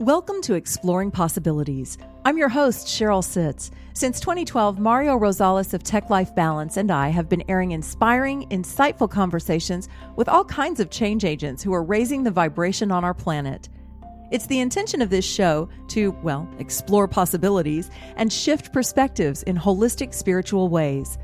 Welcome 0.00 0.40
to 0.44 0.54
Exploring 0.54 1.10
Possibilities. 1.10 1.98
I'm 2.24 2.38
your 2.38 2.48
host, 2.48 2.86
Sheryl 2.86 3.22
Sitts. 3.22 3.70
Since 3.92 4.18
2012, 4.20 4.78
Mario 4.78 5.18
Rosales 5.18 5.74
of 5.74 5.82
Tech 5.82 6.08
Life 6.08 6.34
Balance 6.34 6.78
and 6.78 6.90
I 6.90 7.10
have 7.10 7.28
been 7.28 7.44
airing 7.50 7.72
inspiring, 7.72 8.48
insightful 8.48 9.10
conversations 9.10 9.90
with 10.16 10.26
all 10.26 10.42
kinds 10.42 10.80
of 10.80 10.88
change 10.88 11.26
agents 11.26 11.62
who 11.62 11.74
are 11.74 11.82
raising 11.82 12.22
the 12.22 12.30
vibration 12.30 12.90
on 12.90 13.04
our 13.04 13.12
planet. 13.12 13.68
It's 14.32 14.46
the 14.46 14.60
intention 14.60 15.02
of 15.02 15.10
this 15.10 15.26
show 15.26 15.68
to, 15.88 16.12
well, 16.22 16.48
explore 16.58 17.06
possibilities 17.06 17.90
and 18.16 18.32
shift 18.32 18.72
perspectives 18.72 19.42
in 19.42 19.54
holistic 19.54 20.14
spiritual 20.14 20.70
ways. 20.70 21.18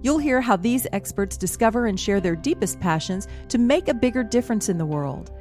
You'll 0.00 0.16
hear 0.16 0.40
how 0.40 0.56
these 0.56 0.86
experts 0.94 1.36
discover 1.36 1.84
and 1.84 2.00
share 2.00 2.22
their 2.22 2.34
deepest 2.34 2.80
passions 2.80 3.28
to 3.50 3.58
make 3.58 3.88
a 3.88 3.94
bigger 3.94 4.24
difference 4.24 4.70
in 4.70 4.78
the 4.78 4.86
world. 4.86 5.32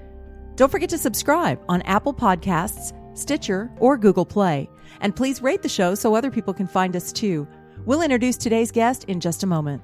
Don't 0.55 0.71
forget 0.71 0.89
to 0.91 0.97
subscribe 0.97 1.59
on 1.67 1.81
Apple 1.81 2.13
Podcasts, 2.13 2.93
Stitcher, 3.17 3.69
or 3.77 3.97
Google 3.97 4.25
Play. 4.25 4.69
And 5.01 5.13
please 5.13 5.41
rate 5.41 5.61
the 5.61 5.69
show 5.69 5.95
so 5.95 6.15
other 6.15 6.31
people 6.31 6.53
can 6.53 6.65
find 6.65 6.95
us 6.95 7.11
too. 7.11 7.45
We'll 7.85 8.01
introduce 8.01 8.37
today's 8.37 8.71
guest 8.71 9.03
in 9.05 9.19
just 9.19 9.43
a 9.43 9.47
moment. 9.47 9.81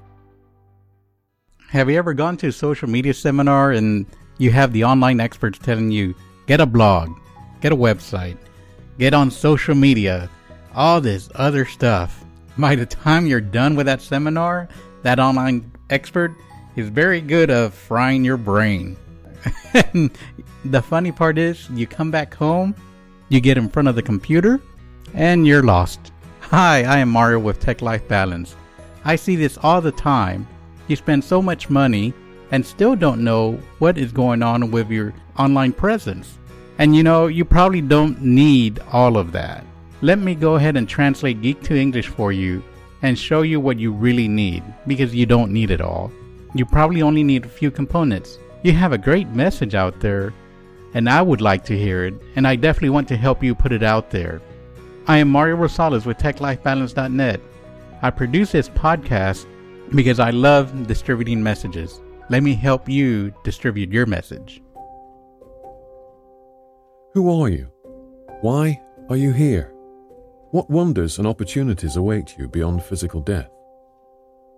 Have 1.68 1.90
you 1.90 1.98
ever 1.98 2.14
gone 2.14 2.38
to 2.38 2.48
a 2.48 2.52
social 2.54 2.90
media 2.90 3.14
seminar 3.14 3.72
and 3.72 4.06
you 4.38 4.52
have 4.52 4.72
the 4.72 4.86
online 4.86 5.20
experts 5.20 5.60
telling 5.60 5.92
you, 5.92 6.16
get 6.48 6.62
a 6.62 6.66
blog, 6.66 7.10
get 7.60 7.74
a 7.74 7.76
website, 7.76 8.38
get 8.98 9.14
on 9.14 9.30
social 9.30 9.76
media, 9.76 10.30
all 10.74 11.02
this 11.02 11.30
other 11.36 11.66
stuff? 11.66 12.24
By 12.58 12.76
the 12.76 12.86
time 12.86 13.26
you're 13.26 13.42
done 13.42 13.76
with 13.76 13.88
that 13.88 14.02
seminar, 14.02 14.70
that 15.04 15.20
online 15.20 15.70
expert 15.90 16.34
is 16.78 16.88
very 16.88 17.20
good 17.20 17.50
at 17.50 17.74
frying 17.74 18.24
your 18.24 18.38
brain. 18.38 18.96
the 20.66 20.82
funny 20.82 21.12
part 21.12 21.38
is, 21.38 21.70
you 21.72 21.88
come 21.88 22.12
back 22.12 22.34
home, 22.34 22.76
you 23.30 23.40
get 23.40 23.58
in 23.58 23.70
front 23.70 23.88
of 23.88 23.96
the 23.96 24.02
computer, 24.02 24.62
and 25.14 25.48
you're 25.48 25.64
lost. 25.64 26.12
Hi, 26.42 26.84
I 26.84 27.00
am 27.00 27.10
Mario 27.10 27.40
with 27.40 27.60
Tech 27.60 27.82
Life 27.82 28.08
Balance. 28.08 28.56
I 29.06 29.16
see 29.16 29.36
this 29.36 29.58
all 29.64 29.82
the 29.82 29.92
time. 29.92 30.48
You 30.88 30.96
spend 30.96 31.24
so 31.24 31.42
much 31.42 31.70
money 31.70 32.14
and 32.52 32.66
still 32.66 32.96
don't 32.96 33.24
know 33.24 33.54
what 33.80 33.98
is 33.98 34.12
going 34.12 34.44
on 34.44 34.72
with 34.72 34.90
your 34.90 35.14
online 35.38 35.72
presence. 35.72 36.38
And 36.78 36.96
you 36.96 37.04
know, 37.04 37.28
you 37.28 37.46
probably 37.46 37.82
don't 37.82 38.22
need 38.22 38.80
all 38.92 39.18
of 39.18 39.32
that. 39.32 39.66
Let 40.02 40.20
me 40.20 40.36
go 40.36 40.56
ahead 40.56 40.78
and 40.78 40.88
translate 40.90 41.42
Geek 41.42 41.62
to 41.64 41.76
English 41.76 42.08
for 42.08 42.32
you 42.32 42.64
and 43.02 43.18
show 43.18 43.42
you 43.42 43.60
what 43.60 43.80
you 43.80 43.92
really 43.92 44.28
need 44.28 44.64
because 44.88 45.16
you 45.16 45.26
don't 45.26 45.52
need 45.52 45.72
it 45.72 45.82
all. 45.82 46.12
You 46.54 46.66
probably 46.66 47.02
only 47.02 47.24
need 47.24 47.46
a 47.46 47.50
few 47.50 47.72
components. 47.72 48.38
You 48.64 48.74
have 48.74 48.94
a 48.94 48.98
great 49.00 49.28
message 49.30 49.74
out 49.74 50.00
there, 50.02 50.36
and 50.94 51.10
I 51.10 51.24
would 51.24 51.42
like 51.42 51.66
to 51.66 51.78
hear 51.78 52.06
it, 52.06 52.14
and 52.36 52.48
I 52.48 52.56
definitely 52.56 52.92
want 52.92 53.08
to 53.08 53.18
help 53.18 53.44
you 53.44 53.56
put 53.56 53.72
it 53.72 53.82
out 53.82 54.12
there. 54.12 54.40
I 55.08 55.18
am 55.18 55.30
Mario 55.30 55.58
Rosales 55.58 56.06
with 56.06 56.20
TechLifeBalance.net. 56.20 57.42
I 58.04 58.10
produce 58.12 58.52
this 58.52 58.70
podcast 58.70 59.48
because 59.96 60.20
I 60.20 60.30
love 60.30 60.86
distributing 60.86 61.42
messages. 61.42 62.02
Let 62.30 62.44
me 62.44 62.54
help 62.54 62.88
you 62.88 63.34
distribute 63.44 63.92
your 63.92 64.06
message. 64.06 64.62
Who 67.16 67.42
are 67.42 67.50
you? 67.50 67.68
Why 68.42 68.80
are 69.10 69.18
you 69.18 69.32
here? 69.32 69.74
What 70.52 70.70
wonders 70.70 71.18
and 71.18 71.28
opportunities 71.28 71.96
await 71.96 72.38
you 72.38 72.48
beyond 72.48 72.84
physical 72.84 73.22
death? 73.22 73.50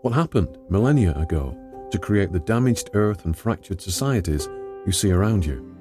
What 0.02 0.14
happened 0.14 0.58
millennia 0.70 1.17
ago 1.17 1.58
to 1.94 1.99
create 1.99 2.31
the 2.31 2.39
damaged 2.39 2.89
earth 2.95 3.23
and 3.23 3.38
fractured 3.38 3.80
societies 3.80 4.49
you 4.83 4.91
see 4.91 5.11
around 5.11 5.45
you. 5.45 5.77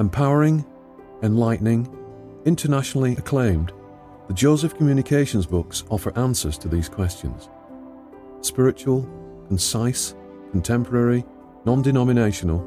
Empowering, 0.00 0.66
enlightening, 1.22 1.88
internationally 2.44 3.12
acclaimed, 3.12 3.72
the 4.26 4.34
Joseph 4.34 4.76
Communications 4.76 5.46
books 5.46 5.84
offer 5.88 6.12
answers 6.18 6.58
to 6.58 6.68
these 6.68 6.88
questions. 6.88 7.48
Spiritual, 8.40 9.08
concise, 9.46 10.16
contemporary, 10.50 11.24
non 11.64 11.80
denominational, 11.80 12.66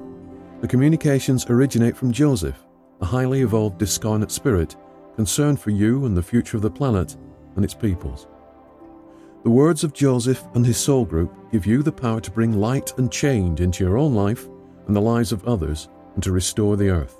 the 0.61 0.67
communications 0.69 1.45
originate 1.49 1.97
from 1.97 2.13
Joseph, 2.13 2.63
a 3.01 3.05
highly 3.05 3.41
evolved 3.41 3.77
discarnate 3.77 4.31
spirit 4.31 4.77
concerned 5.17 5.59
for 5.59 5.71
you 5.71 6.05
and 6.05 6.15
the 6.15 6.23
future 6.23 6.55
of 6.55 6.63
the 6.63 6.71
planet 6.71 7.17
and 7.57 7.65
its 7.65 7.73
peoples. 7.73 8.27
The 9.43 9.49
words 9.49 9.83
of 9.83 9.93
Joseph 9.93 10.43
and 10.53 10.63
his 10.63 10.77
soul 10.77 11.03
group 11.03 11.33
give 11.51 11.65
you 11.65 11.81
the 11.81 11.91
power 11.91 12.21
to 12.21 12.29
bring 12.29 12.53
light 12.53 12.93
and 12.99 13.11
change 13.11 13.59
into 13.59 13.83
your 13.83 13.97
own 13.97 14.13
life 14.13 14.47
and 14.85 14.95
the 14.95 15.01
lives 15.01 15.31
of 15.31 15.43
others 15.47 15.89
and 16.13 16.21
to 16.23 16.31
restore 16.31 16.77
the 16.77 16.89
earth. 16.89 17.19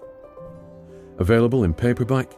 Available 1.18 1.64
in 1.64 1.74
paperback, 1.74 2.32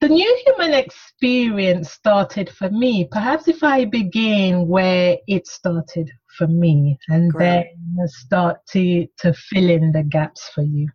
the 0.00 0.08
new 0.08 0.42
human 0.46 0.74
experience 0.74 1.90
started 1.90 2.50
for 2.50 2.70
me. 2.70 3.08
Perhaps 3.10 3.48
if 3.48 3.64
I 3.64 3.84
begin 3.84 4.68
where 4.68 5.16
it 5.26 5.46
started 5.46 6.10
for 6.38 6.46
me 6.46 6.96
and 7.08 7.32
Great. 7.32 7.66
then 7.96 8.08
start 8.08 8.64
to 8.68 9.06
to 9.18 9.34
fill 9.34 9.68
in 9.68 9.92
the 9.92 10.04
gaps 10.04 10.48
for 10.54 10.62
you 10.62 10.88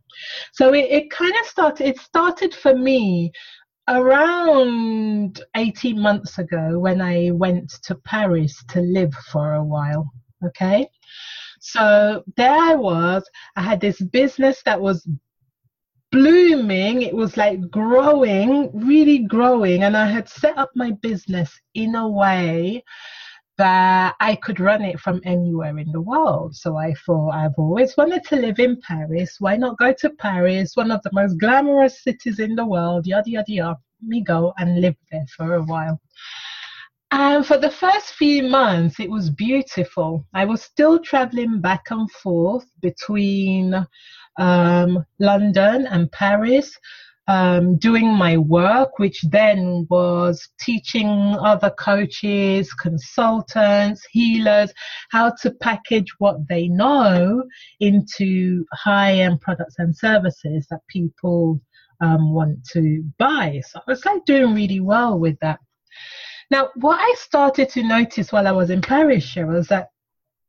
so 0.53 0.73
it, 0.73 0.85
it 0.89 1.11
kind 1.11 1.33
of 1.41 1.45
started 1.45 1.85
it 1.85 1.99
started 1.99 2.55
for 2.55 2.73
me 2.73 3.31
around 3.89 5.43
18 5.57 5.99
months 5.99 6.39
ago 6.39 6.79
when 6.79 7.01
i 7.01 7.29
went 7.31 7.69
to 7.83 7.95
paris 7.95 8.63
to 8.69 8.79
live 8.79 9.13
for 9.31 9.55
a 9.55 9.63
while 9.63 10.09
okay 10.45 10.87
so 11.59 12.23
there 12.37 12.57
i 12.57 12.73
was 12.73 13.23
i 13.57 13.61
had 13.61 13.81
this 13.81 14.01
business 14.01 14.63
that 14.63 14.79
was 14.79 15.05
blooming 16.13 17.01
it 17.01 17.13
was 17.13 17.35
like 17.35 17.59
growing 17.69 18.69
really 18.73 19.19
growing 19.19 19.83
and 19.83 19.97
i 19.97 20.05
had 20.05 20.29
set 20.29 20.57
up 20.57 20.69
my 20.75 20.91
business 21.01 21.59
in 21.73 21.95
a 21.95 22.07
way 22.07 22.81
that 23.63 24.15
I 24.19 24.35
could 24.35 24.59
run 24.59 24.81
it 24.81 24.99
from 24.99 25.21
anywhere 25.23 25.77
in 25.77 25.89
the 25.93 26.01
world. 26.01 26.53
So 26.53 26.75
I 26.75 26.93
thought 27.05 27.29
I've 27.29 27.57
always 27.57 27.95
wanted 27.95 28.25
to 28.25 28.35
live 28.35 28.59
in 28.59 28.81
Paris. 28.81 29.37
Why 29.39 29.55
not 29.55 29.77
go 29.77 29.93
to 29.99 30.09
Paris, 30.09 30.75
one 30.75 30.91
of 30.91 31.01
the 31.03 31.11
most 31.13 31.39
glamorous 31.39 32.03
cities 32.03 32.39
in 32.39 32.55
the 32.55 32.65
world? 32.65 33.07
Yada 33.07 33.29
yada 33.29 33.53
yada. 33.53 33.79
Let 34.01 34.09
me 34.09 34.21
go 34.21 34.53
and 34.57 34.81
live 34.81 34.97
there 35.09 35.25
for 35.37 35.55
a 35.55 35.63
while. 35.63 35.97
And 37.11 37.45
for 37.45 37.57
the 37.57 37.69
first 37.69 38.15
few 38.15 38.43
months, 38.43 38.99
it 38.99 39.09
was 39.09 39.29
beautiful. 39.29 40.25
I 40.33 40.43
was 40.43 40.61
still 40.61 40.99
traveling 40.99 41.61
back 41.61 41.85
and 41.89 42.11
forth 42.11 42.65
between 42.81 43.87
um, 44.39 45.05
London 45.19 45.87
and 45.87 46.11
Paris 46.11 46.77
um, 47.27 47.77
doing 47.77 48.07
my 48.07 48.37
work, 48.37 48.99
which 48.99 49.21
then 49.23 49.87
was 49.89 50.49
teaching 50.59 51.07
other 51.39 51.69
coaches, 51.71 52.73
consultants, 52.73 54.05
healers 54.11 54.73
how 55.11 55.31
to 55.41 55.51
package 55.51 56.13
what 56.19 56.47
they 56.49 56.67
know 56.67 57.43
into 57.79 58.65
high 58.73 59.13
end 59.13 59.39
products 59.41 59.75
and 59.77 59.95
services 59.95 60.67
that 60.69 60.81
people 60.89 61.61
um, 62.01 62.33
want 62.33 62.65
to 62.71 63.03
buy. 63.17 63.61
So 63.67 63.79
I 63.79 63.91
was 63.91 64.05
like 64.05 64.25
doing 64.25 64.53
really 64.53 64.81
well 64.81 65.17
with 65.17 65.39
that. 65.39 65.59
Now, 66.51 66.69
what 66.75 66.99
I 66.99 67.15
started 67.17 67.69
to 67.69 67.83
notice 67.83 68.31
while 68.31 68.47
I 68.47 68.51
was 68.51 68.69
in 68.69 68.81
Paris, 68.81 69.33
was 69.37 69.67
that 69.69 69.89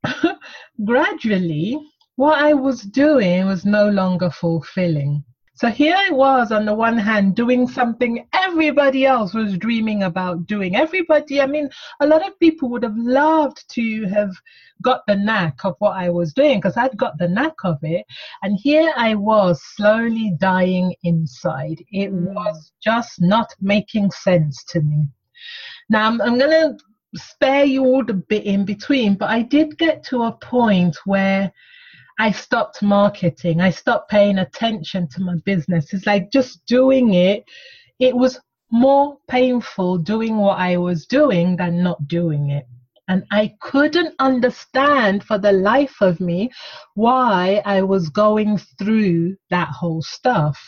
gradually 0.84 1.78
what 2.16 2.38
I 2.38 2.52
was 2.52 2.82
doing 2.82 3.46
was 3.46 3.64
no 3.64 3.88
longer 3.88 4.30
fulfilling 4.30 5.24
So 5.56 5.68
here 5.68 5.94
I 5.96 6.10
was 6.10 6.50
on 6.50 6.64
the 6.64 6.74
one 6.74 6.98
hand 6.98 7.36
doing 7.36 7.68
something 7.68 8.26
everybody 8.32 9.06
else 9.06 9.34
was 9.34 9.56
dreaming 9.56 10.02
about 10.02 10.48
doing. 10.48 10.74
Everybody, 10.74 11.40
I 11.40 11.46
mean, 11.46 11.70
a 12.00 12.06
lot 12.06 12.26
of 12.26 12.38
people 12.40 12.68
would 12.70 12.82
have 12.82 12.96
loved 12.96 13.64
to 13.74 14.04
have 14.06 14.32
got 14.82 15.02
the 15.06 15.14
knack 15.14 15.64
of 15.64 15.76
what 15.78 15.92
I 15.92 16.10
was 16.10 16.32
doing 16.32 16.58
because 16.58 16.76
I'd 16.76 16.96
got 16.96 17.18
the 17.18 17.28
knack 17.28 17.54
of 17.62 17.78
it. 17.82 18.04
And 18.42 18.58
here 18.60 18.92
I 18.96 19.14
was 19.14 19.62
slowly 19.76 20.34
dying 20.38 20.92
inside. 21.04 21.80
It 21.92 22.12
mm. 22.12 22.34
was 22.34 22.72
just 22.82 23.20
not 23.20 23.54
making 23.60 24.10
sense 24.10 24.64
to 24.70 24.80
me. 24.80 25.08
Now 25.88 26.08
I'm, 26.08 26.20
I'm 26.20 26.36
going 26.36 26.50
to 26.50 26.76
spare 27.16 27.64
you 27.64 27.84
all 27.84 28.04
the 28.04 28.14
bit 28.14 28.44
in 28.44 28.64
between, 28.64 29.14
but 29.14 29.30
I 29.30 29.42
did 29.42 29.78
get 29.78 30.02
to 30.06 30.24
a 30.24 30.32
point 30.32 30.96
where 31.04 31.52
I 32.18 32.30
stopped 32.30 32.82
marketing. 32.82 33.60
I 33.60 33.70
stopped 33.70 34.10
paying 34.10 34.38
attention 34.38 35.08
to 35.08 35.22
my 35.22 35.36
business. 35.44 35.92
It's 35.92 36.06
like 36.06 36.30
just 36.30 36.64
doing 36.66 37.14
it. 37.14 37.44
It 37.98 38.14
was 38.14 38.40
more 38.70 39.18
painful 39.28 39.98
doing 39.98 40.38
what 40.38 40.58
I 40.58 40.76
was 40.76 41.06
doing 41.06 41.56
than 41.56 41.82
not 41.82 42.08
doing 42.08 42.50
it. 42.50 42.66
And 43.08 43.24
I 43.30 43.54
couldn't 43.60 44.14
understand 44.18 45.24
for 45.24 45.38
the 45.38 45.52
life 45.52 45.96
of 46.00 46.20
me 46.20 46.50
why 46.94 47.62
I 47.64 47.82
was 47.82 48.08
going 48.08 48.58
through 48.78 49.36
that 49.50 49.68
whole 49.68 50.02
stuff. 50.02 50.58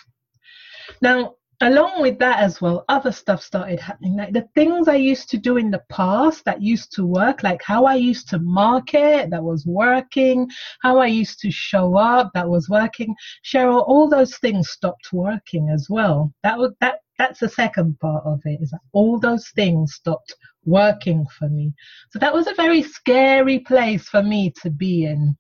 Now, 1.01 1.35
along 1.61 2.03
with 2.03 2.19
that 2.19 2.41
as 2.41 2.61
well, 2.61 2.85
other 2.89 3.13
stuff 3.13 3.43
started 3.43 3.81
happening. 3.81 4.17
Like 4.17 4.33
the 4.33 4.49
things 4.55 4.89
I 4.89 4.97
used 4.97 5.31
to 5.31 5.39
do 5.39 5.57
in 5.57 5.71
the 5.71 5.83
past 5.89 6.45
that 6.45 6.63
used 6.63 6.93
to 6.93 7.05
work, 7.05 7.43
like 7.43 7.63
how 7.63 7.85
I 7.85 7.95
used 7.95 8.29
to 8.31 8.39
market 8.39 9.31
that 9.31 9.43
was 9.43 9.65
working, 9.67 10.49
how 10.83 10.99
I 10.99 11.07
used 11.07 11.41
to 11.41 11.51
show 11.51 11.97
up 11.97 12.31
that 12.35 12.49
was 12.49 12.69
working. 12.69 13.15
Sheryl, 13.45 13.87
all 13.87 14.09
those 14.09 14.37
things 14.39 14.71
stopped 14.71 15.13
working 15.13 15.71
as 15.71 15.89
well. 15.89 16.33
That 16.43 16.59
was 16.59 16.73
that 16.81 17.01
that's 17.19 17.41
the 17.41 17.49
second 17.49 17.99
part 18.01 18.25
of 18.27 18.41
it 18.45 18.61
is 18.61 18.71
that 18.71 18.81
all 18.93 19.19
those 19.19 19.49
things 19.51 19.95
stopped 19.95 20.35
working 20.65 21.27
for 21.39 21.49
me. 21.49 21.73
So 22.11 22.19
that 22.19 22.35
was 22.35 22.47
a 22.47 22.55
very 22.55 22.83
scary 22.83 23.61
place 23.61 24.09
for 24.09 24.23
me 24.23 24.53
to 24.63 24.71
be 24.71 25.05
in. 25.05 25.37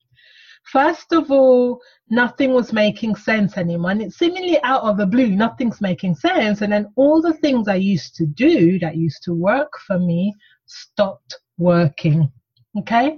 First 0.72 1.12
of 1.12 1.30
all, 1.30 1.80
nothing 2.10 2.52
was 2.52 2.72
making 2.72 3.14
sense 3.16 3.56
anymore. 3.56 3.92
And 3.92 4.02
it's 4.02 4.18
seemingly 4.18 4.60
out 4.62 4.82
of 4.82 4.96
the 4.96 5.06
blue, 5.06 5.28
nothing's 5.28 5.80
making 5.80 6.16
sense. 6.16 6.60
And 6.60 6.72
then 6.72 6.92
all 6.96 7.22
the 7.22 7.34
things 7.34 7.68
I 7.68 7.76
used 7.76 8.16
to 8.16 8.26
do 8.26 8.78
that 8.80 8.96
used 8.96 9.22
to 9.24 9.32
work 9.34 9.72
for 9.86 9.98
me 9.98 10.34
stopped 10.66 11.38
working. 11.58 12.30
Okay. 12.78 13.16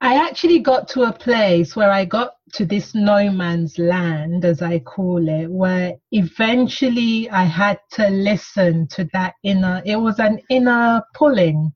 I 0.00 0.14
actually 0.14 0.58
got 0.58 0.88
to 0.88 1.02
a 1.02 1.12
place 1.12 1.76
where 1.76 1.92
I 1.92 2.04
got 2.04 2.32
to 2.54 2.66
this 2.66 2.92
no 2.92 3.30
man's 3.30 3.78
land, 3.78 4.44
as 4.44 4.60
I 4.60 4.80
call 4.80 5.28
it, 5.28 5.48
where 5.48 5.94
eventually 6.10 7.30
I 7.30 7.44
had 7.44 7.78
to 7.92 8.08
listen 8.10 8.88
to 8.88 9.08
that 9.12 9.34
inner, 9.44 9.80
it 9.86 9.94
was 9.94 10.18
an 10.18 10.40
inner 10.50 11.02
pulling 11.14 11.72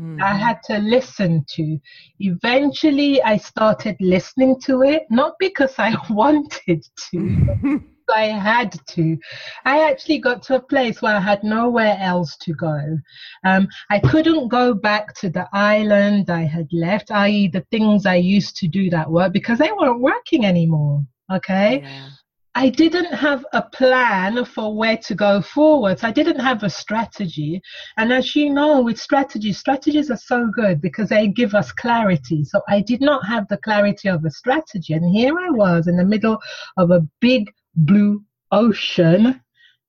mm. 0.00 0.22
I 0.22 0.34
had 0.34 0.62
to 0.64 0.78
listen 0.78 1.44
to. 1.50 1.78
Eventually, 2.18 3.22
I 3.22 3.36
started 3.36 3.96
listening 4.00 4.60
to 4.66 4.82
it, 4.82 5.02
not 5.10 5.34
because 5.38 5.74
I 5.78 5.94
wanted 6.10 6.84
to. 7.10 7.80
I 8.14 8.24
had 8.24 8.76
to. 8.88 9.16
I 9.64 9.88
actually 9.88 10.18
got 10.18 10.42
to 10.44 10.56
a 10.56 10.60
place 10.60 11.00
where 11.00 11.16
I 11.16 11.20
had 11.20 11.44
nowhere 11.44 11.96
else 12.00 12.36
to 12.38 12.52
go. 12.54 12.98
Um, 13.44 13.68
I 13.90 14.00
couldn't 14.00 14.48
go 14.48 14.74
back 14.74 15.14
to 15.20 15.30
the 15.30 15.48
island 15.52 16.28
I 16.28 16.42
had 16.42 16.66
left, 16.72 17.10
i.e., 17.12 17.48
the 17.48 17.64
things 17.70 18.06
I 18.06 18.16
used 18.16 18.56
to 18.56 18.68
do 18.68 18.90
that 18.90 19.10
work, 19.10 19.32
because 19.32 19.58
they 19.58 19.70
weren't 19.70 20.00
working 20.00 20.44
anymore. 20.44 21.04
Okay. 21.32 21.82
Yeah. 21.82 22.08
I 22.54 22.68
didn't 22.68 23.12
have 23.14 23.46
a 23.52 23.62
plan 23.62 24.44
for 24.44 24.76
where 24.76 24.96
to 24.96 25.14
go 25.14 25.40
forward. 25.40 26.00
I 26.02 26.10
didn't 26.10 26.40
have 26.40 26.64
a 26.64 26.70
strategy. 26.70 27.62
And 27.96 28.12
as 28.12 28.34
you 28.34 28.50
know, 28.50 28.82
with 28.82 28.98
strategies, 28.98 29.58
strategies 29.58 30.10
are 30.10 30.16
so 30.16 30.48
good 30.52 30.80
because 30.80 31.10
they 31.10 31.28
give 31.28 31.54
us 31.54 31.70
clarity. 31.70 32.44
So 32.44 32.60
I 32.68 32.80
did 32.80 33.00
not 33.00 33.24
have 33.26 33.46
the 33.46 33.58
clarity 33.58 34.08
of 34.08 34.24
a 34.24 34.30
strategy. 34.30 34.94
And 34.94 35.14
here 35.14 35.38
I 35.38 35.50
was 35.50 35.86
in 35.86 35.96
the 35.96 36.04
middle 36.04 36.38
of 36.76 36.90
a 36.90 37.06
big 37.20 37.52
blue 37.76 38.24
ocean, 38.50 39.40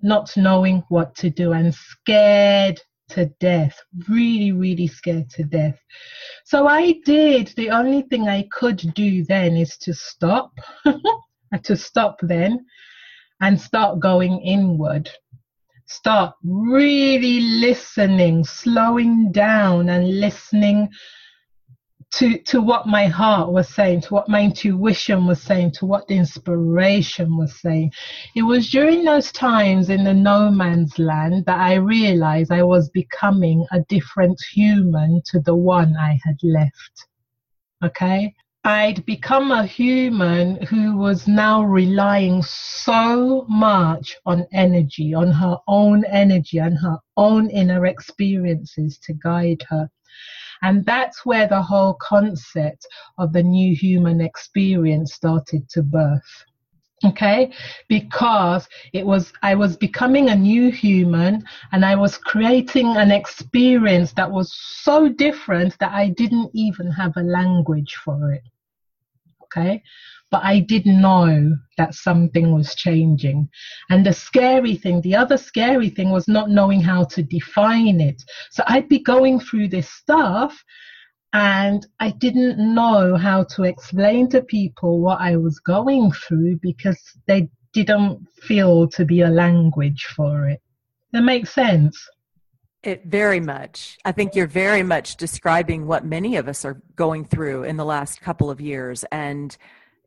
not 0.01 0.31
knowing 0.37 0.83
what 0.89 1.15
to 1.15 1.31
do 1.31 1.53
and 1.53 1.73
scared 1.73 2.79
to 3.09 3.25
death, 3.39 3.77
really, 4.07 4.51
really 4.51 4.87
scared 4.87 5.31
to 5.31 5.43
death. 5.43 5.79
So 6.45 6.67
I 6.67 6.93
did. 7.05 7.53
The 7.57 7.71
only 7.71 8.03
thing 8.03 8.27
I 8.27 8.47
could 8.51 8.93
do 8.93 9.23
then 9.25 9.57
is 9.57 9.77
to 9.77 9.95
stop. 9.95 10.53
to 11.59 11.75
stop 11.75 12.17
then 12.21 12.65
and 13.41 13.59
start 13.59 13.99
going 13.99 14.39
inward. 14.41 15.09
Start 15.85 16.35
really 16.43 17.41
listening, 17.41 18.45
slowing 18.45 19.31
down 19.31 19.89
and 19.89 20.19
listening 20.19 20.89
to, 22.13 22.37
to 22.39 22.61
what 22.61 22.87
my 22.87 23.07
heart 23.07 23.51
was 23.51 23.69
saying, 23.69 24.01
to 24.01 24.13
what 24.13 24.29
my 24.29 24.43
intuition 24.43 25.25
was 25.25 25.41
saying, 25.41 25.71
to 25.71 25.85
what 25.85 26.07
the 26.07 26.17
inspiration 26.17 27.37
was 27.37 27.59
saying. 27.59 27.91
It 28.35 28.43
was 28.43 28.69
during 28.69 29.03
those 29.03 29.31
times 29.31 29.89
in 29.89 30.03
the 30.03 30.13
no 30.13 30.51
man's 30.51 30.99
land 30.99 31.45
that 31.45 31.59
I 31.59 31.75
realized 31.75 32.51
I 32.51 32.63
was 32.63 32.89
becoming 32.89 33.65
a 33.71 33.79
different 33.87 34.39
human 34.51 35.21
to 35.27 35.39
the 35.39 35.55
one 35.55 35.95
I 35.95 36.19
had 36.23 36.37
left. 36.43 37.05
Okay? 37.83 38.33
I'd 38.63 39.03
become 39.07 39.49
a 39.49 39.65
human 39.65 40.61
who 40.67 40.95
was 40.95 41.27
now 41.27 41.63
relying 41.63 42.43
so 42.43 43.43
much 43.49 44.15
on 44.23 44.45
energy, 44.53 45.15
on 45.15 45.31
her 45.31 45.57
own 45.67 46.05
energy 46.05 46.59
and 46.59 46.77
her 46.77 46.99
own 47.17 47.49
inner 47.49 47.87
experiences 47.87 48.99
to 48.99 49.13
guide 49.13 49.63
her. 49.69 49.89
And 50.61 50.85
that's 50.85 51.25
where 51.25 51.47
the 51.47 51.63
whole 51.63 51.95
concept 51.95 52.85
of 53.17 53.33
the 53.33 53.41
new 53.41 53.75
human 53.75 54.21
experience 54.21 55.13
started 55.15 55.67
to 55.69 55.81
birth. 55.81 56.45
Okay, 57.03 57.51
because 57.87 58.69
it 58.93 59.03
was, 59.03 59.33
I 59.41 59.55
was 59.55 59.75
becoming 59.75 60.29
a 60.29 60.35
new 60.35 60.71
human 60.71 61.43
and 61.71 61.83
I 61.83 61.95
was 61.95 62.15
creating 62.15 62.95
an 62.95 63.09
experience 63.09 64.13
that 64.13 64.29
was 64.29 64.53
so 64.53 65.09
different 65.09 65.79
that 65.79 65.93
I 65.93 66.09
didn't 66.09 66.51
even 66.53 66.91
have 66.91 67.17
a 67.17 67.23
language 67.23 67.95
for 68.05 68.31
it 68.33 68.43
okay? 69.51 69.81
But 70.29 70.43
I 70.43 70.59
did 70.59 70.85
know 70.85 71.57
that 71.77 71.93
something 71.93 72.53
was 72.53 72.75
changing. 72.75 73.49
And 73.89 74.05
the 74.05 74.13
scary 74.13 74.75
thing, 74.75 75.01
the 75.01 75.15
other 75.15 75.37
scary 75.37 75.89
thing 75.89 76.09
was 76.09 76.27
not 76.27 76.49
knowing 76.49 76.81
how 76.81 77.03
to 77.05 77.23
define 77.23 77.99
it. 77.99 78.23
So 78.49 78.63
I'd 78.67 78.87
be 78.87 78.99
going 78.99 79.39
through 79.39 79.69
this 79.69 79.89
stuff 79.89 80.63
and 81.33 81.85
I 81.99 82.11
didn't 82.11 82.57
know 82.57 83.15
how 83.15 83.43
to 83.55 83.63
explain 83.63 84.29
to 84.29 84.41
people 84.41 84.99
what 84.99 85.21
I 85.21 85.37
was 85.37 85.59
going 85.59 86.11
through 86.11 86.59
because 86.61 86.99
they 87.27 87.49
didn't 87.73 88.27
feel 88.41 88.87
to 88.89 89.05
be 89.05 89.21
a 89.21 89.29
language 89.29 90.05
for 90.15 90.49
it. 90.49 90.61
That 91.13 91.23
makes 91.23 91.53
sense. 91.53 91.97
It 92.83 93.05
very 93.05 93.39
much. 93.39 93.97
I 94.03 94.11
think 94.11 94.35
you're 94.35 94.47
very 94.47 94.83
much 94.83 95.15
describing 95.15 95.85
what 95.85 96.03
many 96.03 96.35
of 96.35 96.47
us 96.47 96.65
are 96.65 96.81
going 96.95 97.25
through 97.25 97.63
in 97.63 97.77
the 97.77 97.85
last 97.85 98.21
couple 98.21 98.49
of 98.49 98.59
years 98.59 99.05
and 99.11 99.55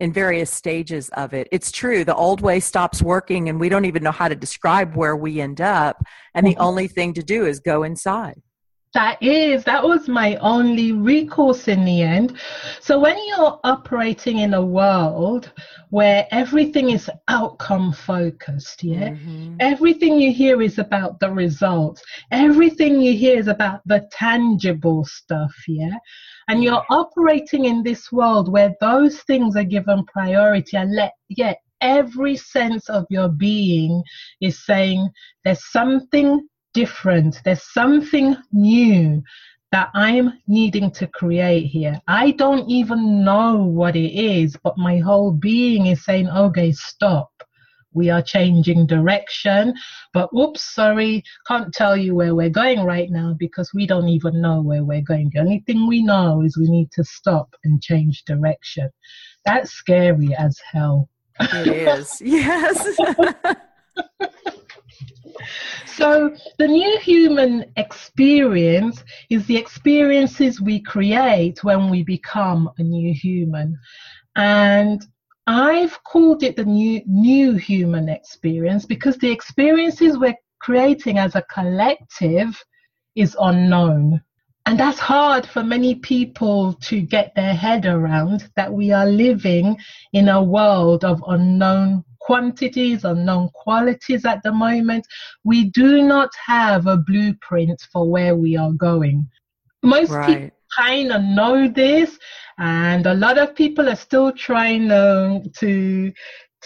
in 0.00 0.12
various 0.12 0.50
stages 0.50 1.08
of 1.10 1.32
it. 1.32 1.48
It's 1.52 1.70
true, 1.70 2.04
the 2.04 2.16
old 2.16 2.40
way 2.40 2.58
stops 2.58 3.00
working 3.00 3.48
and 3.48 3.60
we 3.60 3.68
don't 3.68 3.84
even 3.84 4.02
know 4.02 4.10
how 4.10 4.28
to 4.28 4.34
describe 4.34 4.96
where 4.96 5.16
we 5.16 5.40
end 5.40 5.60
up. 5.60 6.02
And 6.34 6.44
the 6.44 6.54
mm-hmm. 6.54 6.62
only 6.62 6.88
thing 6.88 7.14
to 7.14 7.22
do 7.22 7.46
is 7.46 7.60
go 7.60 7.84
inside. 7.84 8.42
That 8.94 9.20
is, 9.20 9.64
that 9.64 9.82
was 9.82 10.08
my 10.08 10.36
only 10.36 10.92
recourse 10.92 11.66
in 11.66 11.84
the 11.84 12.02
end. 12.02 12.38
So 12.80 13.00
when 13.00 13.16
you're 13.26 13.58
operating 13.64 14.38
in 14.38 14.54
a 14.54 14.64
world 14.64 15.50
where 15.90 16.28
everything 16.30 16.90
is 16.90 17.10
outcome 17.26 17.92
focused, 17.92 18.84
yeah, 18.84 19.10
mm-hmm. 19.10 19.56
everything 19.58 20.20
you 20.20 20.32
hear 20.32 20.62
is 20.62 20.78
about 20.78 21.18
the 21.18 21.32
results, 21.32 22.02
everything 22.30 23.00
you 23.00 23.16
hear 23.16 23.36
is 23.36 23.48
about 23.48 23.80
the 23.84 24.08
tangible 24.12 25.04
stuff, 25.04 25.52
yeah, 25.66 25.96
and 26.46 26.62
you're 26.62 26.84
operating 26.88 27.64
in 27.64 27.82
this 27.82 28.12
world 28.12 28.50
where 28.52 28.74
those 28.80 29.22
things 29.22 29.56
are 29.56 29.64
given 29.64 30.04
priority 30.06 30.76
and 30.76 30.94
let, 30.94 31.14
yet 31.28 31.58
every 31.80 32.36
sense 32.36 32.88
of 32.88 33.04
your 33.10 33.28
being 33.28 34.02
is 34.40 34.64
saying 34.64 35.08
there's 35.44 35.64
something 35.72 36.46
different. 36.74 37.40
There's 37.44 37.62
something 37.72 38.36
new 38.52 39.22
that 39.72 39.90
I'm 39.94 40.34
needing 40.46 40.90
to 40.92 41.06
create 41.08 41.66
here. 41.66 42.00
I 42.06 42.32
don't 42.32 42.68
even 42.70 43.24
know 43.24 43.56
what 43.56 43.96
it 43.96 44.12
is, 44.12 44.56
but 44.62 44.78
my 44.78 44.98
whole 44.98 45.32
being 45.32 45.86
is 45.86 46.04
saying, 46.04 46.28
okay, 46.28 46.72
stop. 46.72 47.30
We 47.92 48.10
are 48.10 48.22
changing 48.22 48.86
direction, 48.86 49.74
but 50.12 50.28
oops, 50.36 50.74
sorry, 50.74 51.22
can't 51.46 51.72
tell 51.72 51.96
you 51.96 52.14
where 52.14 52.34
we're 52.34 52.50
going 52.50 52.84
right 52.84 53.08
now 53.08 53.36
because 53.38 53.70
we 53.72 53.86
don't 53.86 54.08
even 54.08 54.40
know 54.40 54.60
where 54.60 54.84
we're 54.84 55.00
going. 55.00 55.30
The 55.32 55.40
only 55.40 55.62
thing 55.66 55.86
we 55.86 56.02
know 56.02 56.42
is 56.42 56.56
we 56.56 56.68
need 56.68 56.90
to 56.92 57.04
stop 57.04 57.54
and 57.62 57.80
change 57.80 58.24
direction. 58.24 58.90
That's 59.44 59.70
scary 59.70 60.34
as 60.36 60.60
hell. 60.72 61.08
It 61.40 61.68
is, 61.68 62.20
yes. 62.20 62.96
so, 65.86 66.34
the 66.58 66.66
new 66.66 66.98
human 66.98 67.66
experience 67.76 69.04
is 69.30 69.46
the 69.46 69.56
experiences 69.56 70.60
we 70.60 70.80
create 70.80 71.62
when 71.62 71.90
we 71.90 72.02
become 72.02 72.70
a 72.78 72.82
new 72.82 73.14
human. 73.14 73.78
And 74.36 75.04
I've 75.46 76.02
called 76.04 76.42
it 76.42 76.56
the 76.56 76.64
new 76.64 77.02
new 77.06 77.54
human 77.54 78.08
experience 78.08 78.86
because 78.86 79.16
the 79.18 79.30
experiences 79.30 80.18
we're 80.18 80.36
creating 80.60 81.18
as 81.18 81.34
a 81.34 81.42
collective 81.42 82.62
is 83.14 83.36
unknown. 83.40 84.22
And 84.66 84.80
that's 84.80 84.98
hard 84.98 85.44
for 85.44 85.62
many 85.62 85.96
people 85.96 86.72
to 86.88 87.02
get 87.02 87.34
their 87.34 87.52
head 87.52 87.84
around 87.84 88.50
that 88.56 88.72
we 88.72 88.90
are 88.90 89.06
living 89.06 89.76
in 90.14 90.30
a 90.30 90.42
world 90.42 91.04
of 91.04 91.22
unknown 91.28 92.02
quantities, 92.24 93.04
unknown 93.04 93.50
qualities 93.50 94.24
at 94.24 94.42
the 94.42 94.52
moment. 94.52 95.06
We 95.44 95.70
do 95.70 96.02
not 96.02 96.30
have 96.46 96.86
a 96.86 96.96
blueprint 96.96 97.80
for 97.92 98.10
where 98.10 98.34
we 98.34 98.56
are 98.56 98.72
going. 98.72 99.28
Most 99.82 100.10
right. 100.10 100.26
people 100.26 100.56
kind 100.76 101.12
of 101.12 101.22
know 101.22 101.68
this, 101.68 102.18
and 102.58 103.06
a 103.06 103.14
lot 103.14 103.36
of 103.38 103.54
people 103.54 103.88
are 103.88 103.96
still 103.96 104.32
trying 104.32 104.90
um, 104.90 105.42
to 105.58 106.12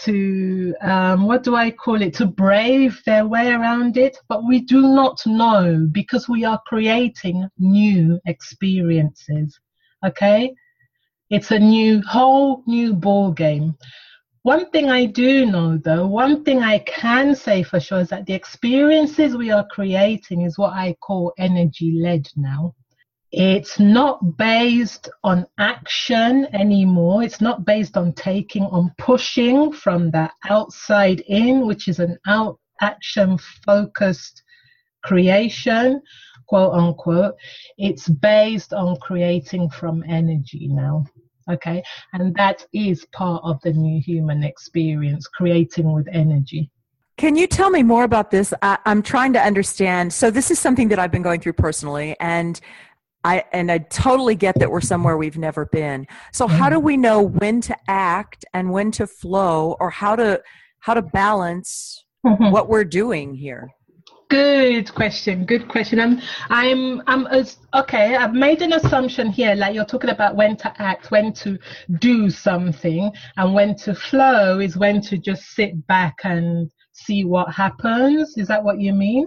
to 0.05 0.73
um, 0.81 1.25
what 1.25 1.43
do 1.43 1.55
I 1.55 1.71
call 1.71 2.01
it 2.01 2.13
to 2.15 2.25
brave 2.25 3.01
their 3.05 3.27
way 3.27 3.51
around 3.51 3.97
it, 3.97 4.17
but 4.29 4.47
we 4.47 4.61
do 4.61 4.81
not 4.81 5.19
know 5.25 5.89
because 5.91 6.29
we 6.29 6.45
are 6.45 6.61
creating 6.67 7.49
new 7.57 8.17
experiences. 8.25 9.59
Okay, 10.05 10.53
it's 11.29 11.51
a 11.51 11.59
new 11.59 12.01
whole 12.07 12.63
new 12.65 12.93
ball 12.93 13.31
game. 13.31 13.75
One 14.43 14.69
thing 14.71 14.89
I 14.89 15.05
do 15.05 15.45
know 15.45 15.77
though, 15.77 16.07
one 16.07 16.45
thing 16.45 16.63
I 16.63 16.79
can 16.79 17.35
say 17.35 17.61
for 17.61 17.79
sure 17.79 17.99
is 17.99 18.09
that 18.09 18.25
the 18.25 18.33
experiences 18.33 19.35
we 19.35 19.51
are 19.51 19.67
creating 19.69 20.43
is 20.43 20.57
what 20.57 20.73
I 20.73 20.95
call 21.01 21.33
energy 21.37 21.99
led 22.01 22.27
now. 22.37 22.73
It's 23.31 23.79
not 23.79 24.37
based 24.37 25.09
on 25.23 25.45
action 25.59 26.47
anymore. 26.53 27.21
It's 27.21 27.41
not 27.41 27.65
based 27.65 27.97
on 27.97 28.13
taking, 28.13 28.63
on 28.63 28.91
pushing 28.97 29.71
from 29.73 30.09
the 30.09 30.31
outside 30.49 31.19
in, 31.27 31.67
which 31.67 31.87
is 31.87 31.99
an 31.99 32.17
out 32.25 32.59
action 32.81 33.37
focused 33.65 34.41
creation, 35.03 36.01
quote 36.47 36.73
unquote. 36.73 37.35
It's 37.77 38.07
based 38.07 38.73
on 38.73 38.95
creating 38.97 39.69
from 39.69 40.03
energy 40.07 40.67
now. 40.67 41.05
Okay. 41.49 41.81
And 42.13 42.35
that 42.35 42.65
is 42.73 43.05
part 43.13 43.43
of 43.43 43.59
the 43.61 43.73
new 43.73 44.01
human 44.01 44.43
experience, 44.43 45.27
creating 45.27 45.91
with 45.91 46.07
energy. 46.11 46.69
Can 47.17 47.35
you 47.35 47.47
tell 47.47 47.69
me 47.69 47.83
more 47.83 48.05
about 48.05 48.31
this? 48.31 48.53
I, 48.61 48.77
am 48.85 49.01
trying 49.01 49.33
to 49.33 49.41
understand. 49.41 50.13
So, 50.13 50.31
this 50.31 50.51
is 50.51 50.59
something 50.59 50.87
that 50.87 50.99
I've 50.99 51.11
been 51.11 51.21
going 51.21 51.41
through 51.41 51.53
personally, 51.53 52.15
and 52.21 52.61
I 53.23 53.43
and 53.51 53.71
I 53.71 53.79
totally 53.79 54.35
get 54.35 54.57
that 54.59 54.71
we're 54.71 54.81
somewhere 54.81 55.17
we've 55.17 55.37
never 55.37 55.65
been. 55.65 56.07
So 56.31 56.47
how 56.47 56.69
do 56.69 56.77
mm. 56.77 56.83
we 56.83 56.97
know 56.97 57.21
when 57.21 57.61
to 57.61 57.75
act 57.87 58.45
and 58.53 58.71
when 58.71 58.91
to 58.91 59.07
flow 59.07 59.75
or 59.79 59.89
how 59.89 60.15
to 60.15 60.41
how 60.79 60.93
to 60.93 61.01
balance 61.01 62.05
mm-hmm. 62.25 62.51
what 62.51 62.69
we're 62.69 62.85
doing 62.85 63.33
here? 63.33 63.69
Good 64.29 64.93
question. 64.93 65.43
Good 65.43 65.67
question. 65.67 65.99
I'm 65.99 66.21
I'm 66.51 67.01
I'm 67.07 67.25
as 67.27 67.57
okay, 67.73 68.15
I've 68.15 68.33
made 68.33 68.61
an 68.61 68.73
assumption 68.73 69.31
here 69.31 69.55
like 69.55 69.73
you're 69.73 69.85
talking 69.85 70.11
about 70.11 70.35
when 70.35 70.55
to 70.57 70.71
act, 70.79 71.09
when 71.09 71.33
to 71.33 71.57
do 71.97 72.29
something 72.29 73.11
and 73.37 73.53
when 73.55 73.75
to 73.77 73.95
flow 73.95 74.59
is 74.59 74.77
when 74.77 75.01
to 75.01 75.17
just 75.17 75.43
sit 75.55 75.87
back 75.87 76.17
and 76.25 76.69
see 76.91 77.25
what 77.25 77.51
happens. 77.51 78.37
Is 78.37 78.47
that 78.49 78.63
what 78.63 78.79
you 78.79 78.93
mean? 78.93 79.25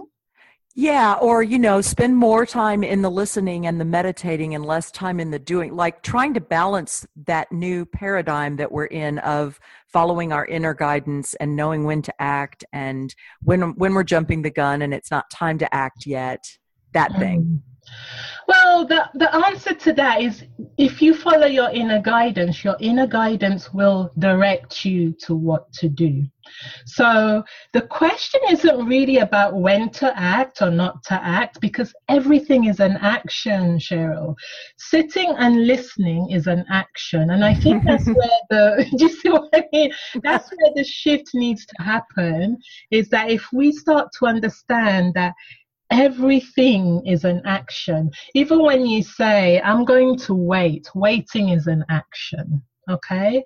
Yeah, 0.75 1.13
or 1.21 1.43
you 1.43 1.59
know, 1.59 1.81
spend 1.81 2.17
more 2.17 2.47
time 2.47 2.83
in 2.83 3.03
the 3.03 3.11
listening 3.11 3.67
and 3.67 3.79
the 3.79 3.85
meditating 3.85 4.55
and 4.55 4.65
less 4.65 4.89
time 4.89 5.19
in 5.19 5.29
the 5.29 5.37
doing, 5.37 5.75
like 5.75 6.01
trying 6.01 6.33
to 6.33 6.41
balance 6.41 7.05
that 7.27 7.51
new 7.51 7.85
paradigm 7.85 8.55
that 8.55 8.71
we're 8.71 8.85
in 8.85 9.19
of 9.19 9.59
following 9.87 10.33
our 10.33 10.47
inner 10.47 10.73
guidance 10.73 11.35
and 11.35 11.55
knowing 11.55 11.83
when 11.83 12.01
to 12.01 12.13
act 12.19 12.65
and 12.73 13.13
when 13.43 13.75
when 13.75 13.93
we're 13.93 14.03
jumping 14.03 14.41
the 14.41 14.49
gun 14.49 14.81
and 14.81 14.95
it's 14.95 15.11
not 15.11 15.29
time 15.29 15.59
to 15.59 15.75
act 15.75 16.07
yet. 16.07 16.43
That 16.93 17.15
thing. 17.19 17.41
Mm. 17.41 17.73
Well, 18.47 18.85
the, 18.85 19.09
the 19.13 19.33
answer 19.45 19.73
to 19.73 19.93
that 19.93 20.21
is 20.21 20.43
if 20.77 21.01
you 21.01 21.13
follow 21.13 21.47
your 21.47 21.69
inner 21.69 22.01
guidance, 22.01 22.63
your 22.63 22.77
inner 22.79 23.07
guidance 23.07 23.73
will 23.73 24.11
direct 24.17 24.85
you 24.85 25.11
to 25.23 25.35
what 25.35 25.71
to 25.73 25.89
do. 25.89 26.25
So 26.85 27.43
the 27.73 27.81
question 27.81 28.41
isn't 28.49 28.85
really 28.85 29.17
about 29.17 29.55
when 29.55 29.89
to 29.91 30.17
act 30.17 30.61
or 30.61 30.71
not 30.71 31.03
to 31.03 31.13
act 31.13 31.59
because 31.61 31.93
everything 32.09 32.65
is 32.65 32.79
an 32.79 32.97
action, 32.97 33.77
Sheryl. 33.77 34.35
Sitting 34.77 35.33
and 35.37 35.67
listening 35.67 36.29
is 36.31 36.47
an 36.47 36.65
action. 36.69 37.29
And 37.31 37.43
I 37.43 37.53
think 37.53 37.83
that's 37.83 38.07
where 38.19 38.39
the, 38.49 38.87
do 38.97 39.05
you 39.05 39.11
see 39.11 39.29
what 39.29 39.49
I 39.53 39.63
mean? 39.71 39.91
That's 40.23 40.49
where 40.49 40.71
the 40.75 40.83
shift 40.83 41.29
needs 41.33 41.65
to 41.65 41.83
happen 41.83 42.57
is 42.91 43.09
that 43.09 43.29
if 43.29 43.47
we 43.53 43.71
start 43.71 44.09
to 44.19 44.27
understand 44.27 45.13
that 45.15 45.33
everything 45.91 47.05
is 47.05 47.23
an 47.23 47.39
action. 47.45 48.09
Even 48.33 48.63
when 48.63 48.85
you 48.85 49.03
say, 49.03 49.61
I'm 49.61 49.85
going 49.85 50.17
to 50.19 50.33
wait, 50.33 50.89
waiting 50.95 51.49
is 51.49 51.67
an 51.67 51.85
action. 51.89 52.63
Okay. 52.89 53.43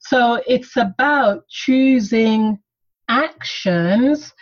So 0.00 0.42
it's 0.46 0.76
about 0.76 1.48
choosing 1.48 2.58
actions 3.08 4.32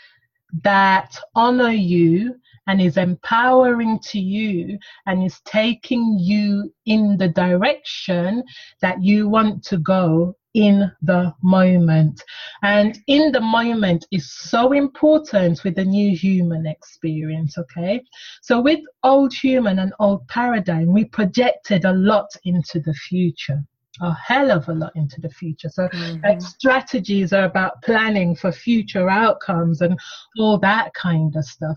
that 0.62 1.16
honor 1.34 1.70
you 1.70 2.34
and 2.66 2.80
is 2.80 2.96
empowering 2.96 3.99
to 3.99 4.20
you 4.20 4.78
and 5.06 5.25
is 5.25 5.40
taking 5.44 6.16
you 6.18 6.72
in 6.87 7.16
the 7.16 7.28
direction 7.28 8.42
that 8.80 9.02
you 9.02 9.28
want 9.28 9.64
to 9.64 9.78
go 9.78 10.37
in 10.54 10.90
the 11.00 11.34
moment. 11.42 12.22
And 12.62 12.99
in 13.06 13.32
the 13.32 13.40
moment 13.40 14.06
is 14.12 14.30
so 14.32 14.72
important 14.72 15.64
with 15.64 15.76
the 15.76 15.84
new 15.84 16.16
human 16.16 16.66
experience, 16.66 17.56
okay? 17.58 18.02
So 18.42 18.61
with 18.61 18.80
old 19.02 19.32
human 19.32 19.78
and 19.78 19.94
old 19.99 20.28
paradigm, 20.28 20.92
we 20.92 21.06
projected 21.06 21.84
a 21.84 21.92
lot 21.92 22.28
into 22.44 22.80
the 22.80 22.94
future. 22.94 23.64
A 24.00 24.14
hell 24.14 24.50
of 24.50 24.68
a 24.68 24.72
lot 24.72 24.92
into 24.94 25.20
the 25.20 25.28
future. 25.28 25.68
So, 25.68 25.87
mm-hmm. 25.88 26.25
like, 26.25 26.40
strategies 26.40 27.32
are 27.32 27.44
about 27.44 27.82
planning 27.82 28.34
for 28.34 28.50
future 28.50 29.11
outcomes 29.11 29.82
and 29.82 29.99
all 30.38 30.58
that 30.61 30.94
kind 30.94 31.37
of 31.37 31.44
stuff. 31.44 31.76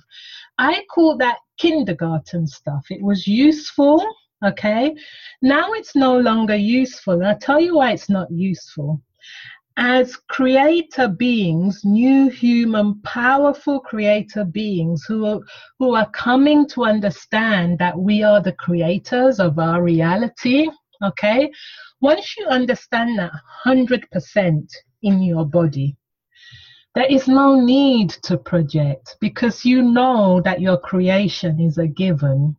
I 0.57 0.83
call 0.93 1.17
that 1.17 1.39
kindergarten 1.57 2.47
stuff. 2.47 2.85
It 2.89 3.01
was 3.01 3.27
useful 3.27 4.01
Okay. 4.43 4.95
Now 5.41 5.71
it's 5.73 5.95
no 5.95 6.17
longer 6.19 6.55
useful. 6.55 7.15
And 7.15 7.27
I'll 7.27 7.37
tell 7.37 7.59
you 7.59 7.77
why 7.77 7.93
it's 7.93 8.09
not 8.09 8.29
useful. 8.29 9.01
As 9.77 10.15
creator 10.15 11.07
beings, 11.09 11.83
new 11.83 12.29
human, 12.29 13.01
powerful 13.01 13.79
creator 13.79 14.45
beings 14.45 15.03
who 15.05 15.25
are, 15.25 15.39
who 15.79 15.95
are 15.95 16.09
coming 16.11 16.67
to 16.69 16.85
understand 16.85 17.79
that 17.79 17.97
we 17.97 18.23
are 18.23 18.41
the 18.41 18.53
creators 18.53 19.39
of 19.39 19.59
our 19.59 19.81
reality. 19.81 20.69
Okay. 21.03 21.51
Once 22.01 22.35
you 22.37 22.45
understand 22.47 23.17
that 23.19 23.31
100% 23.65 24.67
in 25.01 25.21
your 25.21 25.45
body, 25.45 25.95
there 26.93 27.05
is 27.05 27.27
no 27.27 27.59
need 27.59 28.09
to 28.23 28.37
project 28.37 29.17
because 29.19 29.65
you 29.65 29.81
know 29.81 30.41
that 30.41 30.61
your 30.61 30.77
creation 30.77 31.59
is 31.59 31.77
a 31.77 31.87
given 31.87 32.55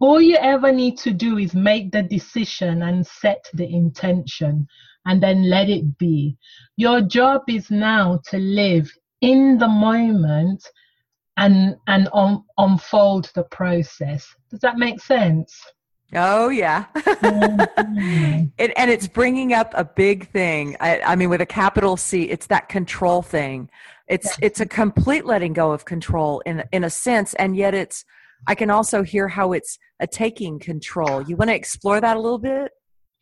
all 0.00 0.20
you 0.20 0.36
ever 0.36 0.72
need 0.72 0.98
to 0.98 1.12
do 1.12 1.38
is 1.38 1.54
make 1.54 1.90
the 1.90 2.02
decision 2.02 2.82
and 2.82 3.06
set 3.06 3.44
the 3.54 3.66
intention 3.66 4.66
and 5.06 5.22
then 5.22 5.48
let 5.48 5.70
it 5.70 5.96
be. 5.98 6.36
Your 6.76 7.00
job 7.00 7.42
is 7.48 7.70
now 7.70 8.20
to 8.28 8.38
live 8.38 8.90
in 9.22 9.58
the 9.58 9.68
moment 9.68 10.66
and 11.38 11.76
and 11.86 12.08
un- 12.12 12.44
unfold 12.58 13.30
the 13.34 13.44
process. 13.44 14.26
Does 14.50 14.60
that 14.60 14.76
make 14.76 15.00
sense? 15.00 15.58
Oh 16.14 16.48
yeah, 16.48 16.86
mm-hmm. 16.94 18.44
it, 18.58 18.72
and 18.76 18.90
it's 18.90 19.08
bringing 19.08 19.52
up 19.52 19.72
a 19.74 19.84
big 19.84 20.28
thing. 20.30 20.76
I, 20.80 21.00
I, 21.00 21.16
mean, 21.16 21.30
with 21.30 21.40
a 21.40 21.46
capital 21.46 21.96
C, 21.96 22.24
it's 22.24 22.46
that 22.46 22.68
control 22.68 23.22
thing. 23.22 23.68
It's 24.06 24.38
it's 24.40 24.60
a 24.60 24.66
complete 24.66 25.26
letting 25.26 25.52
go 25.52 25.72
of 25.72 25.84
control 25.84 26.40
in 26.46 26.62
in 26.70 26.84
a 26.84 26.90
sense, 26.90 27.34
and 27.34 27.56
yet 27.56 27.74
it's 27.74 28.04
I 28.46 28.54
can 28.54 28.70
also 28.70 29.02
hear 29.02 29.26
how 29.26 29.52
it's 29.52 29.78
a 29.98 30.06
taking 30.06 30.60
control. 30.60 31.22
You 31.22 31.36
want 31.36 31.50
to 31.50 31.56
explore 31.56 32.00
that 32.00 32.16
a 32.16 32.20
little 32.20 32.38
bit? 32.38 32.70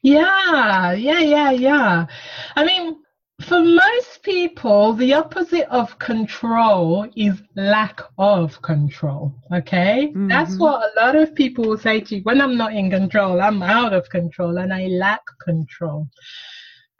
Yeah, 0.02 0.92
yeah, 0.92 1.20
yeah, 1.20 1.50
yeah. 1.50 2.06
I 2.54 2.64
mean, 2.64 2.96
for 3.44 3.60
most 3.60 4.22
people, 4.22 4.94
the 4.94 5.14
opposite 5.14 5.68
of 5.70 5.98
control 5.98 7.06
is 7.16 7.42
lack 7.54 8.00
of 8.18 8.60
control. 8.62 9.34
Okay. 9.52 10.08
Mm-hmm. 10.08 10.28
That's 10.28 10.56
what 10.56 10.82
a 10.82 11.00
lot 11.00 11.16
of 11.16 11.34
people 11.34 11.64
will 11.64 11.78
say 11.78 12.00
to 12.00 12.16
you 12.16 12.22
when 12.22 12.40
I'm 12.40 12.56
not 12.56 12.74
in 12.74 12.90
control, 12.90 13.40
I'm 13.40 13.62
out 13.62 13.92
of 13.92 14.08
control 14.08 14.58
and 14.58 14.72
I 14.72 14.86
lack 14.86 15.22
control. 15.42 16.08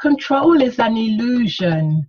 control 0.00 0.60
is 0.60 0.78
an 0.78 0.96
illusion. 0.96 2.06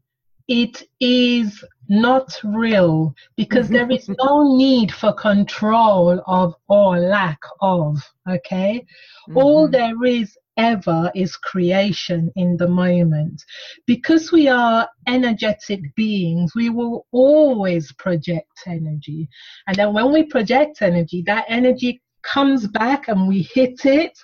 It 0.48 0.84
is 1.00 1.63
not 1.88 2.39
real 2.44 3.15
because 3.36 3.68
there 3.70 3.89
is 3.89 4.10
no 4.10 4.58
need 4.58 4.92
for 4.92 5.13
control 5.13 6.22
of 6.27 6.54
or 6.68 7.00
lack 7.00 7.39
of. 7.62 7.98
Okay. 8.30 8.86
Mm-hmm. 9.30 9.38
All 9.38 9.68
there 9.68 10.04
is 10.04 10.38
ever 10.58 11.12
is 11.16 11.36
creation 11.38 12.32
in 12.36 12.58
the 12.58 12.68
moment. 12.68 13.44
Because 13.86 14.32
we 14.32 14.48
are 14.48 14.88
energetic 15.08 15.82
beings, 15.96 16.54
we 16.56 16.70
will 16.70 17.06
always 17.12 17.92
project 17.94 18.52
energy. 18.68 19.28
And 19.68 19.76
then 19.76 19.94
when 19.94 20.12
we 20.12 20.24
project 20.24 20.82
energy, 20.82 21.24
that 21.28 21.46
energy 21.48 22.02
comes 22.24 22.68
back 22.68 23.08
and 23.08 23.28
we 23.28 23.42
hit 23.42 23.86
it. 23.86 24.18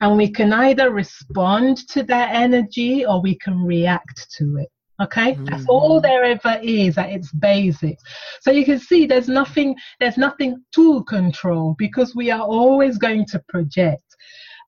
And 0.00 0.16
we 0.16 0.30
can 0.30 0.52
either 0.52 0.92
respond 0.92 1.88
to 1.88 2.04
that 2.04 2.32
energy 2.32 3.04
or 3.04 3.20
we 3.20 3.36
can 3.36 3.64
react 3.64 4.30
to 4.38 4.58
it. 4.58 4.68
Okay, 5.00 5.34
mm-hmm. 5.34 5.44
that's 5.44 5.64
all 5.68 6.00
there 6.00 6.24
ever 6.24 6.58
is 6.60 6.98
at 6.98 7.10
its 7.10 7.30
basics. 7.32 8.02
So 8.40 8.50
you 8.50 8.64
can 8.64 8.80
see 8.80 9.06
there's 9.06 9.28
nothing, 9.28 9.76
there's 10.00 10.18
nothing 10.18 10.62
to 10.74 11.04
control 11.04 11.76
because 11.78 12.16
we 12.16 12.32
are 12.32 12.42
always 12.42 12.98
going 12.98 13.26
to 13.26 13.42
project. 13.48 14.07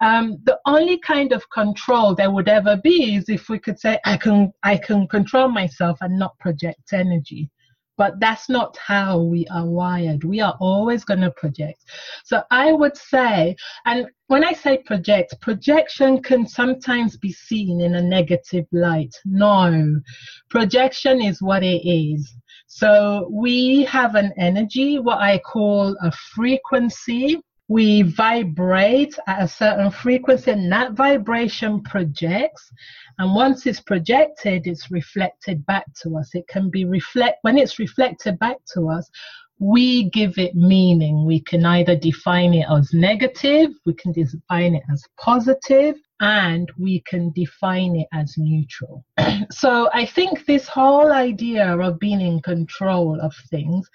Um, 0.01 0.39
the 0.45 0.59
only 0.67 0.99
kind 0.99 1.33
of 1.33 1.49
control 1.51 2.15
there 2.15 2.31
would 2.31 2.49
ever 2.49 2.77
be 2.77 3.17
is 3.17 3.29
if 3.29 3.49
we 3.49 3.59
could 3.59 3.79
say, 3.79 3.99
I 4.05 4.17
can, 4.17 4.53
I 4.63 4.77
can 4.77 5.07
control 5.09 5.49
myself 5.49 5.99
and 6.01 6.19
not 6.19 6.39
project 6.39 6.93
energy. 6.93 7.51
But 7.99 8.19
that's 8.19 8.49
not 8.49 8.79
how 8.79 9.21
we 9.21 9.47
are 9.49 9.67
wired. 9.67 10.25
We 10.25 10.41
are 10.41 10.57
always 10.59 11.05
going 11.05 11.21
to 11.21 11.31
project. 11.33 11.85
So 12.25 12.43
I 12.51 12.73
would 12.73 12.97
say, 12.97 13.55
and 13.85 14.07
when 14.29 14.43
I 14.43 14.55
say 14.55 14.79
project, 14.79 15.39
projection 15.43 16.23
can 16.23 16.47
sometimes 16.47 17.19
be 17.19 17.31
seen 17.31 17.83
in 17.83 17.97
a 17.97 18.03
negative 18.03 18.65
light. 18.73 19.15
No, 19.27 20.01
projection 20.49 21.21
is 21.21 21.43
what 21.43 21.63
it 21.63 21.87
is. 21.87 22.33
So 22.69 23.29
we 23.31 23.85
have 23.85 24.15
an 24.15 24.33
energy, 24.39 24.99
what 24.99 25.19
I 25.19 25.37
call 25.39 25.95
a 26.01 26.11
frequency 26.11 27.43
we 27.71 28.03
vibrate 28.03 29.17
at 29.29 29.45
a 29.45 29.47
certain 29.47 29.93
frequency 29.93 30.51
and 30.51 30.73
that 30.73 30.95
vibration 30.95 31.81
projects. 31.85 32.69
And 33.21 33.33
once 33.33 33.65
it's 33.65 33.79
projected 33.79 34.67
it's 34.67 34.91
reflected 34.91 35.65
back 35.67 35.85
to 36.03 36.17
us. 36.17 36.35
It 36.35 36.49
can 36.49 36.69
be 36.69 36.85
reflect 36.85 37.39
when 37.43 37.57
it's 37.57 37.79
reflected 37.79 38.39
back 38.41 38.57
to 38.75 38.89
us 38.89 39.09
we 39.63 40.09
give 40.11 40.39
it 40.39 40.55
meaning. 40.55 41.27
We 41.27 41.41
can 41.41 41.65
either 41.65 41.95
define 41.95 42.55
it 42.55 42.67
as 42.69 42.93
negative 42.93 43.71
we 43.87 43.95
can 43.95 44.11
define 44.11 44.75
it 44.75 44.83
as 44.93 45.05
positive 45.17 45.95
and 46.19 46.69
we 46.77 47.03
can 47.07 47.31
define 47.37 47.95
it 47.95 48.09
as 48.13 48.35
neutral. 48.37 49.05
So 49.53 49.89
i 49.95 50.05
think 50.05 50.45
this 50.45 50.67
whole 50.67 51.13
idea 51.13 51.79
of 51.79 52.01
being 52.01 52.21
in 52.21 52.41
control 52.43 53.21
of 53.21 53.33
things 53.49 53.89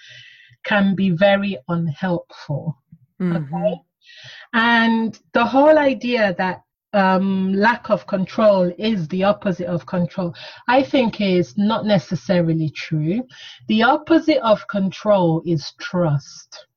can 0.64 0.96
be 0.96 1.10
very 1.12 1.58
unhelpful 1.68 2.78
Mm-hmm. 3.22 3.56
Okay. 3.56 3.76
And 4.54 5.20
the 5.34 5.46
whole 5.46 5.78
idea 5.78 6.36
that 6.38 6.62
um, 6.94 7.54
lack 7.54 7.90
of 7.90 8.08
control 8.08 8.72
is 8.78 9.08
the 9.10 9.26
opposite 9.26 9.68
of 9.68 9.86
control, 9.86 10.34
I 10.68 10.82
think 10.82 11.20
is 11.20 11.58
not 11.58 11.86
necessarily 11.86 12.70
true. 12.70 13.24
The 13.68 13.84
opposite 13.84 14.42
of 14.44 14.66
control 14.68 15.42
is 15.46 15.74
trust. 15.80 16.68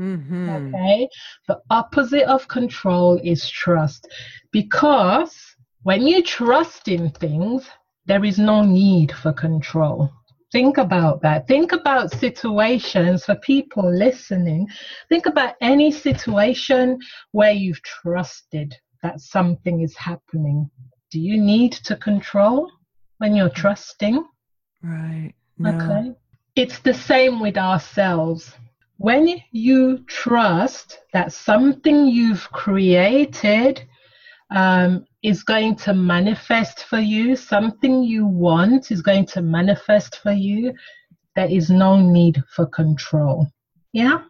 Mm-hmm. 0.00 0.48
Okay. 0.48 1.08
The 1.48 1.60
opposite 1.70 2.24
of 2.24 2.48
control 2.48 3.20
is 3.22 3.48
trust. 3.50 4.08
Because 4.52 5.36
when 5.82 6.06
you 6.06 6.22
trust 6.22 6.88
in 6.88 7.10
things, 7.10 7.68
there 8.06 8.24
is 8.24 8.38
no 8.38 8.62
need 8.62 9.12
for 9.12 9.32
control. 9.32 10.10
Think 10.50 10.78
about 10.78 11.20
that. 11.22 11.46
Think 11.46 11.72
about 11.72 12.10
situations 12.10 13.24
for 13.24 13.34
people 13.36 13.90
listening. 13.90 14.66
Think 15.08 15.26
about 15.26 15.54
any 15.60 15.90
situation 15.90 16.98
where 17.32 17.52
you've 17.52 17.82
trusted 17.82 18.74
that 19.02 19.20
something 19.20 19.82
is 19.82 19.96
happening. 19.96 20.70
Do 21.10 21.20
you 21.20 21.38
need 21.38 21.72
to 21.72 21.96
control 21.96 22.70
when 23.18 23.34
you're 23.34 23.50
trusting? 23.50 24.24
Right. 24.82 25.32
No. 25.58 25.70
Okay. 25.70 26.12
It's 26.56 26.78
the 26.80 26.94
same 26.94 27.40
with 27.40 27.56
ourselves. 27.56 28.54
When 28.96 29.40
you 29.52 29.98
trust 30.08 30.98
that 31.12 31.32
something 31.32 32.08
you've 32.08 32.50
created 32.50 33.87
um, 34.50 35.04
is 35.22 35.42
going 35.42 35.76
to 35.76 35.94
manifest 35.94 36.84
for 36.84 36.98
you, 36.98 37.36
something 37.36 38.02
you 38.02 38.26
want 38.26 38.90
is 38.90 39.02
going 39.02 39.26
to 39.26 39.42
manifest 39.42 40.20
for 40.22 40.32
you, 40.32 40.72
there 41.36 41.50
is 41.50 41.70
no 41.70 42.00
need 42.00 42.42
for 42.54 42.66
control. 42.66 43.46
Yeah? 43.92 44.22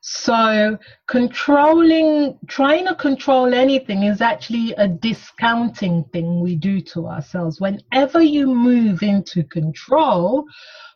So, 0.00 0.78
controlling, 1.06 2.38
trying 2.46 2.86
to 2.86 2.94
control 2.94 3.52
anything 3.52 4.04
is 4.04 4.20
actually 4.20 4.72
a 4.74 4.88
discounting 4.88 6.04
thing 6.12 6.40
we 6.40 6.56
do 6.56 6.80
to 6.92 7.08
ourselves. 7.08 7.60
Whenever 7.60 8.22
you 8.22 8.46
move 8.46 9.02
into 9.02 9.42
control, 9.44 10.44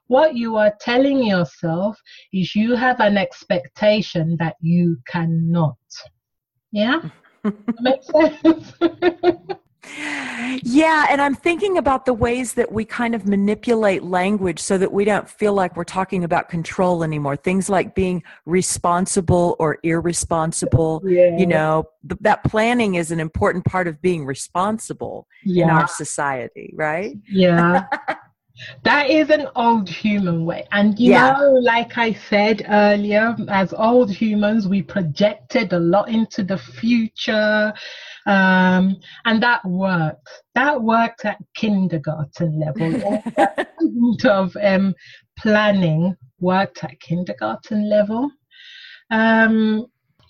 what 0.07 0.37
you 0.37 0.57
are 0.57 0.74
telling 0.81 1.24
yourself 1.24 1.98
is 2.33 2.55
you 2.55 2.74
have 2.76 3.00
an 3.00 3.16
expectation 3.16 4.37
that 4.38 4.57
you 4.61 4.98
cannot. 5.07 5.76
Yeah? 6.70 7.00
Makes 7.81 8.07
sense. 8.07 8.72
yeah, 10.62 11.07
and 11.11 11.20
I'm 11.20 11.35
thinking 11.35 11.78
about 11.78 12.07
the 12.07 12.14
ways 12.14 12.55
that 12.55 12.70
we 12.70 12.85
kind 12.85 13.14
of 13.14 13.26
manipulate 13.26 14.02
language 14.05 14.61
so 14.61 14.78
that 14.78 14.92
we 14.92 15.05
don't 15.05 15.28
feel 15.28 15.52
like 15.52 15.76
we're 15.76 15.85
talking 15.85 16.24
about 16.24 16.48
control 16.48 17.02
anymore. 17.02 17.37
Things 17.37 17.68
like 17.68 17.94
being 17.94 18.22
responsible 18.46 19.57
or 19.59 19.78
irresponsible. 19.83 21.02
Yeah. 21.05 21.37
You 21.37 21.46
know, 21.46 21.85
th- 22.09 22.20
that 22.20 22.44
planning 22.44 22.94
is 22.94 23.11
an 23.11 23.20
important 23.20 23.64
part 23.64 23.88
of 23.88 24.00
being 24.00 24.24
responsible 24.24 25.26
yeah. 25.44 25.64
in 25.64 25.70
our 25.70 25.88
society, 25.88 26.72
right? 26.76 27.16
Yeah. 27.28 27.87
That 28.84 29.10
is 29.10 29.30
an 29.30 29.48
old 29.56 29.88
human 29.88 30.44
way. 30.44 30.66
And 30.72 30.98
you 30.98 31.12
yeah. 31.12 31.32
know, 31.32 31.52
like 31.52 31.96
I 31.96 32.12
said 32.12 32.66
earlier, 32.68 33.36
as 33.48 33.72
old 33.72 34.10
humans, 34.10 34.68
we 34.68 34.82
projected 34.82 35.72
a 35.72 35.78
lot 35.78 36.08
into 36.08 36.42
the 36.42 36.58
future. 36.58 37.72
Um, 38.26 38.96
and 39.24 39.42
that 39.42 39.64
worked. 39.64 40.28
That 40.54 40.82
worked 40.82 41.24
at 41.24 41.38
kindergarten 41.54 42.60
level. 42.60 43.22
of 44.24 44.56
um, 44.62 44.94
planning 45.38 46.16
worked 46.40 46.84
at 46.84 47.00
kindergarten 47.00 47.88
level. 47.88 48.30
Um, 49.10 49.86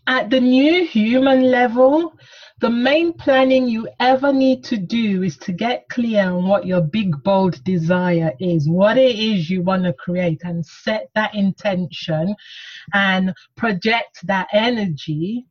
at 0.07 0.31
the 0.31 0.41
new 0.41 0.85
human 0.85 1.43
level, 1.43 2.15
the 2.61 2.71
main 2.71 3.13
planning 3.13 3.67
you 3.67 3.89
ever 4.01 4.33
need 4.33 4.63
to 4.65 4.77
do 4.77 5.23
is 5.23 5.37
to 5.39 5.53
get 5.53 5.89
clear 5.89 6.31
on 6.31 6.47
what 6.47 6.67
your 6.67 6.81
big, 6.81 7.23
bold 7.23 7.63
desire 7.65 8.33
is, 8.41 8.69
what 8.69 8.97
it 8.97 9.19
is 9.19 9.51
you 9.51 9.63
want 9.63 9.85
to 9.85 9.93
create, 9.93 10.43
and 10.45 10.65
set 10.65 11.09
that 11.15 11.35
intention 11.35 12.35
and 12.95 13.35
project 13.57 14.27
that 14.27 14.49
energy. 14.53 15.47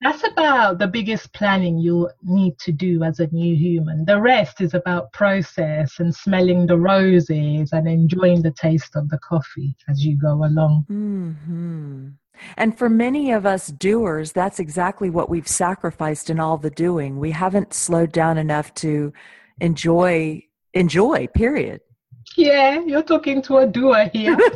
That's 0.00 0.26
about 0.26 0.78
the 0.78 0.86
biggest 0.86 1.32
planning 1.32 1.78
you'll 1.78 2.10
need 2.22 2.58
to 2.58 2.72
do 2.72 3.02
as 3.04 3.20
a 3.20 3.26
new 3.28 3.56
human. 3.56 4.04
The 4.04 4.20
rest 4.20 4.60
is 4.60 4.74
about 4.74 5.12
process 5.12 5.98
and 5.98 6.14
smelling 6.14 6.66
the 6.66 6.78
roses 6.78 7.72
and 7.72 7.88
enjoying 7.88 8.42
the 8.42 8.52
taste 8.52 8.96
of 8.96 9.08
the 9.08 9.18
coffee 9.18 9.74
as 9.88 10.04
you 10.04 10.18
go 10.18 10.44
along. 10.44 10.84
Mm-hmm. 10.90 12.08
And 12.56 12.76
for 12.76 12.88
many 12.88 13.32
of 13.32 13.46
us 13.46 13.68
doers, 13.68 14.32
that's 14.32 14.58
exactly 14.58 15.10
what 15.10 15.30
we've 15.30 15.48
sacrificed 15.48 16.30
in 16.30 16.40
all 16.40 16.58
the 16.58 16.70
doing. 16.70 17.18
We 17.18 17.30
haven't 17.30 17.74
slowed 17.74 18.12
down 18.12 18.38
enough 18.38 18.74
to 18.74 19.12
enjoy 19.60 20.44
enjoy, 20.74 21.28
period. 21.28 21.80
Yeah, 22.36 22.80
you're 22.80 23.02
talking 23.02 23.42
to 23.42 23.58
a 23.58 23.66
doer 23.66 24.10
here. 24.12 24.36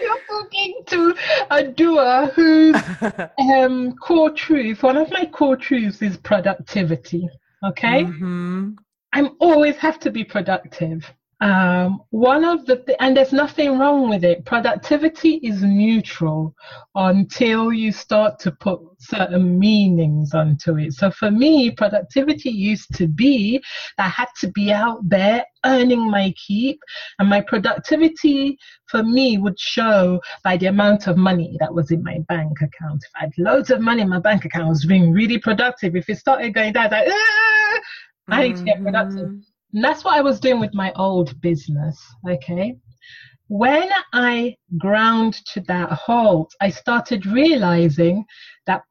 You're 0.00 0.18
talking 0.28 0.82
to 0.86 1.14
a 1.50 1.62
doer 1.64 2.32
whose 2.34 2.76
um, 3.38 3.94
core 3.96 4.32
truth, 4.32 4.82
one 4.82 4.96
of 4.96 5.10
my 5.12 5.26
core 5.26 5.56
truths 5.56 6.02
is 6.02 6.16
productivity. 6.16 7.28
Okay? 7.64 8.04
Mm-hmm. 8.04 8.70
I'm 9.12 9.30
always 9.38 9.76
have 9.76 9.98
to 10.00 10.10
be 10.10 10.24
productive. 10.24 11.12
Um, 11.40 12.02
one 12.10 12.44
of 12.44 12.66
the 12.66 12.76
th- 12.76 12.96
and 13.00 13.16
there's 13.16 13.32
nothing 13.32 13.78
wrong 13.78 14.08
with 14.08 14.24
it. 14.24 14.44
Productivity 14.44 15.34
is 15.36 15.62
neutral 15.62 16.54
until 16.96 17.72
you 17.72 17.92
start 17.92 18.40
to 18.40 18.50
put 18.50 18.80
certain 18.98 19.56
meanings 19.58 20.34
onto 20.34 20.78
it. 20.78 20.94
So 20.94 21.12
for 21.12 21.30
me 21.30 21.70
productivity 21.70 22.50
used 22.50 22.92
to 22.94 23.06
be 23.06 23.62
i 23.98 24.08
had 24.08 24.28
to 24.40 24.48
be 24.48 24.72
out 24.72 25.00
there 25.08 25.44
earning 25.64 26.10
my 26.10 26.32
keep 26.46 26.80
and 27.18 27.28
my 27.28 27.40
productivity 27.40 28.58
for 28.86 29.02
me 29.02 29.38
would 29.38 29.58
show 29.58 30.20
by 30.42 30.56
the 30.56 30.66
amount 30.66 31.06
of 31.06 31.16
money 31.16 31.56
that 31.60 31.72
was 31.72 31.90
in 31.90 32.02
my 32.02 32.18
bank 32.28 32.58
account. 32.60 33.02
If 33.04 33.10
i 33.16 33.20
had 33.20 33.32
loads 33.38 33.70
of 33.70 33.80
money 33.80 34.02
in 34.02 34.08
my 34.08 34.20
bank 34.20 34.44
account 34.44 34.66
i 34.66 34.68
was 34.68 34.86
being 34.86 35.12
really 35.12 35.38
productive. 35.38 35.94
If 35.94 36.08
it 36.08 36.18
started 36.18 36.54
going 36.54 36.72
down 36.72 36.90
like 36.90 37.08
ah! 37.08 37.80
i 38.28 38.48
need 38.48 38.56
to 38.56 38.64
get 38.64 38.82
productive. 38.82 39.28
Mm-hmm. 39.28 39.57
And 39.72 39.84
that's 39.84 40.04
what 40.04 40.16
I 40.16 40.22
was 40.22 40.40
doing 40.40 40.60
with 40.60 40.74
my 40.74 40.92
old 40.96 41.40
business. 41.40 42.02
Okay. 42.28 42.76
When 43.48 43.88
I 44.12 44.56
ground 44.76 45.34
to 45.52 45.60
that 45.62 45.90
halt, 45.92 46.52
I 46.60 46.70
started 46.70 47.26
realizing 47.26 48.24
that 48.66 48.82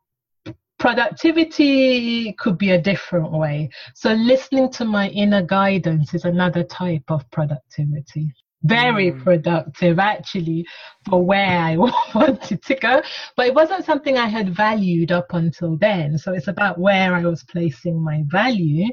productivity 0.80 2.34
could 2.34 2.58
be 2.58 2.72
a 2.72 2.82
different 2.82 3.32
way. 3.32 3.70
So 3.96 4.14
listening 4.14 4.72
to 4.74 4.86
my 4.86 5.10
inner 5.10 5.42
guidance 5.42 6.14
is 6.14 6.26
another 6.26 6.64
type 6.64 7.04
of 7.10 7.30
productivity. 7.32 8.34
Very 8.64 9.12
mm. 9.12 9.24
productive 9.24 10.00
actually 10.00 10.66
for 11.08 11.24
where 11.24 11.60
I 11.60 11.78
wanted 12.16 12.64
to 12.64 12.76
go. 12.76 13.02
But 13.36 13.48
it 13.48 13.56
wasn't 13.56 13.86
something 13.86 14.18
I 14.18 14.28
had 14.28 14.56
valued 14.56 15.12
up 15.12 15.34
until 15.34 15.78
then. 15.78 16.18
So 16.18 16.34
it's 16.34 16.48
about 16.48 16.80
where 16.80 17.16
I 17.16 17.22
was 17.22 17.44
placing 17.44 18.04
my 18.04 18.24
value. 18.28 18.88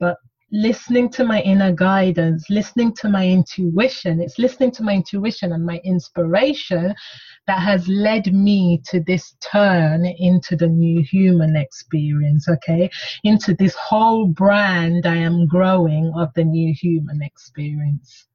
But 0.00 0.16
listening 0.52 1.10
to 1.10 1.24
my 1.24 1.40
inner 1.42 1.72
guidance, 1.72 2.48
listening 2.50 2.94
to 2.94 3.08
my 3.08 3.26
intuition. 3.26 4.20
It's 4.20 4.38
listening 4.38 4.70
to 4.72 4.82
my 4.82 4.94
intuition 4.94 5.52
and 5.52 5.64
my 5.64 5.80
inspiration 5.84 6.94
that 7.46 7.60
has 7.60 7.88
led 7.88 8.32
me 8.32 8.80
to 8.86 9.00
this 9.00 9.36
turn 9.40 10.04
into 10.04 10.56
the 10.56 10.68
new 10.68 11.02
human 11.02 11.56
experience, 11.56 12.48
okay? 12.48 12.88
Into 13.24 13.54
this 13.54 13.74
whole 13.74 14.26
brand 14.26 15.06
I 15.06 15.16
am 15.16 15.46
growing 15.46 16.12
of 16.16 16.32
the 16.34 16.44
new 16.44 16.74
human 16.74 17.22
experience. 17.22 18.26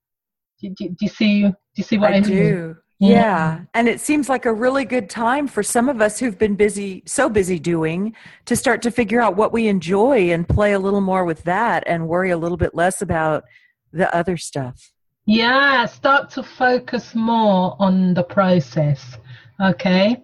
Do, 0.61 0.69
do, 0.69 0.89
do 0.89 0.95
you 1.01 1.07
see? 1.07 1.41
Do 1.43 1.55
you 1.75 1.83
see 1.83 1.97
what 1.97 2.13
I, 2.13 2.17
I 2.17 2.19
do? 2.19 2.75
Yeah. 3.01 3.61
And 3.73 3.87
it 3.87 3.99
seems 3.99 4.29
like 4.29 4.45
a 4.45 4.53
really 4.53 4.85
good 4.85 5.09
time 5.09 5.47
for 5.47 5.63
some 5.63 5.89
of 5.89 6.01
us 6.01 6.19
who've 6.19 6.37
been 6.37 6.55
busy, 6.55 7.01
so 7.07 7.29
busy 7.29 7.57
doing, 7.57 8.15
to 8.45 8.55
start 8.55 8.83
to 8.83 8.91
figure 8.91 9.19
out 9.19 9.35
what 9.35 9.51
we 9.51 9.67
enjoy 9.67 10.31
and 10.31 10.47
play 10.47 10.73
a 10.73 10.79
little 10.79 11.01
more 11.01 11.25
with 11.25 11.43
that 11.43 11.83
and 11.87 12.07
worry 12.07 12.29
a 12.29 12.37
little 12.37 12.57
bit 12.57 12.75
less 12.75 13.01
about 13.01 13.43
the 13.91 14.13
other 14.15 14.37
stuff. 14.37 14.91
Yeah, 15.25 15.87
start 15.87 16.29
to 16.31 16.43
focus 16.43 17.15
more 17.15 17.75
on 17.79 18.13
the 18.13 18.23
process. 18.23 19.17
Okay. 19.59 20.21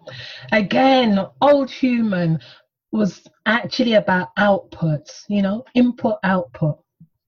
Again, 0.52 1.26
old 1.42 1.72
human 1.72 2.40
was 2.92 3.24
actually 3.48 3.94
about 3.94 4.36
outputs, 4.38 5.24
you 5.30 5.42
know, 5.42 5.63
input, 5.74 6.18
output. 6.24 6.78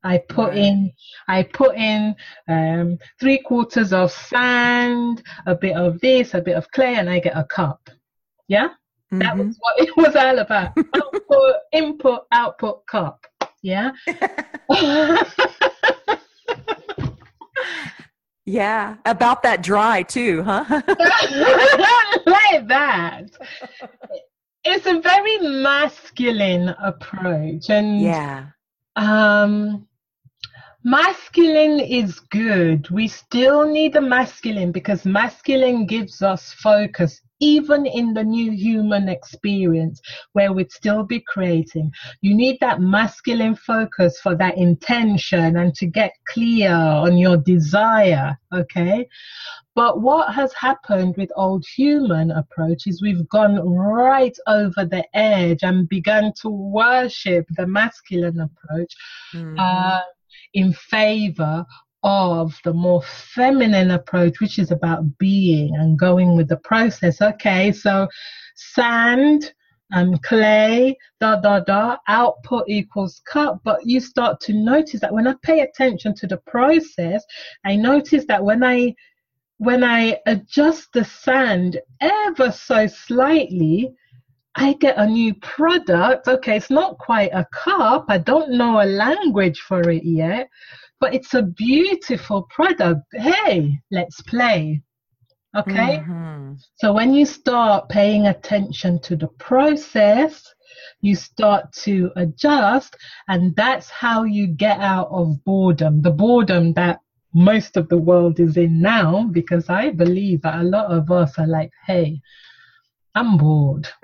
I 0.04 0.20
put 0.30 0.56
in 0.56 0.92
I 1.28 1.44
put 1.44 1.76
in 1.76 2.16
um, 2.48 2.98
three 3.20 3.40
quarters 3.40 3.92
of 3.92 4.12
sand, 4.12 5.22
a 5.46 5.56
bit 5.56 5.76
of 5.76 6.00
this, 6.00 6.34
a 6.34 6.42
bit 6.42 6.56
of 6.56 6.72
clay, 6.72 6.96
and 6.96 7.10
I 7.10 7.20
get 7.20 7.38
a 7.38 7.44
cup. 7.44 7.90
Yeah, 8.48 8.70
mm-hmm. 8.70 9.20
that 9.20 9.38
was 9.38 9.58
what 9.60 9.80
it 9.80 9.96
was 9.98 10.16
all 10.16 10.40
about. 10.40 10.78
output, 10.78 11.56
input, 11.74 12.22
output, 12.32 12.86
cup. 12.88 13.26
Yeah. 13.62 13.92
yeah, 18.46 18.96
about 19.06 19.44
that 19.44 19.62
dry 19.62 20.04
too, 20.04 20.44
huh? 20.44 20.64
like 22.26 22.68
that. 22.68 23.26
It's 24.64 24.86
a 24.86 25.02
very 25.02 25.38
masculine 25.40 26.70
approach, 26.70 27.70
and 27.70 28.02
yeah. 28.02 28.46
Um, 28.96 29.88
masculine 30.84 31.80
is 31.80 32.20
good. 32.20 32.90
We 32.90 33.08
still 33.08 33.68
need 33.68 33.94
the 33.94 34.02
masculine 34.02 34.72
because 34.72 35.06
masculine 35.06 35.86
gives 35.86 36.22
us 36.22 36.54
focus, 36.54 37.22
even 37.42 37.86
in 37.86 38.14
the 38.14 38.24
new 38.24 38.52
human 38.52 39.10
experience 39.10 40.02
where 40.34 40.54
we'd 40.54 40.72
still 40.72 41.04
be 41.04 41.20
creating. 41.28 41.92
You 42.22 42.34
need 42.34 42.60
that 42.62 42.82
masculine 42.82 43.56
focus 43.56 44.20
for 44.22 44.36
that 44.36 44.58
intention 44.58 45.58
and 45.58 45.74
to 45.76 45.86
get 45.86 46.14
clear 46.28 46.74
on 46.74 47.18
your 47.18 47.38
desire. 47.38 48.38
Okay. 48.54 49.08
But 49.76 50.02
what 50.02 50.34
has 50.34 50.54
happened 50.54 51.16
with 51.18 51.32
old 51.36 51.66
human 51.76 52.32
approach 52.32 52.88
is 52.88 53.02
we've 53.02 53.28
gone 53.30 53.58
right 53.78 54.38
over 54.48 54.86
the 54.86 55.06
edge 55.14 55.60
and 55.62 55.88
begun 55.88 56.34
to 56.42 56.50
worship 56.50 57.46
the 57.52 57.68
masculine 57.68 58.42
approach. 58.42 58.94
Mm-hmm. 59.34 59.58
Uh, 59.58 60.02
in 60.54 60.74
favor 60.74 61.66
of 62.04 62.58
the 62.64 62.74
more 62.74 63.02
feminine 63.02 63.92
approach, 63.92 64.40
which 64.40 64.58
is 64.58 64.72
about 64.72 65.18
being 65.18 65.76
and 65.76 66.00
going 66.00 66.36
with 66.36 66.48
the 66.48 66.58
process. 66.58 67.22
Okay, 67.22 67.72
so 67.72 68.08
sand, 68.56 69.54
um, 69.94 70.18
clay, 70.20 70.98
da 71.20 71.36
da 71.36 71.60
da, 71.60 71.98
output 72.08 72.66
equals 72.68 73.22
cup. 73.26 73.60
But 73.64 73.86
you 73.86 74.00
start 74.00 74.40
to 74.42 74.54
notice 74.54 75.02
that 75.02 75.14
when 75.14 75.28
I 75.28 75.36
pay 75.42 75.62
attention 75.62 76.16
to 76.16 76.28
the 76.28 76.38
process, 76.38 77.24
I 77.66 77.76
notice 77.76 78.26
that 78.28 78.44
when 78.44 78.64
I 78.64 78.96
when 79.58 79.84
I 79.84 80.20
adjust 80.26 80.94
the 80.94 81.04
sand 81.04 81.82
ever 82.00 82.50
so 82.50 82.88
slightly, 82.88 83.94
I 84.60 84.74
get 84.74 84.98
a 84.98 85.08
new 85.08 85.34
product. 85.36 86.28
Okay, 86.28 86.58
it's 86.58 86.70
not 86.70 86.98
quite 86.98 87.32
a 87.32 87.48
cup. 87.54 88.06
I 88.10 88.18
don't 88.18 88.52
know 88.52 88.82
a 88.82 88.84
language 88.84 89.62
for 89.62 89.90
it 89.90 90.04
yet, 90.04 90.50
but 91.00 91.14
it's 91.14 91.34
a 91.34 91.44
beautiful 91.44 92.44
product. 92.44 93.04
Hey, 93.14 93.80
let's 93.90 94.22
play. 94.22 94.82
Okay? 95.58 96.00
Mm-hmm. 96.00 96.56
So 96.76 96.92
when 96.92 97.14
you 97.14 97.26
start 97.26 97.88
paying 97.88 98.28
attention 98.28 99.00
to 99.04 99.16
the 99.16 99.30
process, 99.40 100.44
you 101.00 101.16
start 101.16 101.72
to 101.86 102.12
adjust, 102.18 102.98
and 103.30 103.56
that's 103.56 103.90
how 103.90 104.24
you 104.24 104.46
get 104.48 104.80
out 104.82 105.08
of 105.10 105.42
boredom. 105.46 106.02
The 106.02 106.12
boredom 106.12 106.74
that 106.74 107.00
most 107.34 107.78
of 107.78 107.88
the 107.88 107.98
world 107.98 108.42
is 108.42 108.58
in 108.58 108.82
now, 108.82 109.30
because 109.32 109.70
I 109.70 109.92
believe 109.92 110.42
that 110.42 110.60
a 110.60 110.64
lot 110.64 110.92
of 110.92 111.12
us 111.12 111.40
are 111.40 111.48
like, 111.48 111.72
hey, 111.86 112.20
I'm 113.16 113.38
bored. 113.38 113.88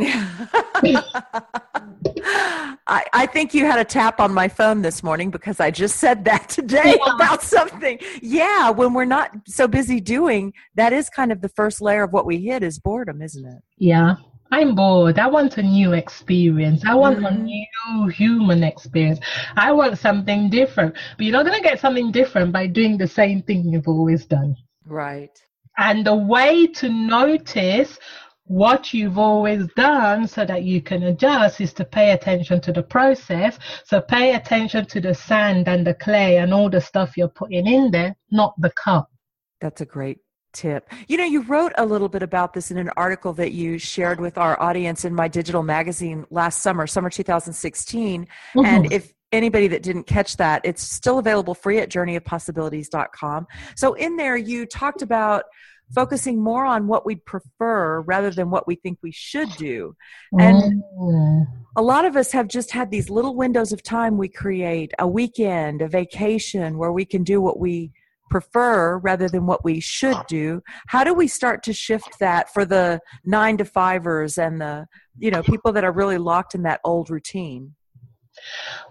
I, 2.87 3.05
I, 3.13 3.25
think 3.31 3.53
you 3.53 3.65
had 3.65 3.79
a 3.79 3.83
tap 3.83 4.19
on 4.19 4.33
my 4.33 4.47
phone 4.47 4.81
this 4.81 5.03
morning 5.03 5.31
because 5.31 5.59
I 5.59 5.71
just 5.71 5.97
said 5.97 6.25
that 6.25 6.49
today 6.49 6.97
yeah. 6.99 7.15
about 7.15 7.41
something. 7.41 7.99
Yeah, 8.21 8.69
when 8.71 8.93
we're 8.93 9.05
not 9.05 9.31
so 9.47 9.67
busy 9.67 9.99
doing, 9.99 10.53
that 10.75 10.93
is 10.93 11.09
kind 11.09 11.31
of 11.31 11.41
the 11.41 11.49
first 11.49 11.81
layer 11.81 12.03
of 12.03 12.13
what 12.13 12.25
we 12.25 12.37
hit 12.37 12.63
is 12.63 12.79
boredom, 12.79 13.21
isn't 13.21 13.45
it? 13.45 13.61
Yeah. 13.77 14.15
I'm 14.51 14.75
bored. 14.75 15.17
I 15.17 15.27
want 15.27 15.57
a 15.57 15.63
new 15.63 15.93
experience. 15.93 16.83
I 16.85 16.93
want 16.95 17.17
mm-hmm. 17.17 17.25
a 17.25 17.37
new 17.37 18.07
human 18.09 18.63
experience. 18.63 19.19
I 19.55 19.71
want 19.71 19.97
something 19.97 20.49
different. 20.49 20.95
But 21.17 21.25
you're 21.25 21.33
not 21.33 21.45
going 21.45 21.57
to 21.57 21.67
get 21.67 21.79
something 21.79 22.11
different 22.11 22.51
by 22.51 22.67
doing 22.67 22.97
the 22.97 23.07
same 23.07 23.41
thing 23.41 23.67
you've 23.67 23.87
always 23.87 24.25
done. 24.25 24.55
Right. 24.85 25.37
And 25.77 26.05
the 26.05 26.15
way 26.15 26.67
to 26.67 26.89
notice 26.89 27.97
what 28.45 28.93
you've 28.93 29.17
always 29.17 29.67
done 29.75 30.27
so 30.27 30.45
that 30.45 30.63
you 30.63 30.81
can 30.81 31.03
adjust 31.03 31.59
is 31.59 31.73
to 31.73 31.83
pay 31.83 32.11
attention 32.11 32.61
to 32.61 32.71
the 32.71 32.83
process. 32.83 33.57
So 33.83 34.01
pay 34.01 34.35
attention 34.35 34.85
to 34.87 35.01
the 35.01 35.13
sand 35.15 35.67
and 35.67 35.85
the 35.85 35.95
clay 35.95 36.37
and 36.37 36.53
all 36.53 36.69
the 36.69 36.81
stuff 36.81 37.17
you're 37.17 37.27
putting 37.27 37.65
in 37.65 37.91
there, 37.91 38.15
not 38.31 38.53
the 38.59 38.71
cup. 38.71 39.09
That's 39.61 39.81
a 39.81 39.85
great 39.85 40.19
tip. 40.53 40.89
You 41.07 41.17
know, 41.17 41.25
you 41.25 41.41
wrote 41.41 41.73
a 41.77 41.85
little 41.85 42.07
bit 42.07 42.21
about 42.21 42.53
this 42.53 42.69
in 42.71 42.77
an 42.77 42.91
article 42.95 43.33
that 43.33 43.51
you 43.51 43.77
shared 43.79 44.19
with 44.19 44.37
our 44.37 44.61
audience 44.61 45.05
in 45.05 45.13
my 45.13 45.27
digital 45.27 45.63
magazine 45.63 46.25
last 46.29 46.61
summer, 46.61 46.85
summer 46.85 47.09
2016. 47.09 48.21
Mm-hmm. 48.25 48.65
And 48.65 48.91
if 48.93 49.11
anybody 49.31 49.67
that 49.67 49.83
didn't 49.83 50.05
catch 50.05 50.37
that, 50.37 50.61
it's 50.63 50.83
still 50.83 51.17
available 51.17 51.55
free 51.55 51.79
at 51.79 51.89
journeyofpossibilities.com. 51.89 53.47
So 53.75 53.93
in 53.93 54.17
there, 54.17 54.37
you 54.37 54.65
talked 54.65 55.01
about 55.01 55.45
focusing 55.93 56.41
more 56.41 56.65
on 56.65 56.87
what 56.87 57.05
we'd 57.05 57.23
prefer 57.25 58.01
rather 58.01 58.31
than 58.31 58.49
what 58.49 58.67
we 58.67 58.75
think 58.75 58.99
we 59.01 59.11
should 59.11 59.49
do. 59.57 59.95
And 60.39 60.83
mm. 60.99 61.45
a 61.75 61.81
lot 61.81 62.05
of 62.05 62.15
us 62.15 62.31
have 62.31 62.47
just 62.47 62.71
had 62.71 62.91
these 62.91 63.09
little 63.09 63.35
windows 63.35 63.71
of 63.71 63.83
time 63.83 64.17
we 64.17 64.27
create 64.27 64.93
a 64.97 65.07
weekend, 65.07 65.81
a 65.81 65.87
vacation 65.87 66.77
where 66.77 66.91
we 66.91 67.05
can 67.05 67.23
do 67.23 67.39
what 67.41 67.59
we 67.59 67.91
prefer 68.29 68.97
rather 68.97 69.29
than 69.29 69.45
what 69.45 69.63
we 69.63 69.79
should 69.79 70.17
do 70.27 70.59
how 70.87 71.03
do 71.03 71.13
we 71.13 71.27
start 71.27 71.61
to 71.61 71.71
shift 71.71 72.17
that 72.19 72.51
for 72.51 72.65
the 72.65 72.99
nine 73.23 73.55
to 73.55 73.63
fivers 73.63 74.39
and 74.39 74.59
the 74.59 74.87
you 75.19 75.29
know 75.29 75.43
people 75.43 75.71
that 75.71 75.83
are 75.83 75.91
really 75.91 76.17
locked 76.17 76.55
in 76.55 76.63
that 76.63 76.79
old 76.83 77.09
routine 77.09 77.75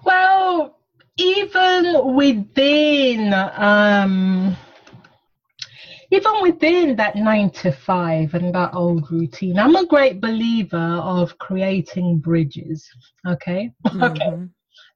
well 0.04 0.78
even 1.16 2.14
within 2.14 3.32
um, 3.34 4.56
even 6.14 6.42
within 6.42 6.96
that 6.96 7.16
nine 7.16 7.50
to 7.50 7.72
five 7.72 8.34
and 8.34 8.54
that 8.54 8.74
old 8.74 9.10
routine, 9.10 9.58
I'm 9.58 9.74
a 9.74 9.86
great 9.86 10.20
believer 10.20 10.76
of 10.76 11.36
creating 11.38 12.18
bridges. 12.18 12.86
Okay. 13.26 13.70
Mm-hmm. 13.86 14.04
Okay. 14.04 14.48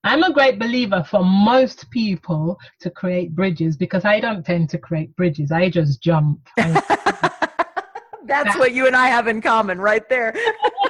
I'm 0.05 0.23
a 0.23 0.33
great 0.33 0.59
believer 0.59 1.05
for 1.09 1.25
most 1.25 1.91
people 1.91 2.59
to 2.81 2.91
create 2.91 3.35
bridges 3.35 3.77
because 3.77 4.05
I 4.05 4.21
don't 4.21 4.45
tend 4.45 4.71
to 4.71 4.79
create 4.79 5.15
bridges. 5.17 5.53
I 5.53 5.71
just 5.71 6.03
jump. 6.03 6.41
That's 6.57 8.57
what 8.57 8.73
you 8.73 8.87
and 8.87 8.97
I 8.97 9.09
have 9.09 9.27
in 9.27 9.41
common 9.41 9.81
right 9.81 10.09
there. 10.09 10.35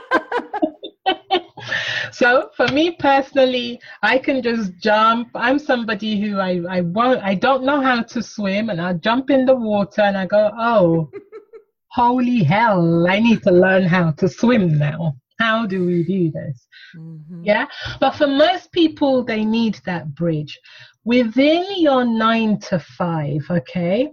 so 2.12 2.50
for 2.56 2.68
me 2.68 2.96
personally, 2.98 3.80
I 4.02 4.18
can 4.18 4.42
just 4.42 4.72
jump. 4.78 5.28
I'm 5.34 5.58
somebody 5.58 6.20
who 6.20 6.38
I, 6.38 6.60
I 6.68 6.80
won't 6.82 7.22
I 7.22 7.34
don't 7.34 7.64
know 7.64 7.80
how 7.80 8.02
to 8.02 8.22
swim 8.22 8.70
and 8.70 8.80
I 8.80 8.94
jump 8.94 9.30
in 9.30 9.44
the 9.44 9.54
water 9.54 10.02
and 10.02 10.16
I 10.16 10.26
go, 10.26 10.50
Oh, 10.58 11.10
holy 11.90 12.42
hell, 12.42 13.06
I 13.08 13.20
need 13.20 13.42
to 13.44 13.50
learn 13.50 13.84
how 13.84 14.12
to 14.12 14.28
swim 14.28 14.78
now. 14.78 15.14
How 15.38 15.66
do 15.66 15.84
we 15.84 16.02
do 16.02 16.30
this? 16.30 16.66
Mm-hmm. 16.96 17.44
Yeah. 17.44 17.66
But 18.00 18.16
for 18.16 18.26
most 18.26 18.72
people 18.72 19.24
they 19.24 19.44
need 19.44 19.80
that 19.86 20.14
bridge. 20.14 20.58
Within 21.04 21.64
your 21.76 22.04
nine 22.04 22.58
to 22.60 22.78
five, 22.78 23.40
okay, 23.50 24.10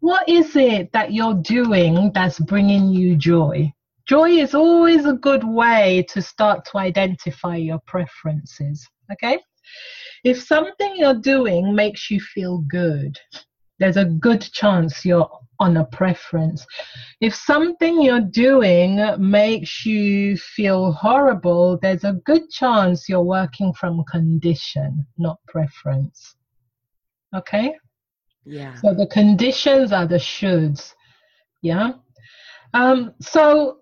what 0.00 0.28
is 0.28 0.54
it 0.54 0.92
that 0.92 1.12
you're 1.12 1.40
doing 1.42 2.12
that's 2.12 2.38
bringing 2.38 2.90
you 2.90 3.16
joy? 3.16 3.72
Joy 4.06 4.30
is 4.30 4.54
always 4.54 5.06
a 5.06 5.14
good 5.14 5.44
way 5.44 6.04
to 6.10 6.20
start 6.20 6.64
to 6.66 6.78
identify 6.78 7.56
your 7.56 7.80
preferences. 7.86 8.86
Okay? 9.12 9.38
If 10.24 10.42
something 10.42 10.94
you're 10.96 11.20
doing 11.20 11.74
makes 11.74 12.10
you 12.10 12.20
feel 12.20 12.58
good, 12.68 13.18
there's 13.78 13.96
a 13.96 14.04
good 14.04 14.40
chance 14.40 15.04
you're 15.04 15.28
on 15.58 15.76
a 15.76 15.84
preference. 15.86 16.66
If 17.20 17.34
something 17.34 18.02
you're 18.02 18.20
doing 18.20 19.00
makes 19.18 19.86
you 19.86 20.36
feel 20.36 20.92
horrible, 20.92 21.78
there's 21.80 22.04
a 22.04 22.20
good 22.24 22.50
chance 22.50 23.08
you're 23.08 23.22
working 23.22 23.72
from 23.72 24.04
condition, 24.04 25.06
not 25.18 25.38
preference. 25.48 26.36
Okay? 27.34 27.74
Yeah. 28.44 28.74
So 28.76 28.94
the 28.94 29.06
conditions 29.06 29.92
are 29.92 30.06
the 30.06 30.16
shoulds. 30.16 30.92
Yeah. 31.62 31.92
Um, 32.74 33.14
so 33.20 33.78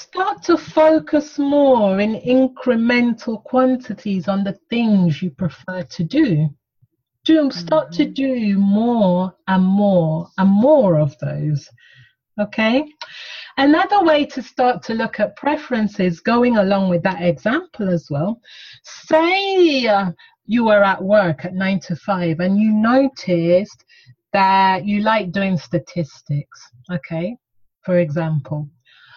start 0.00 0.42
to 0.44 0.56
focus 0.56 1.38
more 1.38 2.00
in 2.00 2.14
incremental 2.20 3.42
quantities 3.44 4.28
on 4.28 4.44
the 4.44 4.58
things 4.70 5.22
you 5.22 5.30
prefer 5.30 5.82
to 5.82 6.04
do. 6.04 6.48
Do 7.24 7.50
start 7.50 7.90
mm-hmm. 7.90 8.02
to 8.02 8.10
do 8.10 8.58
more 8.58 9.34
and 9.46 9.62
more 9.62 10.28
and 10.38 10.50
more 10.50 10.98
of 10.98 11.18
those. 11.18 11.68
Okay. 12.40 12.84
Another 13.58 14.02
way 14.02 14.24
to 14.24 14.42
start 14.42 14.82
to 14.84 14.94
look 14.94 15.20
at 15.20 15.36
preferences, 15.36 16.20
going 16.20 16.56
along 16.56 16.88
with 16.88 17.02
that 17.02 17.20
example 17.20 17.90
as 17.90 18.06
well. 18.08 18.40
Say 18.84 19.86
uh, 19.86 20.12
you 20.46 20.64
were 20.64 20.82
at 20.82 21.02
work 21.02 21.44
at 21.44 21.52
nine 21.54 21.80
to 21.80 21.96
five 21.96 22.40
and 22.40 22.58
you 22.58 22.72
noticed 22.72 23.84
that 24.32 24.86
you 24.86 25.00
like 25.02 25.30
doing 25.30 25.58
statistics. 25.58 26.58
Okay. 26.90 27.36
For 27.84 27.98
example, 27.98 28.68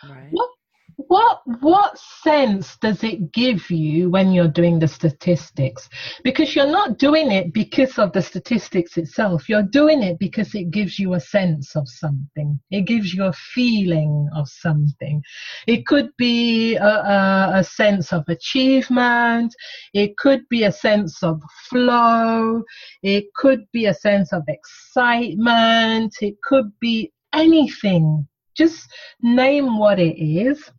right. 0.09 0.27
what 0.31 0.49
what 0.97 1.41
what 1.61 1.97
sense 1.97 2.77
does 2.77 3.03
it 3.03 3.31
give 3.31 3.69
you 3.71 4.09
when 4.09 4.31
you're 4.31 4.47
doing 4.47 4.79
the 4.79 4.87
statistics? 4.87 5.89
Because 6.23 6.55
you're 6.55 6.71
not 6.71 6.99
doing 6.99 7.31
it 7.31 7.53
because 7.53 7.97
of 7.97 8.11
the 8.11 8.21
statistics 8.21 8.97
itself. 8.97 9.49
You're 9.49 9.63
doing 9.63 10.03
it 10.03 10.19
because 10.19 10.53
it 10.53 10.71
gives 10.71 10.99
you 10.99 11.13
a 11.13 11.19
sense 11.19 11.75
of 11.75 11.87
something. 11.87 12.59
It 12.69 12.81
gives 12.81 13.13
you 13.13 13.25
a 13.25 13.33
feeling 13.33 14.29
of 14.35 14.47
something. 14.47 15.21
It 15.67 15.85
could 15.85 16.09
be 16.17 16.75
a, 16.75 16.85
a, 16.85 17.51
a 17.55 17.63
sense 17.63 18.13
of 18.13 18.23
achievement. 18.27 19.53
It 19.93 20.17
could 20.17 20.47
be 20.49 20.63
a 20.63 20.71
sense 20.71 21.23
of 21.23 21.41
flow. 21.69 22.63
It 23.01 23.25
could 23.35 23.65
be 23.71 23.85
a 23.87 23.93
sense 23.93 24.31
of 24.31 24.43
excitement. 24.47 26.13
It 26.21 26.35
could 26.43 26.71
be 26.79 27.11
anything. 27.33 28.27
Just 28.55 28.87
name 29.21 29.79
what 29.79 29.99
it 29.99 30.21
is 30.23 30.71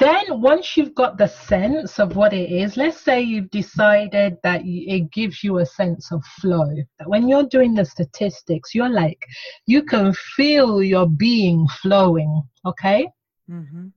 then 0.00 0.40
once 0.40 0.76
you've 0.76 0.94
got 0.94 1.18
the 1.18 1.28
sense 1.28 2.00
of 2.00 2.16
what 2.16 2.32
it 2.32 2.50
is 2.50 2.76
let's 2.76 3.00
say 3.00 3.20
you've 3.20 3.50
decided 3.50 4.36
that 4.42 4.62
it 4.64 5.10
gives 5.12 5.44
you 5.44 5.58
a 5.58 5.66
sense 5.66 6.10
of 6.10 6.24
flow. 6.40 6.68
That 6.98 7.08
when 7.08 7.28
you're 7.28 7.48
doing 7.48 7.74
the 7.74 7.84
statistics 7.84 8.74
you're 8.74 8.90
like 8.90 9.24
you 9.66 9.82
can 9.82 10.12
feel 10.36 10.82
your 10.82 11.08
being 11.08 11.66
flowing 11.82 12.42
okay? 12.66 13.08
Mm-hmm. 13.50 13.88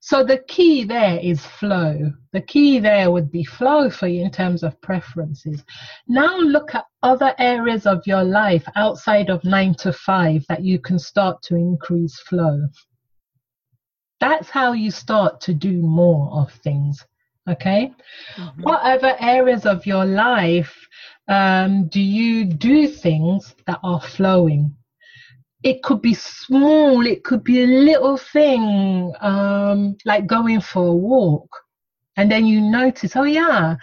so 0.00 0.24
the 0.24 0.38
key 0.46 0.84
there 0.84 1.18
is 1.18 1.44
flow. 1.44 2.12
The 2.32 2.40
key 2.40 2.78
there 2.78 3.10
would 3.10 3.30
be 3.32 3.44
flow 3.44 3.90
for 3.90 4.06
you 4.06 4.22
in 4.22 4.30
terms 4.30 4.62
of 4.62 4.80
preferences. 4.80 5.64
Now 6.06 6.38
look 6.38 6.74
at 6.74 6.86
other 7.02 7.34
areas 7.38 7.84
of 7.84 8.06
your 8.06 8.22
life 8.22 8.64
outside 8.76 9.28
of 9.28 9.44
nine 9.44 9.74
to 9.80 9.92
five 9.92 10.44
that 10.48 10.62
you 10.62 10.78
can 10.78 10.98
start 10.98 11.42
to 11.42 11.56
increase 11.56 12.18
flow 12.20 12.68
that's 14.22 14.48
how 14.48 14.72
you 14.72 14.92
start 14.92 15.40
to 15.40 15.52
do 15.52 15.82
more 15.82 16.30
of 16.32 16.52
things. 16.62 17.04
Okay. 17.50 17.92
Mm-hmm. 18.36 18.62
What 18.62 18.80
other 18.82 19.16
areas 19.18 19.66
of 19.66 19.84
your 19.84 20.04
life 20.04 20.72
um, 21.26 21.88
do 21.88 22.00
you 22.00 22.44
do 22.44 22.86
things 22.86 23.52
that 23.66 23.80
are 23.82 24.00
flowing? 24.00 24.76
It 25.64 25.82
could 25.82 26.00
be 26.00 26.14
small, 26.14 27.04
it 27.04 27.24
could 27.24 27.42
be 27.42 27.62
a 27.64 27.66
little 27.66 28.16
thing 28.16 29.12
um, 29.20 29.96
like 30.04 30.26
going 30.26 30.60
for 30.60 30.86
a 30.86 30.94
walk. 30.94 31.48
And 32.16 32.30
then 32.30 32.46
you 32.46 32.60
notice, 32.60 33.16
oh, 33.16 33.24
yeah, 33.24 33.74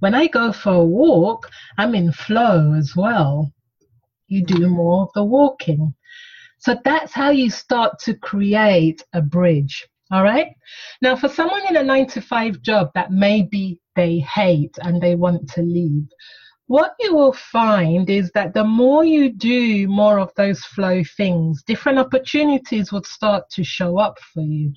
when 0.00 0.14
I 0.16 0.26
go 0.26 0.52
for 0.52 0.72
a 0.72 0.84
walk, 0.84 1.48
I'm 1.78 1.94
in 1.94 2.10
flow 2.10 2.74
as 2.74 2.96
well. 2.96 3.52
You 4.26 4.44
do 4.44 4.54
mm-hmm. 4.54 4.74
more 4.74 5.02
of 5.02 5.10
the 5.14 5.22
walking. 5.22 5.94
So 6.58 6.76
that's 6.84 7.12
how 7.12 7.30
you 7.30 7.50
start 7.50 7.98
to 8.00 8.14
create 8.14 9.04
a 9.12 9.20
bridge. 9.20 9.86
All 10.10 10.22
right. 10.22 10.48
Now, 11.02 11.16
for 11.16 11.28
someone 11.28 11.66
in 11.68 11.76
a 11.76 11.82
nine 11.82 12.06
to 12.08 12.20
five 12.20 12.62
job 12.62 12.90
that 12.94 13.10
maybe 13.10 13.80
they 13.96 14.20
hate 14.20 14.76
and 14.82 15.00
they 15.00 15.16
want 15.16 15.48
to 15.50 15.62
leave, 15.62 16.06
what 16.68 16.94
you 16.98 17.14
will 17.14 17.32
find 17.32 18.10
is 18.10 18.30
that 18.32 18.54
the 18.54 18.64
more 18.64 19.04
you 19.04 19.32
do 19.32 19.86
more 19.88 20.18
of 20.18 20.32
those 20.36 20.60
flow 20.64 21.02
things, 21.16 21.62
different 21.62 21.98
opportunities 21.98 22.90
will 22.90 23.04
start 23.04 23.48
to 23.50 23.62
show 23.62 23.98
up 23.98 24.18
for 24.32 24.42
you. 24.42 24.72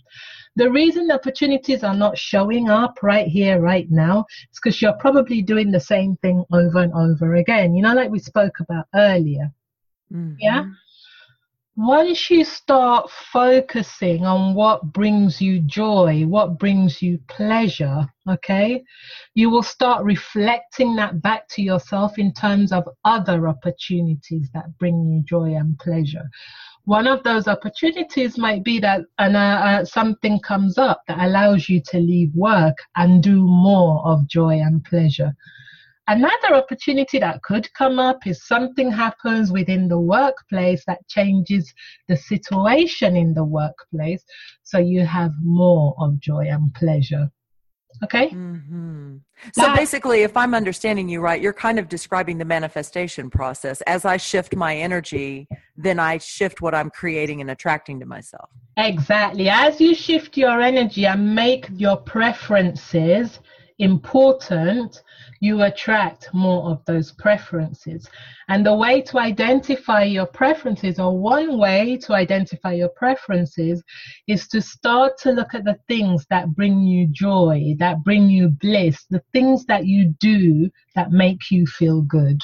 The 0.55 0.69
reason 0.69 1.11
opportunities 1.11 1.83
are 1.83 1.95
not 1.95 2.17
showing 2.17 2.69
up 2.69 2.99
right 3.01 3.27
here, 3.27 3.59
right 3.59 3.89
now, 3.89 4.25
is 4.51 4.59
because 4.63 4.81
you're 4.81 4.93
probably 4.93 5.41
doing 5.41 5.71
the 5.71 5.79
same 5.79 6.15
thing 6.17 6.43
over 6.51 6.79
and 6.79 6.93
over 6.93 7.35
again. 7.35 7.75
You 7.75 7.83
know, 7.83 7.93
like 7.93 8.11
we 8.11 8.19
spoke 8.19 8.59
about 8.59 8.85
earlier. 8.93 9.51
Mm-hmm. 10.11 10.35
Yeah 10.39 10.65
once 11.79 12.29
you 12.29 12.43
start 12.43 13.09
focusing 13.09 14.25
on 14.25 14.53
what 14.53 14.91
brings 14.91 15.39
you 15.39 15.61
joy, 15.61 16.25
what 16.25 16.59
brings 16.59 17.01
you 17.01 17.17
pleasure, 17.29 18.05
okay, 18.29 18.83
you 19.33 19.49
will 19.49 19.63
start 19.63 20.03
reflecting 20.03 20.93
that 20.93 21.21
back 21.21 21.47
to 21.47 21.61
yourself 21.61 22.19
in 22.19 22.33
terms 22.33 22.73
of 22.73 22.83
other 23.05 23.47
opportunities 23.47 24.49
that 24.53 24.77
bring 24.77 25.05
you 25.05 25.23
joy 25.23 25.55
and 25.55 25.79
pleasure. 25.79 26.29
One 26.83 27.07
of 27.07 27.23
those 27.23 27.47
opportunities 27.47 28.37
might 28.37 28.65
be 28.65 28.81
that 28.81 29.05
uh, 29.17 29.23
uh, 29.23 29.85
something 29.85 30.41
comes 30.41 30.77
up 30.77 31.03
that 31.07 31.25
allows 31.25 31.69
you 31.69 31.81
to 31.91 31.97
leave 31.97 32.35
work 32.35 32.75
and 32.97 33.23
do 33.23 33.47
more 33.47 34.05
of 34.05 34.27
joy 34.27 34.59
and 34.59 34.83
pleasure. 34.83 35.33
Another 36.09 36.55
opportunity 36.55 37.19
that 37.19 37.43
could 37.43 37.71
come 37.75 37.99
up 37.99 38.25
is 38.25 38.47
something 38.47 38.91
happens 38.91 39.51
within 39.51 39.87
the 39.87 39.99
workplace 39.99 40.83
that 40.87 41.07
changes 41.07 41.71
the 42.07 42.17
situation 42.17 43.15
in 43.15 43.35
the 43.35 43.43
workplace. 43.43 44.23
So 44.63 44.79
you 44.79 45.05
have 45.05 45.31
more 45.43 45.93
of 45.99 46.19
joy 46.19 46.47
and 46.49 46.73
pleasure. 46.73 47.29
Okay? 48.03 48.29
Mm-hmm. 48.29 49.17
So 49.53 49.61
that, 49.61 49.77
basically, 49.77 50.23
if 50.23 50.35
I'm 50.35 50.55
understanding 50.55 51.09
you 51.09 51.21
right, 51.21 51.39
you're 51.39 51.53
kind 51.53 51.77
of 51.77 51.87
describing 51.87 52.39
the 52.39 52.45
manifestation 52.45 53.29
process. 53.29 53.81
As 53.81 54.03
I 54.03 54.17
shift 54.17 54.55
my 54.55 54.75
energy, 54.75 55.47
then 55.77 55.99
I 55.99 56.17
shift 56.17 56.59
what 56.59 56.73
I'm 56.73 56.89
creating 56.89 57.39
and 57.39 57.51
attracting 57.51 57.99
to 57.99 58.07
myself. 58.07 58.49
Exactly. 58.77 59.47
As 59.47 59.79
you 59.79 59.93
shift 59.93 60.37
your 60.37 60.59
energy 60.59 61.05
and 61.05 61.35
make 61.35 61.69
your 61.75 61.97
preferences 61.97 63.39
important, 63.79 65.01
you 65.39 65.63
attract 65.63 66.33
more 66.33 66.69
of 66.69 66.83
those 66.85 67.11
preferences. 67.13 68.07
And 68.49 68.65
the 68.65 68.75
way 68.75 69.01
to 69.03 69.17
identify 69.17 70.03
your 70.03 70.25
preferences, 70.25 70.99
or 70.99 71.17
one 71.17 71.57
way 71.57 71.97
to 72.03 72.13
identify 72.13 72.73
your 72.73 72.89
preferences, 72.89 73.81
is 74.27 74.47
to 74.49 74.61
start 74.61 75.17
to 75.19 75.31
look 75.31 75.53
at 75.53 75.63
the 75.63 75.79
things 75.87 76.25
that 76.29 76.55
bring 76.55 76.83
you 76.83 77.07
joy, 77.07 77.75
that 77.79 78.03
bring 78.03 78.29
you 78.29 78.49
bliss, 78.49 79.05
the 79.09 79.23
things 79.33 79.65
that 79.65 79.85
you 79.85 80.13
do 80.19 80.69
that 80.95 81.11
make 81.11 81.49
you 81.49 81.65
feel 81.65 82.01
good. 82.01 82.41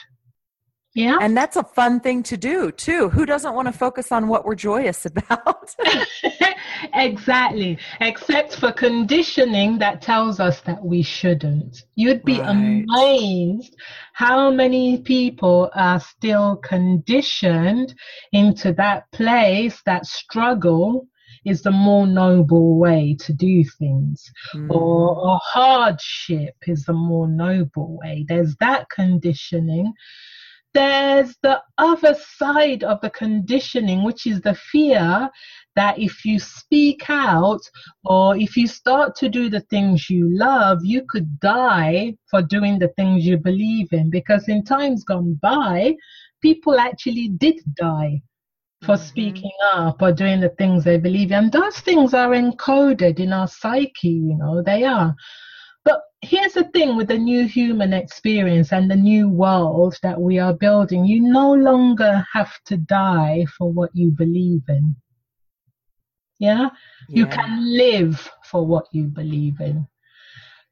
Yeah. 0.95 1.17
And 1.19 1.35
that's 1.35 1.57
a 1.57 1.63
fun 1.63 1.99
thing 1.99 2.23
to 2.23 2.37
do 2.37 2.71
too. 2.71 3.09
Who 3.09 3.25
doesn't 3.25 3.53
want 3.53 3.67
to 3.67 3.73
focus 3.73 4.13
on 4.13 4.29
what 4.29 4.45
we're 4.45 4.55
joyous 4.55 5.05
about? 5.05 5.75
exactly. 6.93 7.77
Except 7.99 8.55
for 8.55 8.71
conditioning 8.71 9.77
that 9.79 10.01
tells 10.01 10.39
us 10.39 10.61
that 10.61 10.83
we 10.83 11.03
shouldn't. 11.03 11.83
You'd 11.95 12.23
be 12.23 12.39
right. 12.39 12.49
amazed 12.49 13.75
how 14.13 14.49
many 14.49 15.01
people 15.01 15.69
are 15.75 15.99
still 15.99 16.55
conditioned 16.55 17.93
into 18.31 18.71
that 18.73 19.11
place, 19.11 19.81
that 19.85 20.05
struggle 20.05 21.07
is 21.43 21.61
the 21.61 21.71
more 21.71 22.07
noble 22.07 22.79
way 22.79 23.17
to 23.19 23.33
do 23.33 23.65
things, 23.77 24.31
mm. 24.55 24.69
or, 24.69 25.27
or 25.27 25.39
hardship 25.43 26.55
is 26.65 26.85
the 26.85 26.93
more 26.93 27.27
noble 27.27 27.99
way. 28.01 28.25
There's 28.27 28.55
that 28.61 28.89
conditioning 28.89 29.93
there's 30.75 31.37
the 31.41 31.61
other 31.77 32.13
side 32.37 32.83
of 32.83 32.99
the 32.99 33.09
conditioning, 33.09 34.03
which 34.03 34.27
is 34.27 34.41
the 34.41 34.53
fear 34.53 35.29
that 35.77 35.97
if 35.97 36.25
you 36.25 36.37
speak 36.37 37.09
out 37.09 37.61
or 38.03 38.35
if 38.35 38.57
you 38.57 38.67
start 38.67 39.15
to 39.15 39.29
do 39.29 39.49
the 39.49 39.61
things 39.71 40.09
you 40.09 40.27
love, 40.37 40.79
you 40.83 41.03
could 41.07 41.39
die 41.39 42.13
for 42.29 42.41
doing 42.41 42.77
the 42.77 42.89
things 42.97 43.25
you 43.25 43.37
believe 43.37 43.87
in. 43.93 44.09
Because 44.09 44.49
in 44.49 44.63
times 44.65 45.05
gone 45.05 45.39
by, 45.41 45.95
people 46.41 46.77
actually 46.77 47.29
did 47.29 47.59
die 47.75 48.21
for 48.83 48.95
mm-hmm. 48.95 49.05
speaking 49.05 49.57
up 49.73 50.01
or 50.01 50.11
doing 50.11 50.41
the 50.41 50.53
things 50.57 50.83
they 50.83 50.97
believe 50.97 51.31
in. 51.31 51.45
And 51.45 51.51
those 51.53 51.79
things 51.79 52.13
are 52.13 52.31
encoded 52.31 53.19
in 53.19 53.31
our 53.31 53.47
psyche, 53.47 54.09
you 54.09 54.37
know, 54.37 54.61
they 54.61 54.83
are. 54.83 55.15
Here's 56.25 56.53
the 56.53 56.63
thing 56.63 56.95
with 56.95 57.09
the 57.09 57.19
new 57.19 57.47
human 57.47 57.93
experience 57.93 58.73
and 58.73 58.89
the 58.89 58.95
new 58.95 59.29
world 59.29 59.95
that 60.01 60.19
we 60.19 60.39
are 60.39 60.53
building 60.53 61.05
you 61.05 61.21
no 61.21 61.53
longer 61.53 62.25
have 62.33 62.51
to 62.65 62.77
die 62.77 63.45
for 63.55 63.71
what 63.71 63.91
you 63.93 64.09
believe 64.09 64.63
in. 64.67 64.95
Yeah? 66.39 66.69
yeah? 67.09 67.15
You 67.15 67.27
can 67.27 67.77
live 67.77 68.31
for 68.43 68.65
what 68.65 68.87
you 68.91 69.03
believe 69.03 69.61
in. 69.61 69.87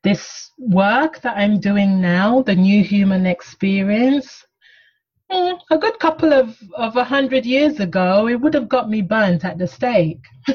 This 0.02 0.50
work 0.58 1.22
that 1.22 1.38
I'm 1.38 1.60
doing 1.60 2.02
now, 2.02 2.42
the 2.42 2.56
new 2.56 2.84
human 2.84 3.28
experience, 3.28 4.44
mm, 5.32 5.60
a 5.70 5.78
good 5.78 6.00
couple 6.00 6.34
of, 6.34 6.58
of 6.76 6.98
a 6.98 7.04
hundred 7.04 7.46
years 7.46 7.80
ago, 7.80 8.28
it 8.28 8.42
would 8.42 8.56
have 8.56 8.68
got 8.68 8.90
me 8.90 9.04
burnt 9.04 9.46
at 9.46 9.60
the 9.60 9.68
stake. 9.68 10.26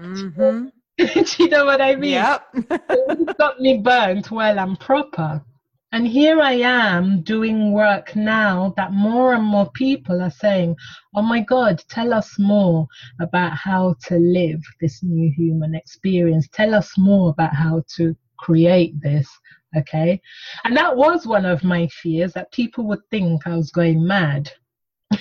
mm-hmm. 0.00 0.68
Do 0.98 1.24
you 1.38 1.48
know 1.48 1.64
what 1.64 1.80
I 1.80 1.96
mean? 1.96 2.12
Yep. 2.12 2.46
it 2.54 3.38
got 3.38 3.60
me 3.60 3.78
burnt 3.78 4.30
well 4.30 4.58
and 4.58 4.78
proper. 4.78 5.42
And 5.90 6.06
here 6.06 6.40
I 6.40 6.52
am 6.54 7.22
doing 7.22 7.72
work 7.72 8.14
now 8.16 8.74
that 8.76 8.92
more 8.92 9.34
and 9.34 9.44
more 9.44 9.70
people 9.72 10.20
are 10.22 10.30
saying, 10.30 10.76
Oh 11.14 11.22
my 11.22 11.40
God, 11.40 11.82
tell 11.88 12.12
us 12.12 12.38
more 12.38 12.86
about 13.20 13.52
how 13.56 13.94
to 14.06 14.16
live 14.16 14.60
this 14.80 15.02
new 15.02 15.32
human 15.36 15.74
experience. 15.74 16.48
Tell 16.52 16.74
us 16.74 16.96
more 16.98 17.30
about 17.30 17.54
how 17.54 17.82
to 17.96 18.16
create 18.38 19.00
this. 19.00 19.28
Okay. 19.76 20.20
And 20.64 20.76
that 20.76 20.96
was 20.96 21.26
one 21.26 21.44
of 21.44 21.64
my 21.64 21.88
fears 21.88 22.32
that 22.34 22.52
people 22.52 22.84
would 22.86 23.02
think 23.10 23.46
I 23.46 23.56
was 23.56 23.70
going 23.70 24.04
mad. 24.06 24.50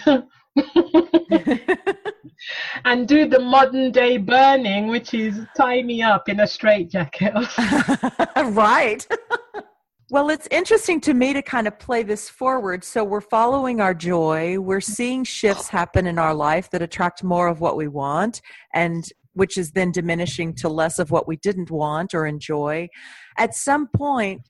and 2.85 3.07
do 3.07 3.27
the 3.27 3.39
modern 3.39 3.91
day 3.91 4.17
burning, 4.17 4.87
which 4.87 5.13
is 5.13 5.39
tie 5.55 5.81
me 5.81 6.01
up 6.01 6.29
in 6.29 6.39
a 6.39 6.47
straitjacket. 6.47 7.33
right. 8.53 9.07
Well, 10.09 10.29
it's 10.29 10.47
interesting 10.51 11.01
to 11.01 11.13
me 11.13 11.33
to 11.33 11.41
kind 11.41 11.67
of 11.67 11.79
play 11.79 12.03
this 12.03 12.29
forward. 12.29 12.83
So 12.83 13.03
we're 13.03 13.21
following 13.21 13.81
our 13.81 13.93
joy. 13.95 14.59
We're 14.59 14.81
seeing 14.81 15.23
shifts 15.23 15.69
happen 15.69 16.05
in 16.05 16.19
our 16.19 16.35
life 16.35 16.69
that 16.71 16.81
attract 16.81 17.23
more 17.23 17.47
of 17.47 17.61
what 17.61 17.75
we 17.75 17.87
want 17.87 18.41
and 18.73 19.03
which 19.33 19.57
is 19.57 19.71
then 19.71 19.91
diminishing 19.91 20.53
to 20.53 20.69
less 20.69 20.99
of 20.99 21.11
what 21.11 21.27
we 21.27 21.37
didn't 21.37 21.71
want 21.71 22.13
or 22.13 22.25
enjoy. 22.25 22.87
At 23.37 23.55
some 23.55 23.87
point, 23.87 24.41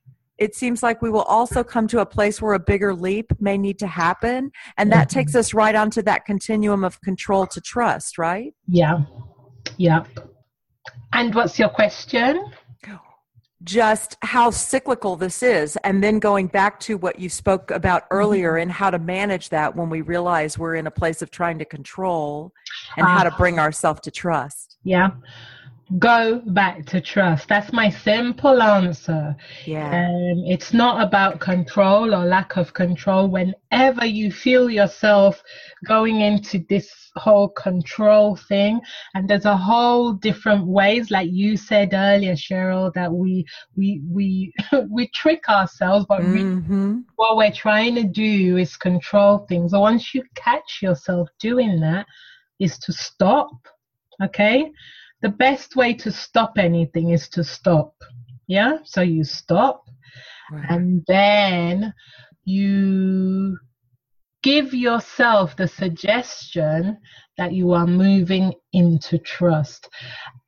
it 0.43 0.53
seems 0.53 0.83
like 0.83 1.01
we 1.01 1.09
will 1.09 1.21
also 1.21 1.63
come 1.63 1.87
to 1.87 1.99
a 1.99 2.05
place 2.05 2.41
where 2.41 2.53
a 2.53 2.59
bigger 2.59 2.93
leap 2.93 3.31
may 3.39 3.57
need 3.57 3.79
to 3.79 3.87
happen. 3.87 4.51
And 4.77 4.91
that 4.91 5.07
mm-hmm. 5.07 5.19
takes 5.19 5.35
us 5.35 5.53
right 5.53 5.73
onto 5.73 6.01
that 6.01 6.25
continuum 6.25 6.83
of 6.83 6.99
control 6.99 7.47
to 7.47 7.61
trust, 7.61 8.17
right? 8.17 8.53
Yeah. 8.67 9.05
Yeah. 9.77 10.03
And 11.13 11.33
what's 11.33 11.57
your 11.57 11.69
question? 11.69 12.43
Just 13.63 14.17
how 14.21 14.49
cyclical 14.49 15.15
this 15.15 15.41
is. 15.41 15.77
And 15.85 16.03
then 16.03 16.19
going 16.19 16.47
back 16.47 16.81
to 16.81 16.97
what 16.97 17.19
you 17.19 17.29
spoke 17.29 17.71
about 17.71 18.03
earlier 18.11 18.53
mm-hmm. 18.53 18.63
and 18.63 18.71
how 18.73 18.89
to 18.89 18.99
manage 18.99 19.47
that 19.47 19.73
when 19.73 19.89
we 19.89 20.01
realize 20.01 20.59
we're 20.59 20.75
in 20.75 20.87
a 20.87 20.91
place 20.91 21.21
of 21.21 21.31
trying 21.31 21.57
to 21.59 21.65
control 21.65 22.51
and 22.97 23.05
uh, 23.05 23.09
how 23.09 23.23
to 23.23 23.31
ah. 23.31 23.37
bring 23.37 23.59
ourselves 23.59 24.01
to 24.01 24.11
trust. 24.11 24.75
Yeah 24.83 25.11
go 25.99 26.41
back 26.47 26.85
to 26.87 27.01
trust. 27.01 27.47
That's 27.47 27.71
my 27.71 27.89
simple 27.89 28.61
answer. 28.61 29.35
Yeah. 29.65 29.89
Um, 29.89 30.43
it's 30.45 30.73
not 30.73 31.05
about 31.05 31.39
control 31.39 32.15
or 32.15 32.25
lack 32.25 32.57
of 32.57 32.73
control. 32.73 33.27
Whenever 33.27 34.05
you 34.05 34.31
feel 34.31 34.69
yourself 34.69 35.41
going 35.85 36.21
into 36.21 36.65
this 36.69 36.89
whole 37.15 37.49
control 37.49 38.35
thing, 38.35 38.81
and 39.13 39.29
there's 39.29 39.45
a 39.45 39.57
whole 39.57 40.13
different 40.13 40.65
ways, 40.65 41.11
like 41.11 41.29
you 41.31 41.57
said 41.57 41.89
earlier, 41.93 42.33
Sheryl, 42.33 42.91
that 42.93 43.11
we 43.11 43.45
we 43.75 44.01
we 44.09 44.53
we 44.89 45.09
trick 45.09 45.47
ourselves, 45.47 46.05
but 46.09 46.21
mm-hmm. 46.21 46.99
what 47.17 47.37
we're 47.37 47.51
trying 47.51 47.95
to 47.95 48.03
do 48.03 48.57
is 48.57 48.77
control 48.77 49.45
things. 49.47 49.71
So 49.71 49.79
once 49.81 50.15
you 50.15 50.23
catch 50.35 50.79
yourself 50.81 51.29
doing 51.39 51.79
that, 51.81 52.07
is 52.59 52.79
to 52.79 52.93
stop. 52.93 53.51
Okay 54.23 54.71
the 55.23 55.29
best 55.29 55.75
way 55.75 55.93
to 55.93 56.11
stop 56.11 56.57
anything 56.57 57.09
is 57.09 57.29
to 57.29 57.43
stop. 57.43 57.95
Yeah. 58.45 58.77
So 58.83 59.01
you 59.01 59.23
stop 59.23 59.85
right. 60.51 60.65
and 60.69 61.03
then 61.07 61.93
you 62.43 63.57
give 64.43 64.73
yourself 64.73 65.55
the 65.55 65.67
suggestion 65.67 66.97
that 67.37 67.53
you 67.53 67.71
are 67.71 67.87
moving 67.87 68.53
into 68.73 69.17
trust. 69.17 69.89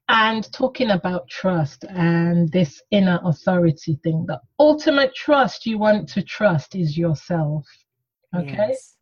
And 0.07 0.51
talking 0.51 0.91
about 0.91 1.27
trust 1.29 1.83
and 1.89 2.51
this 2.51 2.79
inner 2.91 3.19
authority 3.23 3.97
thing, 4.03 4.25
the 4.27 4.39
ultimate 4.59 5.15
trust 5.15 5.65
you 5.65 5.79
want 5.79 6.07
to 6.09 6.21
trust 6.21 6.75
is 6.75 6.95
yourself. 6.95 7.65
Okay? 8.35 8.67
Yes. 8.69 8.94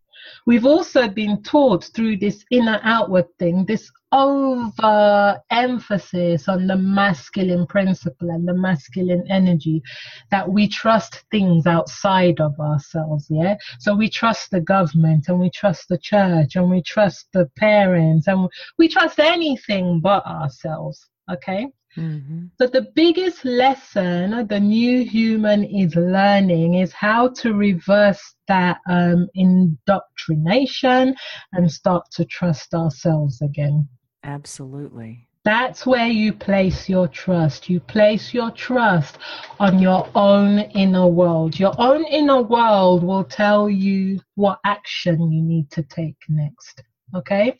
We've 0.45 0.65
also 0.65 1.07
been 1.07 1.41
taught 1.43 1.85
through 1.95 2.17
this 2.17 2.45
inner 2.51 2.79
outward 2.83 3.25
thing, 3.39 3.65
this 3.65 3.91
over 4.13 5.41
emphasis 5.49 6.47
on 6.47 6.67
the 6.67 6.77
masculine 6.77 7.65
principle 7.65 8.29
and 8.29 8.47
the 8.47 8.53
masculine 8.53 9.25
energy 9.29 9.81
that 10.29 10.47
we 10.47 10.67
trust 10.67 11.23
things 11.31 11.65
outside 11.65 12.39
of 12.39 12.57
ourselves 12.59 13.25
yeah? 13.31 13.55
So 13.79 13.95
we 13.95 14.09
trust 14.09 14.51
the 14.51 14.61
government 14.61 15.25
and 15.29 15.39
we 15.39 15.49
trust 15.49 15.89
the 15.89 15.97
church 15.97 16.55
and 16.55 16.69
we 16.69 16.83
trust 16.83 17.27
the 17.33 17.49
parents 17.57 18.27
and 18.27 18.47
we 18.77 18.87
trust 18.87 19.19
anything 19.19 19.99
but 19.99 20.25
ourselves 20.27 21.09
okay 21.31 21.67
Mm-hmm. 21.97 22.45
So 22.59 22.67
the 22.67 22.87
biggest 22.95 23.45
lesson 23.45 24.47
the 24.47 24.59
new 24.59 25.03
human 25.03 25.63
is 25.63 25.95
learning 25.95 26.75
is 26.75 26.91
how 26.91 27.29
to 27.29 27.53
reverse 27.53 28.21
that 28.47 28.77
um, 28.89 29.27
indoctrination 29.35 31.15
and 31.51 31.71
start 31.71 32.05
to 32.13 32.25
trust 32.25 32.73
ourselves 32.73 33.41
again. 33.41 33.87
Absolutely. 34.23 35.27
That's 35.45 35.85
where 35.85 36.07
you 36.07 36.31
place 36.31 36.87
your 36.87 37.07
trust. 37.09 37.69
You 37.69 37.81
place 37.81 38.33
your 38.33 38.49
trust 38.51 39.17
on 39.59 39.79
your 39.79 40.09
own 40.15 40.59
inner 40.59 41.07
world. 41.07 41.59
Your 41.59 41.73
own 41.77 42.05
inner 42.05 42.41
world 42.41 43.03
will 43.03 43.25
tell 43.25 43.69
you 43.69 44.21
what 44.35 44.59
action 44.65 45.31
you 45.31 45.41
need 45.41 45.69
to 45.71 45.83
take 45.83 46.15
next. 46.29 46.81
Okay. 47.15 47.57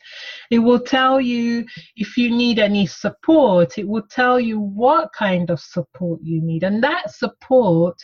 It 0.54 0.60
will 0.60 0.78
tell 0.78 1.20
you 1.20 1.66
if 1.96 2.16
you 2.16 2.30
need 2.30 2.60
any 2.60 2.86
support. 2.86 3.76
It 3.76 3.88
will 3.88 4.06
tell 4.08 4.38
you 4.38 4.60
what 4.60 5.12
kind 5.12 5.50
of 5.50 5.58
support 5.58 6.20
you 6.22 6.40
need. 6.40 6.62
And 6.62 6.80
that 6.84 7.10
support 7.10 7.96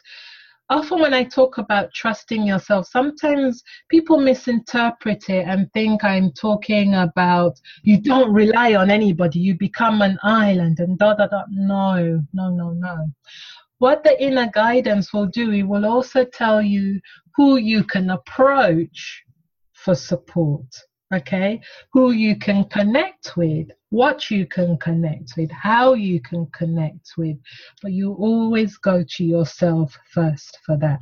often 0.69 1.01
when 1.01 1.15
I 1.15 1.23
talk 1.25 1.59
about 1.59 1.93
trusting 1.95 2.45
yourself, 2.45 2.89
sometimes 2.89 3.63
people 3.89 4.19
misinterpret 4.21 5.29
it 5.29 5.47
and 5.47 5.71
think 5.73 6.03
I'm 6.03 6.33
talking 6.33 6.95
about 6.95 7.61
you 7.83 8.01
don't 8.01 8.33
rely 8.33 8.75
on 8.75 8.91
anybody, 8.91 9.39
you 9.39 9.57
become 9.57 10.03
an 10.03 10.19
island 10.25 10.81
and 10.81 10.99
da 10.99 11.15
da 11.15 11.27
da. 11.29 11.43
No, 11.51 12.21
no, 12.33 12.51
no, 12.51 12.71
no. 12.71 13.07
what 13.79 14.03
the 14.03 14.21
inner 14.21 14.51
guidance 14.53 15.13
will 15.13 15.27
do, 15.27 15.53
it 15.53 15.63
will 15.63 15.87
also 15.87 16.25
tell 16.25 16.61
you 16.61 17.01
who 17.37 17.57
you 17.59 17.85
can 17.85 18.11
approach 18.11 19.25
for 19.73 19.95
support, 19.95 20.67
okay? 21.15 21.61
Who 21.93 22.13
you 22.13 22.37
can 22.37 22.65
connect 22.65 23.37
with, 23.37 23.69
what 23.91 24.31
you 24.31 24.47
can 24.47 24.77
connect 24.79 25.33
with, 25.37 25.51
how 25.51 25.95
you 25.95 26.21
can 26.21 26.47
connect 26.47 27.13
with. 27.17 27.37
But 27.83 27.93
you 27.93 28.13
always 28.13 28.77
go 28.77 29.05
to 29.17 29.25
yourself 29.25 29.97
first 30.13 30.59
for 30.65 30.77
that. 30.79 31.01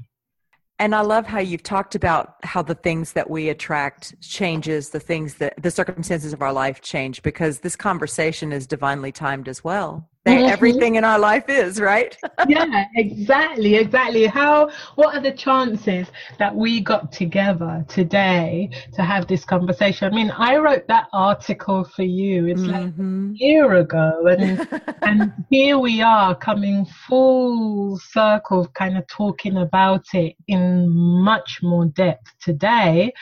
And 0.80 0.94
I 0.94 1.00
love 1.00 1.26
how 1.26 1.40
you've 1.40 1.64
talked 1.64 1.96
about 1.96 2.36
how 2.44 2.62
the 2.62 2.74
things 2.74 3.12
that 3.14 3.28
we 3.28 3.48
attract 3.48 4.20
changes, 4.20 4.90
the 4.90 5.00
things 5.00 5.34
that 5.34 5.60
the 5.60 5.72
circumstances 5.72 6.32
of 6.32 6.40
our 6.40 6.52
life 6.52 6.80
change 6.80 7.22
because 7.22 7.58
this 7.58 7.74
conversation 7.74 8.52
is 8.52 8.66
divinely 8.66 9.10
timed 9.10 9.48
as 9.48 9.64
well. 9.64 10.08
Mm-hmm. 10.28 10.48
Everything 10.48 10.94
in 10.96 11.04
our 11.04 11.18
life 11.18 11.48
is, 11.48 11.80
right? 11.80 12.16
yeah, 12.48 12.84
exactly, 12.96 13.76
exactly. 13.76 14.26
How 14.26 14.70
what 14.96 15.14
are 15.14 15.20
the 15.20 15.32
chances 15.32 16.08
that 16.38 16.54
we 16.54 16.80
got 16.80 17.12
together 17.12 17.84
today 17.88 18.70
to 18.94 19.02
have 19.02 19.26
this 19.26 19.44
conversation? 19.44 20.12
I 20.12 20.14
mean, 20.14 20.30
I 20.30 20.56
wrote 20.56 20.86
that 20.88 21.08
article 21.12 21.84
for 21.84 22.02
you. 22.02 22.46
It's 22.46 22.60
mm-hmm. 22.60 23.30
like 23.30 23.34
a 23.34 23.44
year 23.44 23.74
ago 23.74 24.26
and 24.26 24.68
and 25.02 25.32
here 25.50 25.78
we 25.78 26.00
are 26.02 26.34
coming 26.34 26.86
full 27.06 27.98
circle 27.98 28.66
kind 28.74 28.98
of 28.98 29.06
talking 29.06 29.58
about 29.58 30.04
it 30.14 30.36
in 30.46 30.88
much 30.88 31.60
more 31.62 31.86
depth 31.86 32.32
today. 32.40 33.12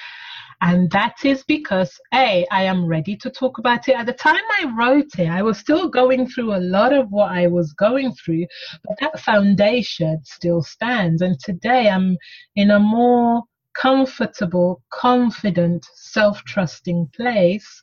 And 0.62 0.90
that 0.92 1.24
is 1.24 1.44
because, 1.44 2.00
A, 2.14 2.46
I 2.50 2.62
am 2.62 2.86
ready 2.86 3.16
to 3.18 3.30
talk 3.30 3.58
about 3.58 3.88
it. 3.88 3.96
At 3.96 4.06
the 4.06 4.12
time 4.12 4.40
I 4.60 4.72
wrote 4.76 5.18
it, 5.18 5.28
I 5.28 5.42
was 5.42 5.58
still 5.58 5.88
going 5.88 6.28
through 6.28 6.54
a 6.54 6.60
lot 6.60 6.92
of 6.92 7.10
what 7.10 7.30
I 7.30 7.46
was 7.46 7.72
going 7.74 8.12
through, 8.14 8.46
but 8.84 8.98
that 9.00 9.20
foundation 9.20 10.20
still 10.24 10.62
stands. 10.62 11.20
And 11.20 11.38
today 11.40 11.90
I'm 11.90 12.16
in 12.54 12.70
a 12.70 12.78
more 12.78 13.42
comfortable, 13.74 14.82
confident, 14.90 15.86
self 15.94 16.42
trusting 16.44 17.10
place 17.14 17.82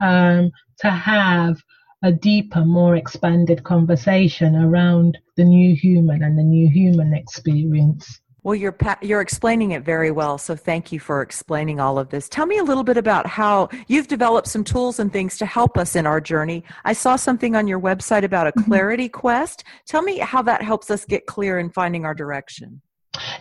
um, 0.00 0.50
to 0.80 0.90
have 0.90 1.62
a 2.02 2.12
deeper, 2.12 2.64
more 2.64 2.96
expanded 2.96 3.64
conversation 3.64 4.54
around 4.56 5.18
the 5.36 5.44
new 5.44 5.74
human 5.74 6.22
and 6.22 6.38
the 6.38 6.42
new 6.42 6.68
human 6.68 7.14
experience. 7.14 8.20
Well, 8.48 8.54
you're 8.54 8.74
you're 9.02 9.20
explaining 9.20 9.72
it 9.72 9.82
very 9.82 10.10
well, 10.10 10.38
so 10.38 10.56
thank 10.56 10.90
you 10.90 10.98
for 10.98 11.20
explaining 11.20 11.80
all 11.80 11.98
of 11.98 12.08
this. 12.08 12.30
Tell 12.30 12.46
me 12.46 12.56
a 12.56 12.64
little 12.64 12.82
bit 12.82 12.96
about 12.96 13.26
how 13.26 13.68
you've 13.88 14.08
developed 14.08 14.48
some 14.48 14.64
tools 14.64 15.00
and 15.00 15.12
things 15.12 15.36
to 15.36 15.44
help 15.44 15.76
us 15.76 15.94
in 15.94 16.06
our 16.06 16.18
journey. 16.18 16.64
I 16.86 16.94
saw 16.94 17.16
something 17.16 17.54
on 17.54 17.66
your 17.66 17.78
website 17.78 18.24
about 18.24 18.46
a 18.46 18.52
mm-hmm. 18.52 18.70
clarity 18.70 19.10
quest. 19.10 19.64
Tell 19.86 20.00
me 20.00 20.16
how 20.20 20.40
that 20.44 20.62
helps 20.62 20.90
us 20.90 21.04
get 21.04 21.26
clear 21.26 21.58
in 21.58 21.68
finding 21.68 22.06
our 22.06 22.14
direction. 22.14 22.80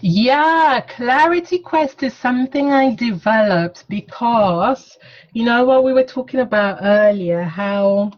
Yeah, 0.01 0.82
Clarity 0.82 1.60
Quest 1.60 2.03
is 2.03 2.14
something 2.14 2.74
I 2.74 2.93
developed 2.93 3.86
because, 3.88 4.97
you 5.32 5.45
know, 5.45 5.64
what 5.64 5.86
we 5.86 5.93
were 5.93 6.03
talking 6.03 6.41
about 6.41 6.80
earlier, 6.82 7.43
how 7.43 8.12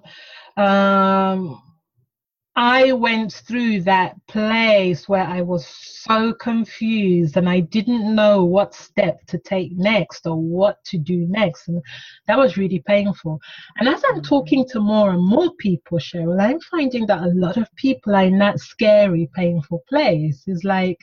um, 0.57 1.61
I 2.55 2.91
went 2.91 3.31
through 3.31 3.83
that 3.83 4.15
place 4.27 5.07
where 5.07 5.23
I 5.23 5.41
was 5.41 5.65
so 5.67 6.33
confused 6.33 7.37
and 7.37 7.47
I 7.47 7.61
didn't 7.61 8.13
know 8.13 8.43
what 8.43 8.73
step 8.73 9.19
to 9.27 9.37
take 9.37 9.71
next 9.77 10.27
or 10.27 10.35
what 10.35 10.83
to 10.85 10.97
do 10.97 11.25
next. 11.29 11.69
And 11.69 11.81
that 12.27 12.37
was 12.37 12.57
really 12.57 12.83
painful. 12.85 13.39
And 13.77 13.87
as 13.87 14.03
I'm 14.09 14.21
talking 14.21 14.67
to 14.69 14.79
more 14.79 15.11
and 15.11 15.23
more 15.23 15.53
people, 15.59 15.99
Sheryl, 15.99 16.41
I'm 16.41 16.59
finding 16.59 17.05
that 17.07 17.23
a 17.23 17.31
lot 17.33 17.57
of 17.57 17.73
people 17.75 18.15
are 18.15 18.25
in 18.25 18.39
that 18.39 18.59
scary, 18.59 19.29
painful 19.35 19.83
place. 19.87 20.43
It's 20.47 20.63
like, 20.63 20.97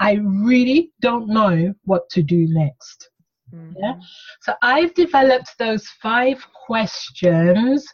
I 0.00 0.14
really 0.14 0.90
don't 1.00 1.28
know 1.28 1.72
what 1.84 2.08
to 2.10 2.22
do 2.22 2.46
next. 2.48 3.10
Mm-hmm. 3.54 3.74
Yeah. 3.78 3.94
So 4.42 4.54
I've 4.62 4.92
developed 4.94 5.56
those 5.58 5.86
five 6.02 6.44
questions 6.66 7.86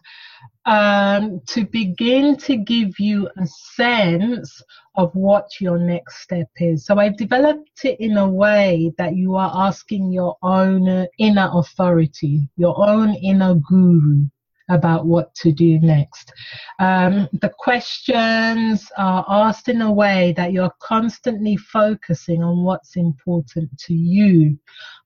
um, 0.66 1.40
to 1.46 1.64
begin 1.66 2.36
to 2.36 2.56
give 2.56 2.98
you 2.98 3.28
a 3.36 3.46
sense 3.46 4.62
of 4.96 5.14
what 5.14 5.60
your 5.60 5.78
next 5.78 6.22
step 6.22 6.48
is. 6.56 6.84
So 6.84 6.98
I've 6.98 7.16
developed 7.16 7.84
it 7.84 7.98
in 8.00 8.16
a 8.16 8.28
way 8.28 8.92
that 8.98 9.16
you 9.16 9.36
are 9.36 9.52
asking 9.68 10.12
your 10.12 10.36
own 10.42 11.06
inner 11.18 11.50
authority, 11.52 12.48
your 12.56 12.88
own 12.88 13.14
inner 13.14 13.54
guru 13.54 14.26
about 14.70 15.06
what 15.06 15.34
to 15.36 15.52
do 15.52 15.78
next. 15.80 16.32
Um, 16.78 17.28
the 17.40 17.52
questions 17.58 18.90
are 18.96 19.24
asked 19.28 19.68
in 19.68 19.82
a 19.82 19.92
way 19.92 20.32
that 20.36 20.52
you're 20.52 20.72
constantly 20.80 21.56
focusing 21.56 22.42
on 22.42 22.64
what's 22.64 22.96
important 22.96 23.76
to 23.78 23.94
you, 23.94 24.58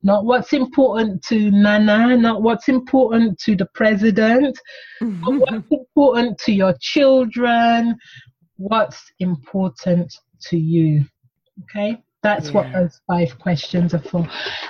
not 0.03 0.25
what's 0.25 0.53
important 0.53 1.23
to 1.25 1.51
Nana, 1.51 2.17
not 2.17 2.43
what's 2.43 2.69
important 2.69 3.39
to 3.41 3.57
the 3.57 3.67
president, 3.75 4.59
but 5.01 5.11
what's 5.39 5.53
important 5.53 6.39
to 6.39 6.53
your 6.53 6.75
children, 6.81 7.97
what's 8.57 9.13
important 9.19 10.15
to 10.43 10.57
you. 10.57 11.05
Okay? 11.65 12.03
That's 12.23 12.49
yeah. 12.49 12.53
what 12.55 12.73
those 12.73 13.01
five 13.07 13.39
questions 13.39 13.95
are 13.95 14.01
for. 14.01 14.29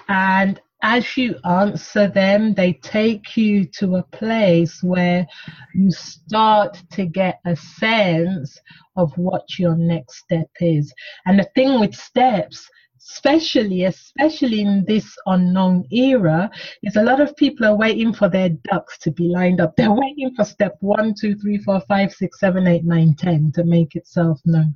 And 0.08 0.60
as 0.82 1.16
you 1.16 1.36
answer 1.44 2.08
them, 2.08 2.54
they 2.54 2.74
take 2.74 3.36
you 3.36 3.64
to 3.78 3.96
a 3.96 4.02
place 4.04 4.82
where 4.82 5.26
you 5.74 5.90
start 5.90 6.82
to 6.92 7.06
get 7.06 7.40
a 7.46 7.56
sense 7.56 8.58
of 8.96 9.12
what 9.16 9.58
your 9.58 9.76
next 9.76 10.18
step 10.18 10.48
is. 10.60 10.92
And 11.24 11.38
the 11.38 11.48
thing 11.54 11.80
with 11.80 11.94
steps, 11.94 12.68
especially 13.00 13.84
especially 13.84 14.60
in 14.60 14.84
this 14.86 15.16
unknown 15.26 15.84
era 15.92 16.50
is 16.82 16.96
a 16.96 17.02
lot 17.02 17.20
of 17.20 17.36
people 17.36 17.66
are 17.66 17.76
waiting 17.76 18.12
for 18.12 18.28
their 18.28 18.50
ducks 18.70 18.98
to 18.98 19.10
be 19.10 19.28
lined 19.28 19.60
up. 19.60 19.74
They're 19.76 19.92
waiting 19.92 20.34
for 20.36 20.44
step 20.44 20.76
one 20.80 21.14
two 21.18 21.36
three 21.36 21.58
four 21.58 21.80
five 21.88 22.12
six 22.12 22.38
seven 22.38 22.66
eight 22.66 22.84
nine 22.84 23.14
ten 23.14 23.50
to 23.54 23.64
make 23.64 23.96
itself 23.96 24.40
known. 24.44 24.74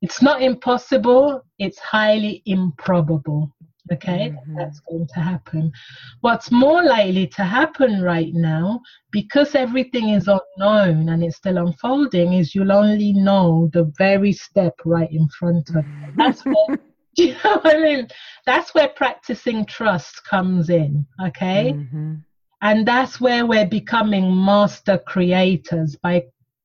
It's 0.00 0.22
not 0.22 0.40
impossible. 0.40 1.42
It's 1.58 1.78
highly 1.78 2.42
improbable 2.46 3.52
Okay, 3.92 4.30
mm-hmm. 4.30 4.56
that's 4.56 4.80
going 4.80 5.06
to 5.14 5.20
happen. 5.20 5.72
What's 6.20 6.50
more 6.50 6.82
likely 6.82 7.26
to 7.28 7.44
happen 7.44 8.02
right 8.02 8.32
now, 8.32 8.80
because 9.10 9.54
everything 9.54 10.10
is 10.10 10.28
unknown 10.28 11.08
and 11.08 11.24
it's 11.24 11.36
still 11.36 11.58
unfolding, 11.58 12.34
is 12.34 12.54
you'll 12.54 12.72
only 12.72 13.12
know 13.12 13.68
the 13.72 13.92
very 13.98 14.32
step 14.32 14.74
right 14.84 15.10
in 15.10 15.28
front 15.28 15.70
of 15.70 15.84
you. 15.84 16.12
That's 16.16 16.44
where, 16.44 16.78
you 17.16 17.34
know 17.44 17.58
what 17.58 17.76
I 17.76 17.80
mean? 17.80 18.08
That's 18.46 18.74
where 18.74 18.88
practicing 18.88 19.66
trust 19.66 20.24
comes 20.24 20.70
in. 20.70 21.06
Okay, 21.26 21.72
mm-hmm. 21.74 22.14
and 22.62 22.86
that's 22.86 23.20
where 23.20 23.46
we're 23.46 23.66
becoming 23.66 24.44
master 24.44 24.98
creators 24.98 25.96
by 25.96 26.24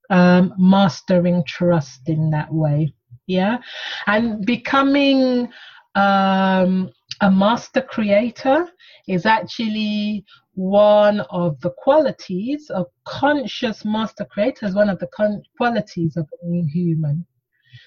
um, 0.09 0.53
mastering 0.57 1.43
trust 1.47 2.07
in 2.07 2.29
that 2.31 2.53
way. 2.53 2.93
Yeah, 3.27 3.57
and 4.05 4.45
becoming 4.45 5.49
um, 5.95 6.91
a 7.21 7.31
master 7.31 7.81
creator 7.81 8.67
is 9.07 9.25
actually 9.25 10.25
one 10.53 11.21
of 11.29 11.59
the 11.61 11.71
qualities 11.77 12.69
of 12.69 12.85
conscious 13.05 13.83
master 13.85 14.25
creator 14.25 14.65
is 14.65 14.75
one 14.75 14.89
of 14.89 14.99
the 14.99 15.07
con- 15.15 15.43
qualities 15.57 16.17
of 16.17 16.27
a 16.41 16.47
new 16.47 16.67
human. 16.67 17.25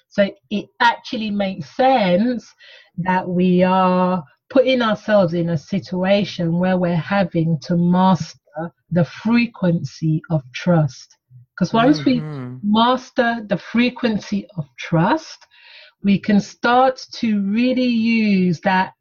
So 0.08 0.30
it 0.50 0.66
actually 0.80 1.30
makes 1.30 1.74
sense 1.76 2.52
that 2.98 3.28
we 3.28 3.62
are 3.62 4.24
putting 4.50 4.80
ourselves 4.80 5.34
in 5.34 5.50
a 5.50 5.58
situation 5.58 6.58
where 6.58 6.78
we're 6.78 6.96
having 6.96 7.58
to 7.62 7.76
master 7.76 8.38
the 8.90 9.04
frequency 9.04 10.22
of 10.30 10.42
trust. 10.54 11.16
Because 11.54 11.72
once 11.72 12.00
mm-hmm. 12.00 12.54
we 12.54 12.60
master 12.62 13.44
the 13.48 13.58
frequency 13.58 14.46
of 14.56 14.64
trust, 14.78 15.46
we 16.02 16.18
can 16.18 16.40
start 16.40 17.04
to 17.12 17.42
really 17.42 17.82
use 17.82 18.60
that 18.60 18.92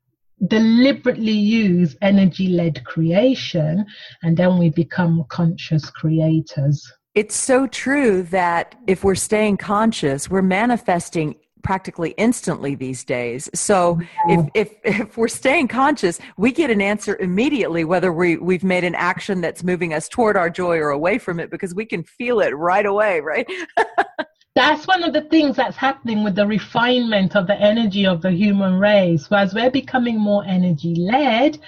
deliberately 0.47 1.31
use 1.31 1.95
energy 2.01 2.47
led 2.47 2.83
creation 2.85 3.85
and 4.21 4.37
then 4.37 4.57
we 4.57 4.69
become 4.69 5.25
conscious 5.29 5.89
creators. 5.89 6.91
It's 7.15 7.35
so 7.35 7.65
true 7.65 8.21
that 8.23 8.75
if 8.85 9.03
we're 9.03 9.15
staying 9.15 9.57
conscious, 9.57 10.29
we're 10.29 10.43
manifesting 10.43 11.35
practically 11.63 12.11
instantly 12.11 12.75
these 12.75 13.03
days. 13.03 13.49
So 13.53 13.99
if, 14.29 14.47
if, 14.53 14.73
if 14.83 15.17
we're 15.17 15.27
staying 15.27 15.67
conscious, 15.67 16.19
we 16.37 16.51
get 16.51 16.69
an 16.69 16.79
answer 16.79 17.17
immediately 17.17 17.83
whether 17.83 18.13
we, 18.13 18.37
we've 18.37 18.63
made 18.63 18.83
an 18.83 18.95
action 18.95 19.41
that's 19.41 19.63
moving 19.63 19.93
us 19.93 20.07
toward 20.07 20.37
our 20.37 20.49
joy 20.49 20.77
or 20.77 20.91
away 20.91 21.17
from 21.17 21.39
it 21.39 21.49
because 21.49 21.73
we 21.73 21.85
can 21.85 22.03
feel 22.03 22.39
it 22.39 22.51
right 22.51 22.85
away, 22.85 23.19
right? 23.19 23.47
that's 24.57 24.87
one 24.87 25.03
of 25.03 25.13
the 25.13 25.21
things 25.33 25.55
that's 25.55 25.77
happening 25.77 26.23
with 26.23 26.35
the 26.35 26.47
refinement 26.47 27.35
of 27.35 27.45
the 27.47 27.59
energy 27.71 28.05
of 28.07 28.21
the 28.21 28.31
human 28.31 28.73
race. 28.79 29.27
So 29.27 29.35
as 29.35 29.53
we're 29.53 29.71
becoming 29.71 30.19
more 30.19 30.43
energy 30.45 30.95
led, 30.95 31.59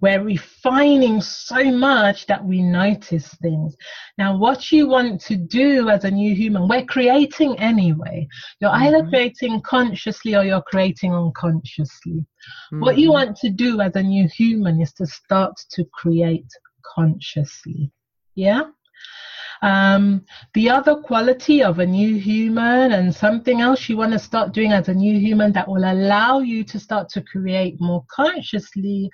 We're 0.00 0.22
refining 0.22 1.22
so 1.22 1.64
much 1.64 2.26
that 2.26 2.44
we 2.44 2.62
notice 2.62 3.28
things. 3.36 3.76
Now, 4.18 4.36
what 4.36 4.70
you 4.70 4.88
want 4.88 5.20
to 5.22 5.36
do 5.36 5.88
as 5.88 6.04
a 6.04 6.10
new 6.10 6.34
human, 6.34 6.68
we're 6.68 6.84
creating 6.84 7.58
anyway. 7.58 8.28
You're 8.60 8.70
mm-hmm. 8.70 8.82
either 8.82 9.08
creating 9.08 9.62
consciously 9.62 10.36
or 10.36 10.44
you're 10.44 10.62
creating 10.62 11.14
unconsciously. 11.14 12.26
Mm-hmm. 12.72 12.80
What 12.80 12.98
you 12.98 13.08
mm-hmm. 13.08 13.26
want 13.26 13.36
to 13.38 13.50
do 13.50 13.80
as 13.80 13.96
a 13.96 14.02
new 14.02 14.28
human 14.28 14.82
is 14.82 14.92
to 14.94 15.06
start 15.06 15.54
to 15.70 15.84
create 15.94 16.46
consciously. 16.94 17.90
Yeah? 18.34 18.64
Um, 19.62 20.24
the 20.54 20.70
other 20.70 20.96
quality 20.96 21.62
of 21.62 21.78
a 21.78 21.86
new 21.86 22.16
human 22.16 22.92
and 22.92 23.14
something 23.14 23.60
else 23.60 23.88
you 23.88 23.96
want 23.96 24.12
to 24.12 24.18
start 24.18 24.52
doing 24.52 24.72
as 24.72 24.88
a 24.88 24.94
new 24.94 25.18
human 25.18 25.52
that 25.52 25.68
will 25.68 25.84
allow 25.84 26.40
you 26.40 26.64
to 26.64 26.78
start 26.78 27.08
to 27.10 27.22
create 27.22 27.80
more 27.80 28.04
consciously 28.10 29.10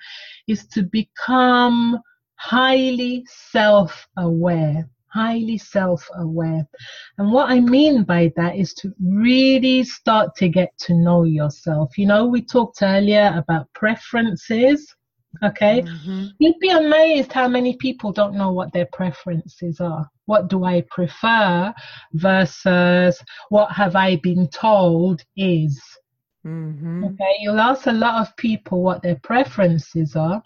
is 0.47 0.67
to 0.67 0.83
become 0.83 1.99
highly 2.35 3.25
self 3.27 4.07
aware. 4.17 4.89
Highly 5.07 5.59
self 5.59 6.09
aware. 6.15 6.67
And 7.19 7.31
what 7.31 7.51
I 7.51 7.59
mean 7.59 8.03
by 8.03 8.33
that 8.35 8.55
is 8.55 8.73
to 8.75 8.91
really 8.99 9.83
start 9.83 10.35
to 10.37 10.49
get 10.49 10.75
to 10.79 10.95
know 10.95 11.23
yourself. 11.23 11.97
You 11.99 12.07
know, 12.07 12.25
we 12.25 12.41
talked 12.41 12.81
earlier 12.81 13.31
about 13.35 13.71
preferences 13.73 14.95
Okay. 15.41 15.81
Mm-hmm. 15.81 16.27
You'd 16.37 16.59
be 16.59 16.69
amazed 16.69 17.31
how 17.31 17.47
many 17.47 17.75
people 17.77 18.11
don't 18.11 18.35
know 18.35 18.51
what 18.51 18.71
their 18.71 18.87
preferences 18.93 19.79
are. 19.79 20.09
What 20.25 20.47
do 20.47 20.63
I 20.63 20.81
prefer 20.89 21.73
versus 22.13 23.21
what 23.49 23.71
have 23.71 23.95
I 23.95 24.17
been 24.17 24.47
told 24.49 25.23
is. 25.35 25.81
Mm-hmm. 26.45 27.05
Okay. 27.05 27.35
You'll 27.39 27.59
ask 27.59 27.87
a 27.87 27.91
lot 27.91 28.21
of 28.21 28.35
people 28.37 28.81
what 28.83 29.01
their 29.01 29.15
preferences 29.23 30.15
are, 30.15 30.43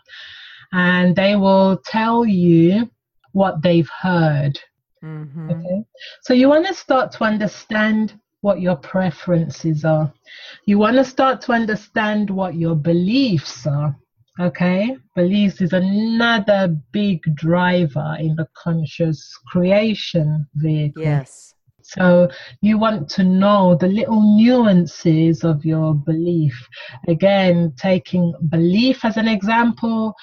and 0.71 1.15
they 1.15 1.35
will 1.35 1.81
tell 1.85 2.25
you 2.25 2.89
what 3.33 3.61
they've 3.61 3.89
heard. 4.01 4.59
Mm-hmm. 5.03 5.51
Okay. 5.51 5.83
So 6.21 6.33
you 6.33 6.49
want 6.49 6.67
to 6.67 6.73
start 6.73 7.11
to 7.13 7.23
understand 7.23 8.19
what 8.41 8.61
your 8.61 8.75
preferences 8.75 9.83
are. 9.85 10.13
You 10.65 10.77
want 10.77 10.97
to 10.97 11.03
start 11.03 11.41
to 11.41 11.51
understand 11.51 12.29
what 12.29 12.55
your 12.55 12.75
beliefs 12.75 13.65
are. 13.67 13.95
Okay, 14.39 14.95
beliefs 15.15 15.61
is 15.61 15.73
another 15.73 16.75
big 16.91 17.21
driver 17.35 18.15
in 18.19 18.35
the 18.35 18.47
conscious 18.55 19.35
creation 19.47 20.47
vehicle. 20.53 21.01
Yes. 21.01 21.55
So 21.81 22.29
you 22.61 22.77
want 22.77 23.09
to 23.11 23.23
know 23.23 23.75
the 23.75 23.88
little 23.88 24.38
nuances 24.38 25.43
of 25.43 25.65
your 25.65 25.95
belief. 25.95 26.53
Again, 27.07 27.73
taking 27.77 28.33
belief 28.49 29.03
as 29.05 29.17
an 29.17 29.27
example, 29.27 30.13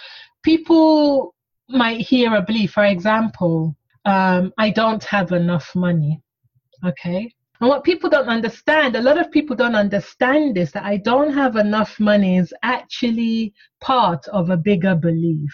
people 0.44 1.34
might 1.68 2.00
hear 2.00 2.34
a 2.34 2.42
belief, 2.42 2.72
for 2.72 2.84
example, 2.84 3.74
um, 4.04 4.52
I 4.58 4.70
don't 4.70 5.02
have 5.04 5.32
enough 5.32 5.74
money. 5.74 6.20
Okay. 6.84 7.32
And 7.64 7.70
what 7.70 7.82
people 7.82 8.10
don't 8.10 8.28
understand, 8.28 8.94
a 8.94 9.00
lot 9.00 9.18
of 9.18 9.30
people 9.30 9.56
don't 9.56 9.74
understand 9.74 10.54
this, 10.54 10.70
that 10.72 10.84
I 10.84 10.98
don't 10.98 11.32
have 11.32 11.56
enough 11.56 11.98
money 11.98 12.36
is 12.36 12.52
actually 12.62 13.54
part 13.80 14.28
of 14.28 14.50
a 14.50 14.56
bigger 14.58 14.94
belief. 14.94 15.50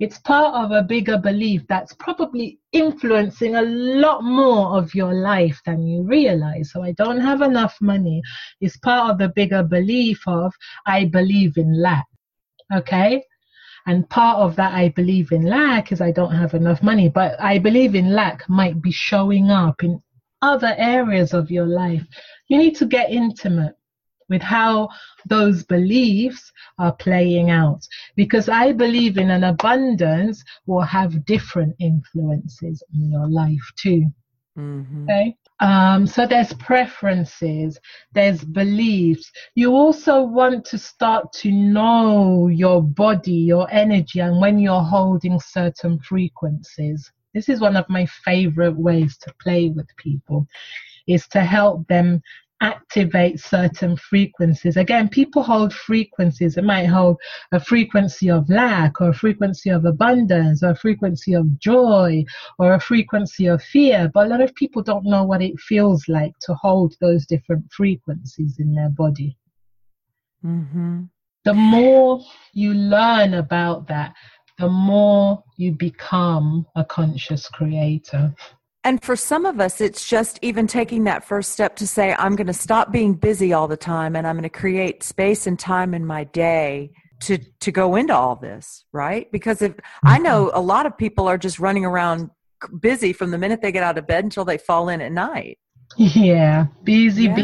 It's 0.00 0.18
part 0.20 0.54
of 0.54 0.70
a 0.70 0.82
bigger 0.82 1.18
belief 1.18 1.66
that's 1.68 1.92
probably 1.92 2.60
influencing 2.72 3.56
a 3.56 3.60
lot 3.60 4.24
more 4.24 4.78
of 4.78 4.94
your 4.94 5.12
life 5.12 5.60
than 5.66 5.86
you 5.86 6.02
realize. 6.02 6.70
So 6.72 6.82
I 6.82 6.92
don't 6.92 7.20
have 7.20 7.42
enough 7.42 7.76
money 7.82 8.22
is 8.62 8.78
part 8.78 9.10
of 9.10 9.18
the 9.18 9.28
bigger 9.28 9.62
belief 9.62 10.22
of 10.26 10.54
I 10.86 11.04
believe 11.04 11.58
in 11.58 11.78
lack. 11.78 12.06
Okay? 12.74 13.22
And 13.86 14.08
part 14.08 14.38
of 14.38 14.56
that 14.56 14.72
I 14.72 14.88
believe 14.88 15.30
in 15.32 15.42
lack 15.42 15.92
is 15.92 16.00
I 16.00 16.10
don't 16.10 16.34
have 16.34 16.54
enough 16.54 16.82
money. 16.82 17.10
But 17.10 17.38
I 17.38 17.58
believe 17.58 17.94
in 17.94 18.14
lack 18.14 18.48
might 18.48 18.80
be 18.80 18.92
showing 18.92 19.50
up 19.50 19.84
in 19.84 20.00
other 20.42 20.74
areas 20.76 21.32
of 21.34 21.50
your 21.50 21.66
life. 21.66 22.04
You 22.48 22.58
need 22.58 22.76
to 22.76 22.86
get 22.86 23.10
intimate 23.10 23.74
with 24.28 24.42
how 24.42 24.88
those 25.26 25.64
beliefs 25.64 26.52
are 26.78 26.92
playing 26.92 27.50
out 27.50 27.86
because 28.14 28.48
I 28.48 28.72
believe 28.72 29.16
in 29.16 29.30
an 29.30 29.44
abundance 29.44 30.44
will 30.66 30.82
have 30.82 31.24
different 31.24 31.74
influences 31.78 32.82
in 32.92 33.10
your 33.10 33.28
life 33.28 33.72
too. 33.76 34.06
Mm-hmm. 34.58 35.04
Okay. 35.04 35.36
Um, 35.60 36.06
so 36.06 36.26
there's 36.26 36.52
preferences, 36.54 37.80
there's 38.12 38.44
beliefs. 38.44 39.30
You 39.56 39.72
also 39.72 40.22
want 40.22 40.64
to 40.66 40.78
start 40.78 41.32
to 41.34 41.50
know 41.50 42.46
your 42.46 42.82
body, 42.82 43.32
your 43.32 43.68
energy, 43.70 44.20
and 44.20 44.40
when 44.40 44.58
you're 44.58 44.80
holding 44.80 45.40
certain 45.40 45.98
frequencies. 45.98 47.10
This 47.38 47.48
is 47.48 47.60
one 47.60 47.76
of 47.76 47.88
my 47.88 48.04
favorite 48.24 48.76
ways 48.76 49.16
to 49.18 49.32
play 49.40 49.68
with 49.68 49.86
people 49.96 50.48
is 51.06 51.28
to 51.28 51.44
help 51.44 51.86
them 51.86 52.20
activate 52.60 53.38
certain 53.38 53.96
frequencies. 53.96 54.76
Again, 54.76 55.08
people 55.08 55.44
hold 55.44 55.72
frequencies. 55.72 56.56
It 56.56 56.64
might 56.64 56.86
hold 56.86 57.16
a 57.52 57.60
frequency 57.60 58.28
of 58.28 58.50
lack 58.50 59.00
or 59.00 59.10
a 59.10 59.14
frequency 59.14 59.70
of 59.70 59.84
abundance 59.84 60.64
or 60.64 60.70
a 60.70 60.76
frequency 60.76 61.32
of 61.34 61.60
joy 61.60 62.24
or 62.58 62.74
a 62.74 62.80
frequency 62.80 63.46
of 63.46 63.62
fear. 63.62 64.10
But 64.12 64.26
a 64.26 64.30
lot 64.30 64.40
of 64.40 64.52
people 64.56 64.82
don't 64.82 65.04
know 65.04 65.22
what 65.22 65.40
it 65.40 65.60
feels 65.60 66.08
like 66.08 66.32
to 66.40 66.54
hold 66.54 66.96
those 67.00 67.24
different 67.24 67.70
frequencies 67.70 68.56
in 68.58 68.74
their 68.74 68.90
body. 68.90 69.38
Mm-hmm. 70.44 71.04
The 71.44 71.54
more 71.54 72.20
you 72.52 72.74
learn 72.74 73.34
about 73.34 73.86
that, 73.86 74.12
the 74.58 74.68
more 74.68 75.42
you 75.56 75.72
become 75.72 76.66
a 76.74 76.84
conscious 76.84 77.48
creator. 77.48 78.34
And 78.84 79.02
for 79.02 79.16
some 79.16 79.44
of 79.44 79.60
us, 79.60 79.80
it's 79.80 80.08
just 80.08 80.38
even 80.42 80.66
taking 80.66 81.04
that 81.04 81.24
first 81.24 81.52
step 81.52 81.76
to 81.76 81.86
say, 81.86 82.14
I'm 82.18 82.36
going 82.36 82.46
to 82.46 82.52
stop 82.52 82.90
being 82.90 83.14
busy 83.14 83.52
all 83.52 83.68
the 83.68 83.76
time 83.76 84.16
and 84.16 84.26
I'm 84.26 84.36
going 84.36 84.44
to 84.44 84.48
create 84.48 85.02
space 85.02 85.46
and 85.46 85.58
time 85.58 85.94
in 85.94 86.06
my 86.06 86.24
day 86.24 86.92
to, 87.22 87.38
to 87.60 87.72
go 87.72 87.96
into 87.96 88.14
all 88.14 88.36
this, 88.36 88.84
right? 88.92 89.30
Because 89.32 89.62
if 89.62 89.74
I 90.04 90.14
mm-hmm. 90.14 90.22
know 90.24 90.50
a 90.54 90.60
lot 90.60 90.86
of 90.86 90.96
people 90.96 91.28
are 91.28 91.38
just 91.38 91.58
running 91.58 91.84
around 91.84 92.30
busy 92.80 93.12
from 93.12 93.30
the 93.30 93.38
minute 93.38 93.60
they 93.62 93.72
get 93.72 93.82
out 93.82 93.98
of 93.98 94.06
bed 94.06 94.24
until 94.24 94.44
they 94.44 94.58
fall 94.58 94.88
in 94.88 95.00
at 95.00 95.12
night. 95.12 95.58
Yeah, 95.96 96.66
busy, 96.84 97.24
yeah. 97.24 97.34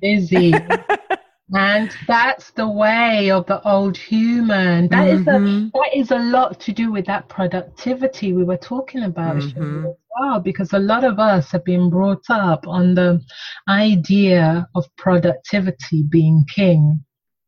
busy, 0.00 0.52
busy. 0.52 0.54
and 1.52 1.94
that's 2.06 2.50
the 2.52 2.68
way 2.68 3.30
of 3.30 3.46
the 3.46 3.62
old 3.68 3.96
human 3.96 4.88
That 4.88 5.08
mm-hmm. 5.08 5.56
is 5.56 5.68
a, 5.68 5.70
that 5.74 5.90
is 5.94 6.10
a 6.10 6.18
lot 6.18 6.58
to 6.60 6.72
do 6.72 6.90
with 6.90 7.06
that 7.06 7.28
productivity 7.28 8.32
we 8.32 8.44
were 8.44 8.56
talking 8.56 9.04
about 9.04 9.36
mm-hmm. 9.36 9.86
as 9.86 9.94
well 10.18 10.40
because 10.40 10.72
a 10.72 10.78
lot 10.78 11.04
of 11.04 11.18
us 11.18 11.50
have 11.52 11.64
been 11.64 11.90
brought 11.90 12.24
up 12.30 12.66
on 12.66 12.94
the 12.94 13.20
idea 13.68 14.66
of 14.74 14.84
productivity 14.96 16.02
being 16.02 16.44
king 16.54 17.04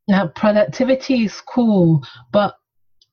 now 0.09 0.27
productivity 0.29 1.25
is 1.25 1.41
cool 1.41 2.03
but 2.33 2.57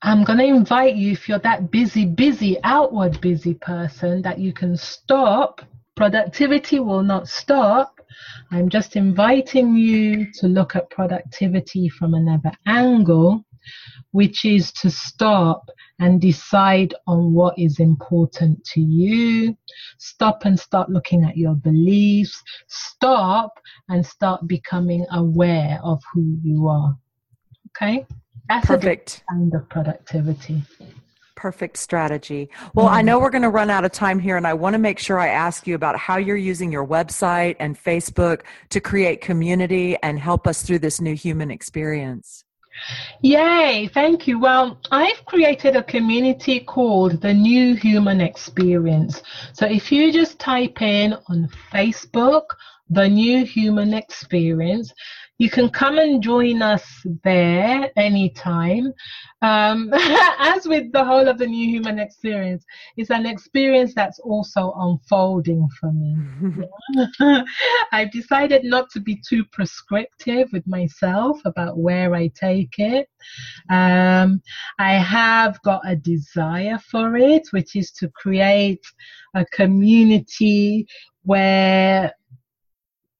I'm 0.03 0.23
going 0.23 0.39
to 0.39 0.45
invite 0.45 0.95
you, 0.95 1.11
if 1.11 1.29
you're 1.29 1.37
that 1.39 1.69
busy, 1.69 2.07
busy, 2.07 2.57
outward 2.63 3.21
busy 3.21 3.53
person, 3.53 4.23
that 4.23 4.39
you 4.39 4.51
can 4.51 4.75
stop. 4.75 5.61
Productivity 5.95 6.79
will 6.79 7.03
not 7.03 7.27
stop 7.27 8.00
I'm 8.51 8.69
just 8.69 8.95
inviting 8.95 9.75
you 9.75 10.31
to 10.33 10.47
look 10.47 10.75
at 10.75 10.89
productivity 10.89 11.89
from 11.89 12.13
another 12.13 12.51
angle, 12.65 13.45
which 14.11 14.45
is 14.45 14.71
to 14.73 14.89
stop 14.89 15.69
and 15.99 16.19
decide 16.19 16.93
on 17.07 17.33
what 17.33 17.57
is 17.57 17.79
important 17.79 18.63
to 18.65 18.81
you. 18.81 19.55
Stop 19.97 20.45
and 20.45 20.59
start 20.59 20.89
looking 20.89 21.23
at 21.23 21.37
your 21.37 21.55
beliefs. 21.55 22.41
Stop 22.67 23.59
and 23.89 24.05
start 24.05 24.47
becoming 24.47 25.05
aware 25.11 25.79
of 25.83 26.01
who 26.13 26.37
you 26.43 26.67
are. 26.67 26.97
Okay? 27.69 28.05
That's 28.49 28.67
Perfect. 28.67 29.23
a 29.29 29.33
kind 29.33 29.53
of 29.53 29.69
productivity 29.69 30.63
perfect 31.41 31.75
strategy. 31.75 32.47
Well, 32.75 32.87
I 32.87 33.01
know 33.01 33.19
we're 33.19 33.31
going 33.31 33.41
to 33.41 33.49
run 33.49 33.71
out 33.71 33.83
of 33.83 33.91
time 33.91 34.19
here, 34.19 34.37
and 34.37 34.45
I 34.45 34.53
want 34.53 34.75
to 34.75 34.77
make 34.77 34.99
sure 34.99 35.17
I 35.17 35.29
ask 35.29 35.65
you 35.65 35.73
about 35.73 35.97
how 35.97 36.17
you're 36.17 36.35
using 36.51 36.71
your 36.71 36.85
website 36.85 37.55
and 37.59 37.75
Facebook 37.75 38.41
to 38.69 38.79
create 38.79 39.21
community 39.21 39.97
and 40.03 40.19
help 40.19 40.45
us 40.45 40.61
through 40.61 40.77
this 40.79 41.01
new 41.01 41.15
human 41.15 41.49
experience. 41.49 42.43
Yay, 43.21 43.89
thank 43.91 44.27
you. 44.27 44.39
Well, 44.39 44.79
I've 44.91 45.25
created 45.25 45.75
a 45.75 45.81
community 45.81 46.59
called 46.59 47.21
the 47.21 47.33
New 47.33 47.73
Human 47.73 48.21
Experience. 48.21 49.23
So 49.53 49.65
if 49.65 49.91
you 49.91 50.13
just 50.13 50.37
type 50.37 50.79
in 50.83 51.15
on 51.27 51.49
Facebook, 51.73 52.45
the 52.91 53.09
New 53.09 53.45
Human 53.45 53.95
Experience, 53.95 54.93
you 55.41 55.49
can 55.49 55.69
come 55.69 55.97
and 55.97 56.21
join 56.21 56.61
us 56.61 56.85
there 57.23 57.89
anytime. 57.97 58.93
Um, 59.41 59.89
as 60.37 60.67
with 60.67 60.91
the 60.91 61.03
whole 61.03 61.27
of 61.27 61.39
the 61.39 61.47
new 61.47 61.67
human 61.67 61.97
experience, 61.97 62.63
it's 62.95 63.09
an 63.09 63.25
experience 63.25 63.95
that's 63.95 64.19
also 64.19 64.71
unfolding 64.77 65.67
for 65.79 65.91
me. 65.93 66.15
I've 67.91 68.11
decided 68.11 68.65
not 68.65 68.91
to 68.91 68.99
be 68.99 69.19
too 69.27 69.43
prescriptive 69.51 70.49
with 70.53 70.67
myself 70.67 71.39
about 71.43 71.79
where 71.79 72.13
I 72.13 72.27
take 72.39 72.77
it. 72.77 73.09
Um, 73.71 74.43
I 74.77 74.93
have 74.93 75.59
got 75.63 75.81
a 75.87 75.95
desire 75.95 76.77
for 76.91 77.17
it, 77.17 77.47
which 77.49 77.75
is 77.75 77.89
to 77.93 78.09
create 78.09 78.85
a 79.33 79.43
community 79.45 80.85
where 81.23 82.13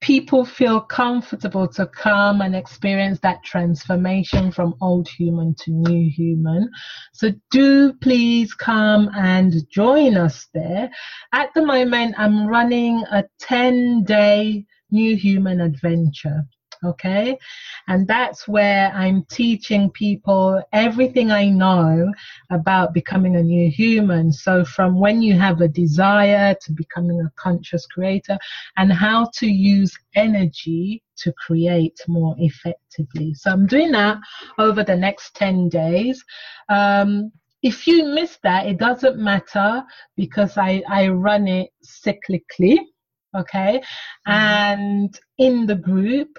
people 0.02 0.44
feel 0.44 0.80
comfortable 0.80 1.66
to 1.68 1.86
come 1.86 2.40
and 2.40 2.54
experience 2.54 3.20
that 3.20 3.42
transformation 3.44 4.50
from 4.50 4.74
old 4.82 5.08
human 5.08 5.54
to 5.54 5.70
new 5.70 6.10
human. 6.10 6.68
So 7.14 7.30
do 7.50 7.94
please 7.94 8.52
come 8.52 9.08
and 9.14 9.54
join 9.70 10.16
us 10.16 10.48
there. 10.52 10.90
At 11.32 11.50
the 11.54 11.64
moment, 11.64 12.16
I'm 12.18 12.46
running 12.46 13.04
a 13.10 13.24
10 13.40 14.04
day 14.04 14.66
new 14.90 15.16
human 15.16 15.60
adventure. 15.60 16.42
Okay. 16.84 17.38
And 17.86 18.08
that's 18.08 18.48
where 18.48 18.90
I'm 18.92 19.24
teaching 19.30 19.90
people 19.90 20.60
everything 20.72 21.30
I 21.30 21.48
know 21.48 22.12
about 22.50 22.92
becoming 22.92 23.36
a 23.36 23.42
new 23.42 23.70
human. 23.70 24.32
So 24.32 24.64
from 24.64 24.98
when 24.98 25.22
you 25.22 25.38
have 25.38 25.60
a 25.60 25.68
desire 25.68 26.56
to 26.60 26.72
becoming 26.72 27.20
a 27.20 27.30
conscious 27.36 27.86
creator 27.86 28.36
and 28.76 28.92
how 28.92 29.30
to 29.34 29.46
use 29.46 29.96
energy 30.16 31.04
to 31.18 31.32
create 31.34 32.00
more 32.08 32.34
effectively. 32.38 33.34
So 33.34 33.52
I'm 33.52 33.66
doing 33.66 33.92
that 33.92 34.18
over 34.58 34.82
the 34.82 34.96
next 34.96 35.36
10 35.36 35.68
days. 35.68 36.24
Um, 36.68 37.30
if 37.62 37.86
you 37.86 38.06
miss 38.06 38.38
that, 38.42 38.66
it 38.66 38.78
doesn't 38.78 39.18
matter 39.18 39.84
because 40.16 40.58
I, 40.58 40.82
I 40.88 41.08
run 41.08 41.46
it 41.46 41.70
cyclically 41.84 42.78
okay 43.36 43.80
mm-hmm. 44.28 44.32
and 44.32 45.20
in 45.38 45.66
the 45.66 45.74
group 45.74 46.38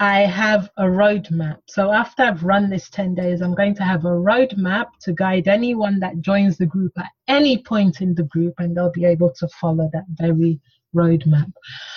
I 0.00 0.20
have 0.20 0.70
a 0.76 0.84
roadmap. 0.84 1.58
So 1.66 1.92
after 1.92 2.22
I've 2.22 2.44
run 2.44 2.70
this 2.70 2.88
10 2.88 3.16
days, 3.16 3.40
I'm 3.40 3.54
going 3.54 3.74
to 3.76 3.82
have 3.82 4.04
a 4.04 4.10
roadmap 4.10 4.86
to 5.00 5.12
guide 5.12 5.48
anyone 5.48 5.98
that 6.00 6.20
joins 6.20 6.56
the 6.56 6.66
group 6.66 6.92
at 6.98 7.10
any 7.26 7.58
point 7.62 8.00
in 8.00 8.14
the 8.14 8.22
group, 8.24 8.54
and 8.58 8.76
they'll 8.76 8.92
be 8.92 9.04
able 9.04 9.32
to 9.34 9.48
follow 9.60 9.90
that 9.92 10.04
very 10.10 10.60
roadmap. 10.94 11.52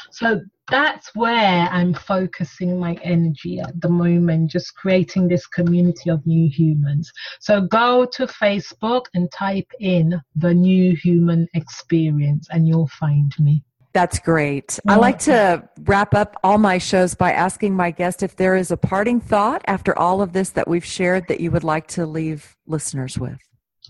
So 0.10 0.41
that's 0.70 1.14
where 1.16 1.70
I'm 1.72 1.93
focusing 1.93 2.80
my 2.80 2.95
energy 3.04 3.60
at 3.60 3.80
the 3.80 3.89
moment, 3.89 4.49
just 4.49 4.76
creating 4.76 5.28
this 5.28 5.45
community 5.45 6.10
of 6.10 6.26
new 6.26 6.49
humans. 6.49 7.12
So 7.39 7.62
go 7.62 8.06
to 8.06 8.26
Facebook 8.26 9.06
and 9.14 9.32
type 9.32 9.72
in 9.80 10.20
the 10.36 10.54
new 10.54 10.95
human 10.95 11.47
experience, 11.54 12.47
and 12.49 12.68
you'll 12.68 12.88
find 12.88 13.32
me. 13.38 13.64
That's 13.94 14.20
great. 14.20 14.80
I 14.88 14.94
mm-hmm. 14.94 15.02
like 15.02 15.20
to 15.20 15.68
wrap 15.82 16.14
up 16.14 16.38
all 16.44 16.58
my 16.58 16.78
shows 16.78 17.14
by 17.14 17.34
asking 17.34 17.76
my 17.76 17.92
guest 17.92 18.24
if 18.24 18.36
there 18.36 18.56
is 18.56 18.72
a 18.72 18.78
parting 18.78 19.20
thought 19.20 19.62
after 19.68 19.98
all 19.98 20.22
of 20.22 20.32
this 20.32 20.52
that 20.52 20.68
we've 20.68 20.86
shared 20.86 21.28
that 21.28 21.42
you 21.42 21.52
would 21.52 21.64
like 21.64 21.88
to 21.88 22.06
leave 22.06 22.56
listeners 22.68 23.18
with. 23.18 23.38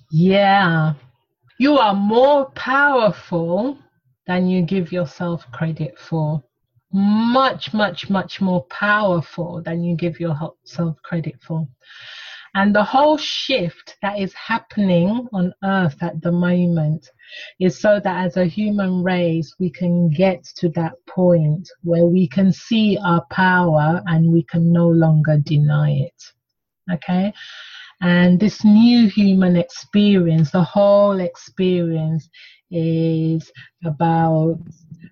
Yeah. 0.09 0.93
You 1.59 1.77
are 1.77 1.93
more 1.93 2.49
powerful 2.51 3.77
than 4.25 4.47
you 4.47 4.63
give 4.63 4.91
yourself 4.91 5.45
credit 5.51 5.99
for. 5.99 6.43
Much, 6.91 7.73
much, 7.73 8.09
much 8.09 8.41
more 8.41 8.63
powerful 8.65 9.61
than 9.61 9.83
you 9.83 9.95
give 9.95 10.19
yourself 10.19 10.97
credit 11.03 11.35
for. 11.41 11.67
And 12.53 12.75
the 12.75 12.83
whole 12.83 13.17
shift 13.17 13.95
that 14.01 14.19
is 14.19 14.33
happening 14.33 15.27
on 15.31 15.53
earth 15.63 16.03
at 16.03 16.21
the 16.21 16.33
moment 16.33 17.09
is 17.59 17.79
so 17.79 18.01
that 18.03 18.25
as 18.25 18.35
a 18.35 18.45
human 18.45 19.03
race, 19.03 19.55
we 19.57 19.69
can 19.69 20.09
get 20.09 20.43
to 20.57 20.67
that 20.69 20.93
point 21.07 21.69
where 21.83 22.05
we 22.05 22.27
can 22.27 22.51
see 22.51 22.97
our 23.03 23.25
power 23.31 24.01
and 24.05 24.33
we 24.33 24.43
can 24.43 24.73
no 24.73 24.89
longer 24.89 25.37
deny 25.37 25.91
it. 25.91 26.23
Okay? 26.91 27.31
And 28.01 28.37
this 28.37 28.65
new 28.65 29.07
human 29.07 29.55
experience, 29.55 30.51
the 30.51 30.63
whole 30.63 31.21
experience 31.21 32.27
is 32.69 33.49
about 33.85 34.59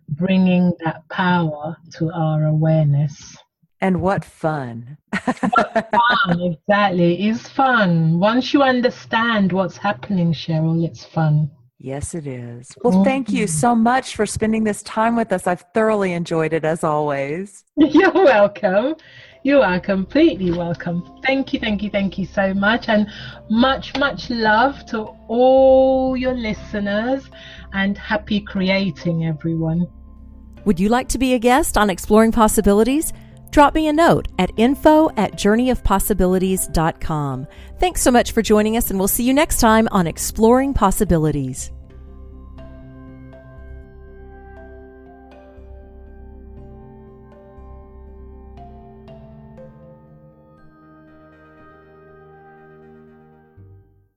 bringing 0.09 0.73
that 0.83 1.07
power 1.09 1.77
to 1.93 2.11
our 2.11 2.47
awareness. 2.47 3.37
And 3.81 4.01
what 4.01 4.25
fun. 4.25 4.97
what 5.11 5.89
fun, 5.91 6.41
exactly. 6.41 7.29
It's 7.29 7.47
fun. 7.47 8.19
Once 8.19 8.53
you 8.53 8.61
understand 8.61 9.53
what's 9.53 9.77
happening, 9.77 10.33
Sheryl, 10.33 10.85
it's 10.85 11.05
fun. 11.05 11.49
Yes, 11.81 12.13
it 12.13 12.27
is. 12.27 12.77
Well, 12.83 13.05
thank 13.05 13.29
you 13.29 13.45
mm-hmm. 13.45 13.57
so 13.57 13.73
much 13.73 14.17
for 14.17 14.25
spending 14.25 14.65
this 14.65 14.83
time 14.83 15.15
with 15.15 15.31
us. 15.31 15.47
I've 15.47 15.63
thoroughly 15.73 16.11
enjoyed 16.11 16.51
it 16.51 16.65
as 16.65 16.83
always. 16.83 17.63
You're 17.77 18.11
welcome. 18.11 18.95
You 19.43 19.61
are 19.61 19.79
completely 19.79 20.51
welcome. 20.51 21.21
Thank 21.25 21.53
you, 21.53 21.59
thank 21.61 21.81
you, 21.81 21.89
thank 21.89 22.17
you 22.17 22.25
so 22.25 22.53
much. 22.53 22.89
And 22.89 23.09
much, 23.49 23.97
much 23.97 24.29
love 24.29 24.85
to 24.87 25.15
all 25.29 26.17
your 26.17 26.33
listeners 26.33 27.29
and 27.71 27.97
happy 27.97 28.41
creating, 28.41 29.25
everyone. 29.25 29.87
Would 30.65 30.81
you 30.81 30.89
like 30.89 31.07
to 31.09 31.17
be 31.17 31.33
a 31.33 31.39
guest 31.39 31.77
on 31.77 31.89
Exploring 31.89 32.33
Possibilities? 32.33 33.13
Drop 33.51 33.73
me 33.73 33.87
a 33.87 33.93
note 33.93 34.27
at 34.37 34.51
info 34.57 35.09
at 35.17 35.33
journeyofpossibilities.com. 35.33 37.47
Thanks 37.79 38.01
so 38.01 38.11
much 38.11 38.31
for 38.31 38.41
joining 38.41 38.77
us, 38.77 38.89
and 38.89 38.99
we'll 38.99 39.07
see 39.07 39.23
you 39.23 39.33
next 39.33 39.59
time 39.59 39.87
on 39.91 40.07
Exploring 40.07 40.73
Possibilities. 40.73 41.71